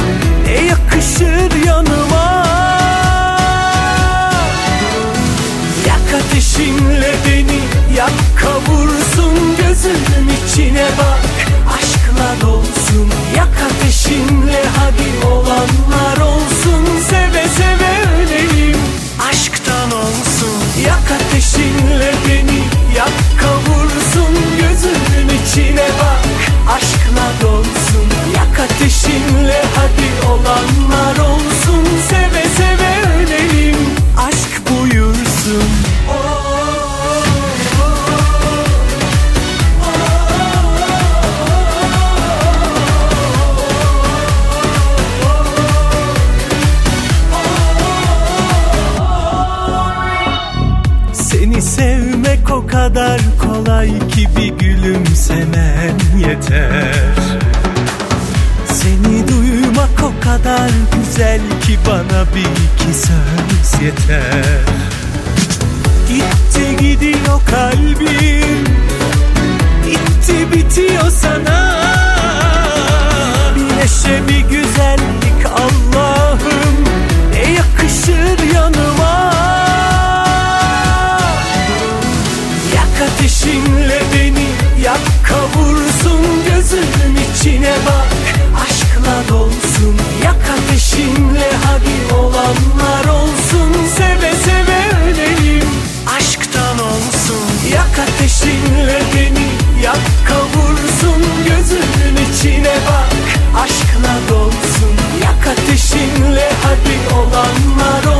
Ne 0.46 0.52
yakışır 0.52 1.66
yanıma. 1.66 2.46
Yak 5.86 6.22
ateşinle 6.22 7.14
beni 7.26 7.60
yak 7.96 8.12
kavursun 8.36 9.56
Gözümün 9.58 10.28
içine 10.46 10.86
bak 10.98 11.17
içimle 14.08 14.62
hadi 14.76 15.26
olanlar 15.26 16.16
olsun. 16.16 16.84
Seve 17.10 17.48
seve 17.48 17.92
ölelim 18.16 18.76
aşktan 19.30 19.90
olsun. 19.92 20.82
Yak 20.86 21.10
ateşinle 21.16 22.12
beni 22.28 22.62
yak 22.96 23.40
kavursun. 23.40 24.34
Gözümün 24.60 25.42
içine 25.42 25.88
bak 26.00 26.26
aşkla 26.76 27.26
dolsun. 27.42 28.08
Yak 28.36 28.60
ateşinle 28.60 29.62
hadi 29.74 30.26
olanlar 30.30 31.07
Yeter 53.82 54.08
ki 54.10 54.28
bir 54.36 54.48
gülümsemen 54.48 55.98
yeter. 56.18 56.94
Seni 58.66 59.28
duymak 59.28 60.02
o 60.02 60.24
kadar 60.24 60.70
güzel 60.96 61.40
ki 61.66 61.78
bana 61.86 62.24
bir 62.34 62.40
iki 62.40 62.98
söz 62.98 63.82
yeter. 63.82 64.60
Gitti 66.08 66.76
gidiyor 66.84 67.40
kalbim. 67.50 68.64
Gitti 69.84 70.52
bitiyor 70.52 71.10
sana. 71.10 71.84
Bir 73.56 73.76
neşe 73.76 74.28
bir 74.28 74.40
güzellik 74.40 75.46
Allah'ım. 75.46 76.74
Ne 77.32 77.52
yakışır 77.52 78.54
yanıma. 78.54 79.27
Ateşinle 83.28 84.00
beni 84.14 84.46
yak 84.84 85.00
kavursun 85.28 86.22
gözüm 86.50 87.16
içine 87.34 87.74
bak. 87.86 88.14
Aşkla 88.64 89.28
dolsun 89.28 89.96
yak 90.24 90.50
ateşinle 90.56 91.50
hadi 91.64 92.14
olanlar 92.14 93.04
olsun. 93.04 93.72
Seve 93.96 94.32
seve 94.44 94.80
ölelim 95.04 95.68
aşktan 96.16 96.78
olsun. 96.78 97.70
Yak 97.72 97.98
ateşinle 98.08 99.02
beni 99.14 99.48
yak 99.82 100.00
kavursun 100.28 101.22
gözümün 101.48 102.32
içine 102.32 102.76
bak. 102.88 103.14
Aşkla 103.62 104.14
dolsun 104.28 104.94
yak 105.22 105.46
ateşinle 105.46 106.50
hadi 106.62 107.14
olanlar 107.14 108.04
olsun. 108.04 108.17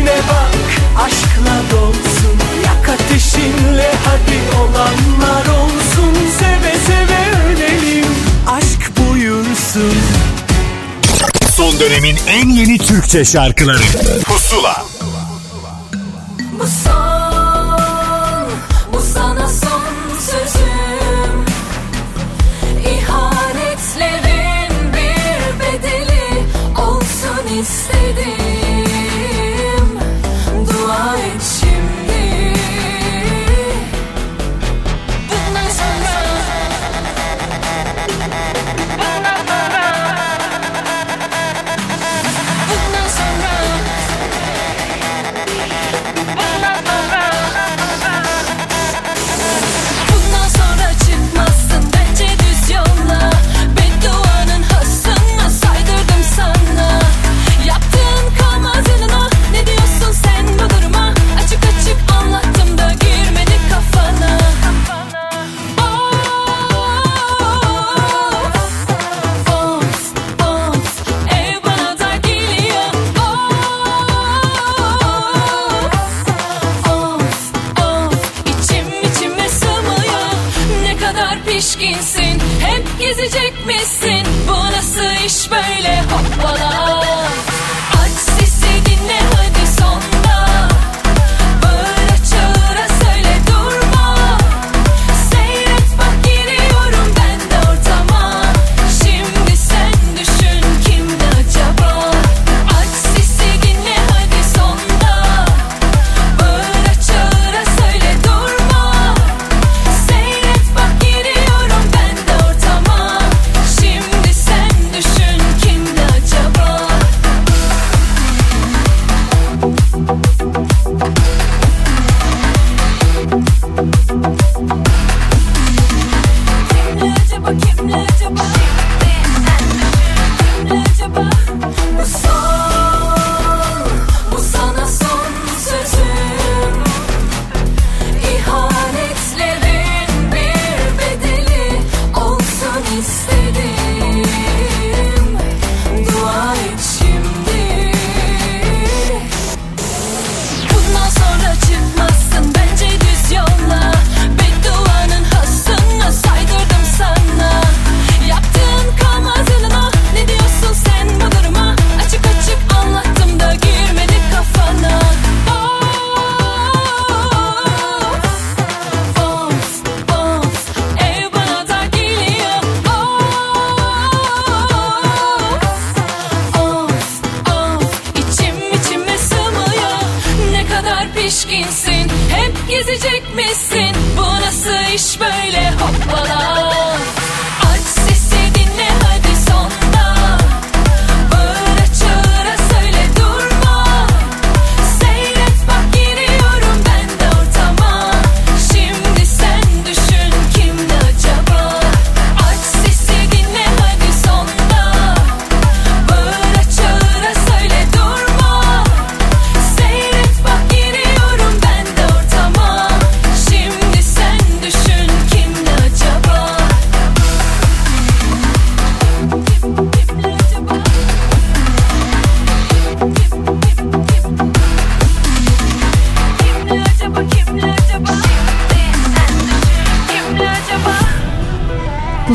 Kalbine 0.00 0.16
bak 0.28 1.04
aşkla 1.04 1.70
dolsun. 1.70 2.38
Yak 2.64 2.88
ateşinle 2.88 3.92
hadi 4.04 4.58
olanlar 4.60 5.46
olsun. 5.62 6.14
Seve 6.38 6.76
seve 6.86 7.46
ölelim 7.46 8.06
aşk 8.46 8.92
buyursun. 8.96 9.94
Son 11.56 11.80
dönemin 11.80 12.16
en 12.28 12.48
yeni 12.48 12.78
Türkçe 12.78 13.24
şarkıları. 13.24 13.82
Pusula. 14.24 14.89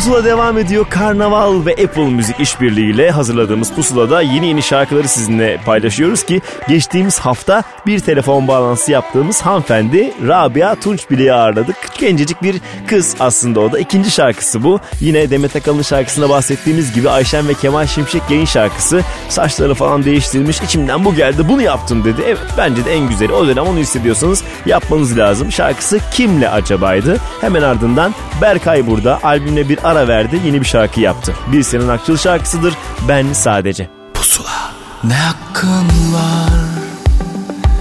Pusula 0.05 0.25
devam 0.25 0.57
ediyor. 0.57 0.85
Karnaval 0.89 1.65
ve 1.65 1.71
Apple 1.71 2.09
Müzik 2.09 2.39
işbirliğiyle 2.39 3.11
hazırladığımız 3.11 3.73
Pusula'da 3.73 4.21
yeni 4.21 4.47
yeni 4.47 4.61
şarkıları 4.61 5.07
sizinle 5.07 5.57
paylaşıyoruz 5.65 6.23
ki 6.23 6.41
geçtiğimiz 6.69 7.19
hafta 7.19 7.63
bir 7.87 7.99
telefon 7.99 8.47
bağlantısı 8.47 8.91
yaptığımız 8.91 9.41
hanımefendi 9.41 10.13
Rabia 10.27 10.75
Tunçbilek'i 10.75 11.33
ağırladık. 11.33 11.75
Gencecik 11.99 12.43
bir 12.43 12.61
kız 12.87 13.15
aslında 13.19 13.59
o 13.59 13.71
da. 13.71 13.79
İkinci 13.79 14.11
şarkısı 14.11 14.63
bu. 14.63 14.79
Yine 14.99 15.29
Demet 15.29 15.55
Akalın 15.55 15.81
şarkısında 15.81 16.29
bahsettiğimiz 16.29 16.93
gibi 16.93 17.09
Ayşen 17.09 17.47
ve 17.47 17.53
Kemal 17.53 17.85
Şimşek 17.85 18.21
yayın 18.29 18.45
şarkısı. 18.45 19.01
Saçları 19.29 19.73
falan 19.73 20.03
değiştirilmiş. 20.03 20.61
İçimden 20.61 21.05
bu 21.05 21.15
geldi 21.15 21.49
bunu 21.49 21.61
yaptım 21.61 22.03
dedi. 22.03 22.21
Evet 22.25 22.39
bence 22.57 22.85
de 22.85 22.93
en 22.93 23.09
güzeli. 23.09 23.33
O 23.33 23.47
dönem 23.47 23.63
onu 23.63 23.77
hissediyorsanız 23.77 24.43
yapmanız 24.65 25.17
lazım. 25.17 25.51
Şarkısı 25.51 25.99
Kimle 26.13 26.49
Acaba'ydı. 26.49 27.17
Hemen 27.41 27.61
ardından 27.61 28.13
Berkay 28.41 28.87
burada 28.87 29.19
albümle 29.23 29.69
bir 29.69 29.79
ara 29.83 29.94
verdi. 30.03 30.41
Yeni 30.45 30.61
bir 30.61 30.65
şarkı 30.65 31.01
yaptı. 31.01 31.33
Bir 31.51 31.63
senin 31.63 31.87
akçıl 31.87 32.17
şarkısıdır. 32.17 32.73
Ben 33.07 33.33
sadece. 33.33 33.89
Ne 35.07 35.13
hakkın 35.13 36.13
var 36.13 36.49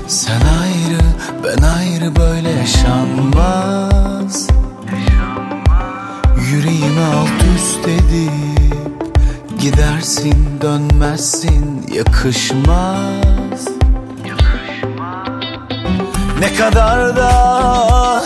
Sen 0.07 0.41
ayrı 0.62 1.03
ben 1.45 1.62
ayrı 1.62 2.16
böyle 2.16 2.51
yaşanmaz 2.51 4.49
Yüreğimi 6.51 7.01
alt 7.01 7.45
üst 7.57 7.89
edip 7.89 9.15
Gidersin 9.61 10.61
dönmezsin 10.62 11.86
yakışmaz 11.95 13.69
Ne 16.41 16.55
kadar 16.55 17.16
da 17.16 18.24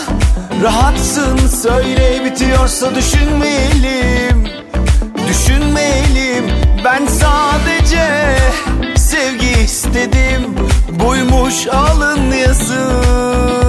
rahatsın 0.63 1.37
söyle 1.47 2.25
bitiyorsa 2.25 2.95
düşünmeyelim 2.95 4.49
Düşünmeyelim 5.29 6.45
ben 6.85 7.05
sadece 7.05 8.37
sevgi 8.95 9.63
istedim. 9.63 10.55
Buymuş 10.89 11.67
alın 11.67 12.31
yazı 12.31 13.68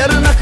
Yarına 0.00 0.39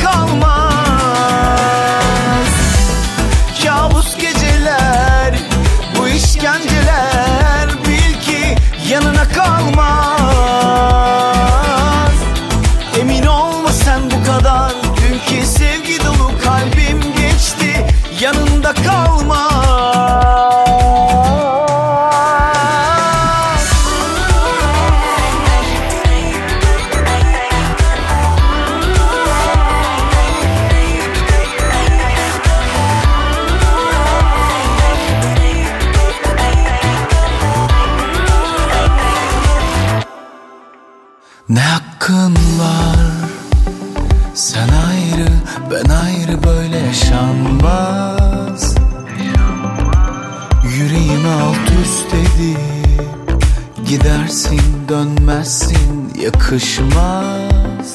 dönmezsin 54.89 56.13
yakışmaz. 56.23 57.95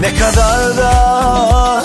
Ne 0.00 0.14
kadar 0.14 0.76
da 0.76 1.84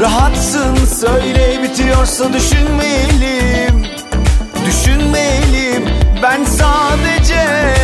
rahatsın 0.00 0.76
söyle 1.00 1.62
bitiyorsa 1.62 2.32
düşünmeyelim 2.32 3.86
Düşünmeyelim 4.66 5.84
ben 6.22 6.44
sadece 6.44 7.74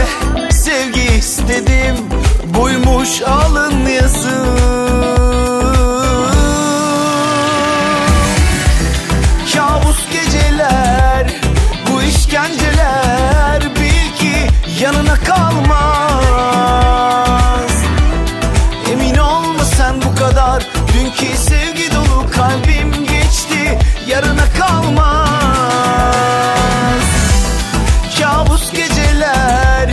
sevgi 0.51 1.19
istedim. 1.19 1.97
Buymuş 2.45 3.23
alın 3.23 3.87
yazı 3.87 4.45
Kabus 9.55 9.99
geceler 10.13 11.27
bu 11.91 12.03
işkenceler 12.03 12.80
Kalbim 22.41 23.07
geçti 23.07 23.79
yarına 24.07 24.45
kalmaz. 24.59 25.31
Kabus 28.21 28.73
geceler 28.73 29.91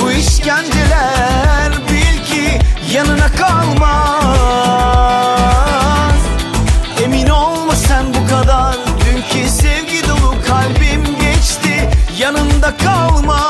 bu 0.00 0.10
işkenceler 0.10 1.72
Bil 1.90 2.24
ki 2.24 2.58
yanına 2.92 3.28
kalmaz. 3.28 4.18
Emin 7.04 7.28
olma 7.28 7.76
sen 7.76 8.04
bu 8.14 8.26
kadar 8.30 8.76
Dünkü 9.00 9.48
sevgi 9.48 10.08
dolu 10.08 10.34
kalbim 10.46 11.04
geçti 11.20 11.90
yanında 12.18 12.76
kalmaz. 12.76 13.47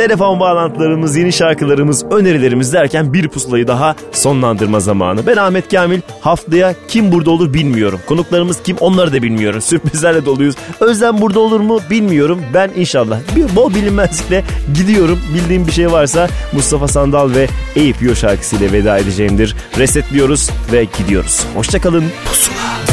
Telefon 0.00 0.40
bağlantılarımız, 0.40 1.16
yeni 1.16 1.32
şarkılarımız, 1.32 2.04
önerilerimiz 2.04 2.72
derken 2.72 3.12
bir 3.12 3.28
pusulayı 3.28 3.68
daha 3.68 3.96
sonlandırma 4.12 4.80
zamanı. 4.80 5.26
Ben 5.26 5.36
Ahmet 5.36 5.68
Kamil. 5.68 6.00
Haftaya 6.20 6.74
kim 6.88 7.12
burada 7.12 7.30
olur 7.30 7.54
bilmiyorum. 7.54 8.00
Konuklarımız 8.06 8.62
kim 8.62 8.76
onları 8.76 9.12
da 9.12 9.22
bilmiyorum. 9.22 9.60
Sürprizlerle 9.70 10.24
doluyuz. 10.24 10.56
Özlem 10.80 11.20
burada 11.20 11.40
olur 11.40 11.60
mu 11.60 11.80
bilmiyorum. 11.90 12.42
Ben 12.54 12.70
inşallah 12.76 13.20
bir 13.36 13.56
bol 13.56 13.74
bilinmezlikle 13.74 14.44
gidiyorum. 14.74 15.18
Bildiğim 15.34 15.66
bir 15.66 15.72
şey 15.72 15.92
varsa 15.92 16.28
Mustafa 16.52 16.88
Sandal 16.88 17.34
ve 17.34 17.46
Eyüp 17.76 18.02
Yo 18.02 18.14
şarkısıyla 18.14 18.72
veda 18.72 18.98
edeceğimdir. 18.98 19.56
Resetliyoruz 19.78 20.50
ve 20.72 20.86
gidiyoruz. 20.98 21.44
Hoşçakalın. 21.54 22.04
Pusula. 22.24 22.89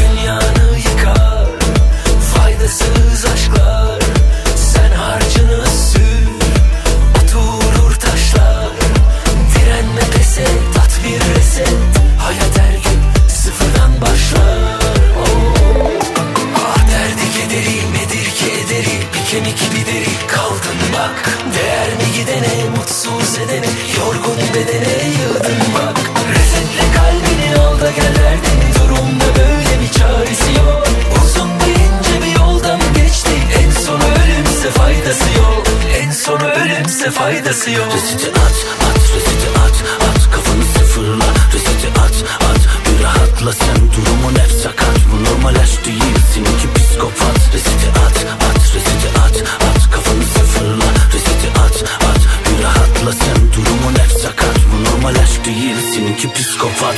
Faydası 35.08 35.38
yok. 35.38 35.64
En 35.98 36.12
sonu 36.12 36.50
ölümse 36.50 37.12
faydası 37.12 37.72
yok. 37.72 37.94
Reseti 37.94 38.30
at 38.30 38.58
at 38.88 39.02
reseti 39.16 39.50
at 39.50 39.78
at 40.08 40.32
kafanı 40.32 40.64
sıfırla 40.64 41.26
Reseti 41.54 41.88
at 41.88 42.24
at 42.50 42.62
bir 42.86 43.04
rahatla 43.04 43.54
sen 43.54 43.78
durumun 43.78 44.36
hep 44.40 44.52
sakat. 44.64 44.98
Bu 45.12 45.24
normal 45.24 45.56
aşk 45.56 45.86
değil 45.86 46.18
seninki 46.34 46.74
psikopat. 46.76 47.54
Reseti 47.54 47.90
at 48.06 48.18
at 48.48 48.76
reseti 48.76 49.10
at 49.20 49.38
at 49.68 49.92
kafanı 49.92 50.24
sıfırla 50.24 50.86
Reseti 51.14 51.50
at 51.60 51.84
at 52.10 52.22
bir 52.46 52.64
rahatla 52.64 53.12
sen 53.12 53.38
durumun 53.54 53.94
hep 53.94 54.12
sakat. 54.22 54.58
Bu 54.72 54.84
normal 54.90 55.16
aşk 55.24 55.46
değil 55.46 55.76
seninki 55.94 56.34
psikopat 56.34 56.98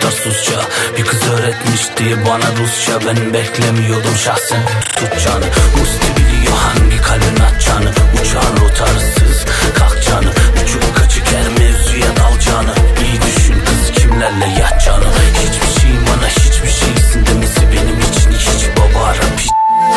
tutarsızca 0.00 0.60
Bir 0.96 1.04
kız 1.04 1.22
öğretmiş 1.30 1.82
diye 1.96 2.26
bana 2.26 2.48
Rusça. 2.60 2.92
Ben 3.06 3.34
beklemiyordum 3.34 4.16
şahsen. 4.24 4.62
Tutacağını 4.96 5.44
Musti 5.76 6.08
biliyor 6.16 6.56
hangi 6.56 7.02
kalbin 7.02 7.42
atacağını. 7.42 7.90
Uçağın 8.14 8.56
rotarsız 8.56 9.44
kalkacağını 9.78 10.30
Uçup 10.64 10.96
kaçık 10.96 11.26
her 11.26 11.48
mevzuya 11.48 12.16
dalacağını 12.16 12.74
İyi 13.02 13.22
düşün 13.22 13.54
kız 13.66 14.02
kimlerle 14.02 14.46
yatacağını 14.60 15.04
Hiçbir 15.34 15.80
şey 15.80 15.90
bana 15.90 16.28
hiçbir 16.28 16.68
şeysin 16.68 17.26
demesi 17.26 17.60
benim 17.72 18.00
için 18.00 18.32
hiç 18.32 18.64
baba 18.76 19.04
ara 19.04 19.26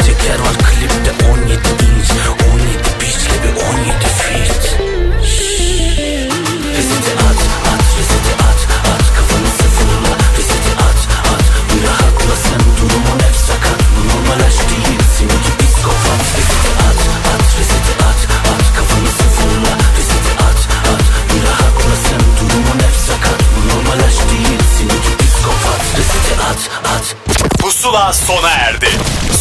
Teker 0.05 0.39
var 0.39 0.55
klipte 0.69 1.25
17 1.31 1.53
inç 1.53 2.09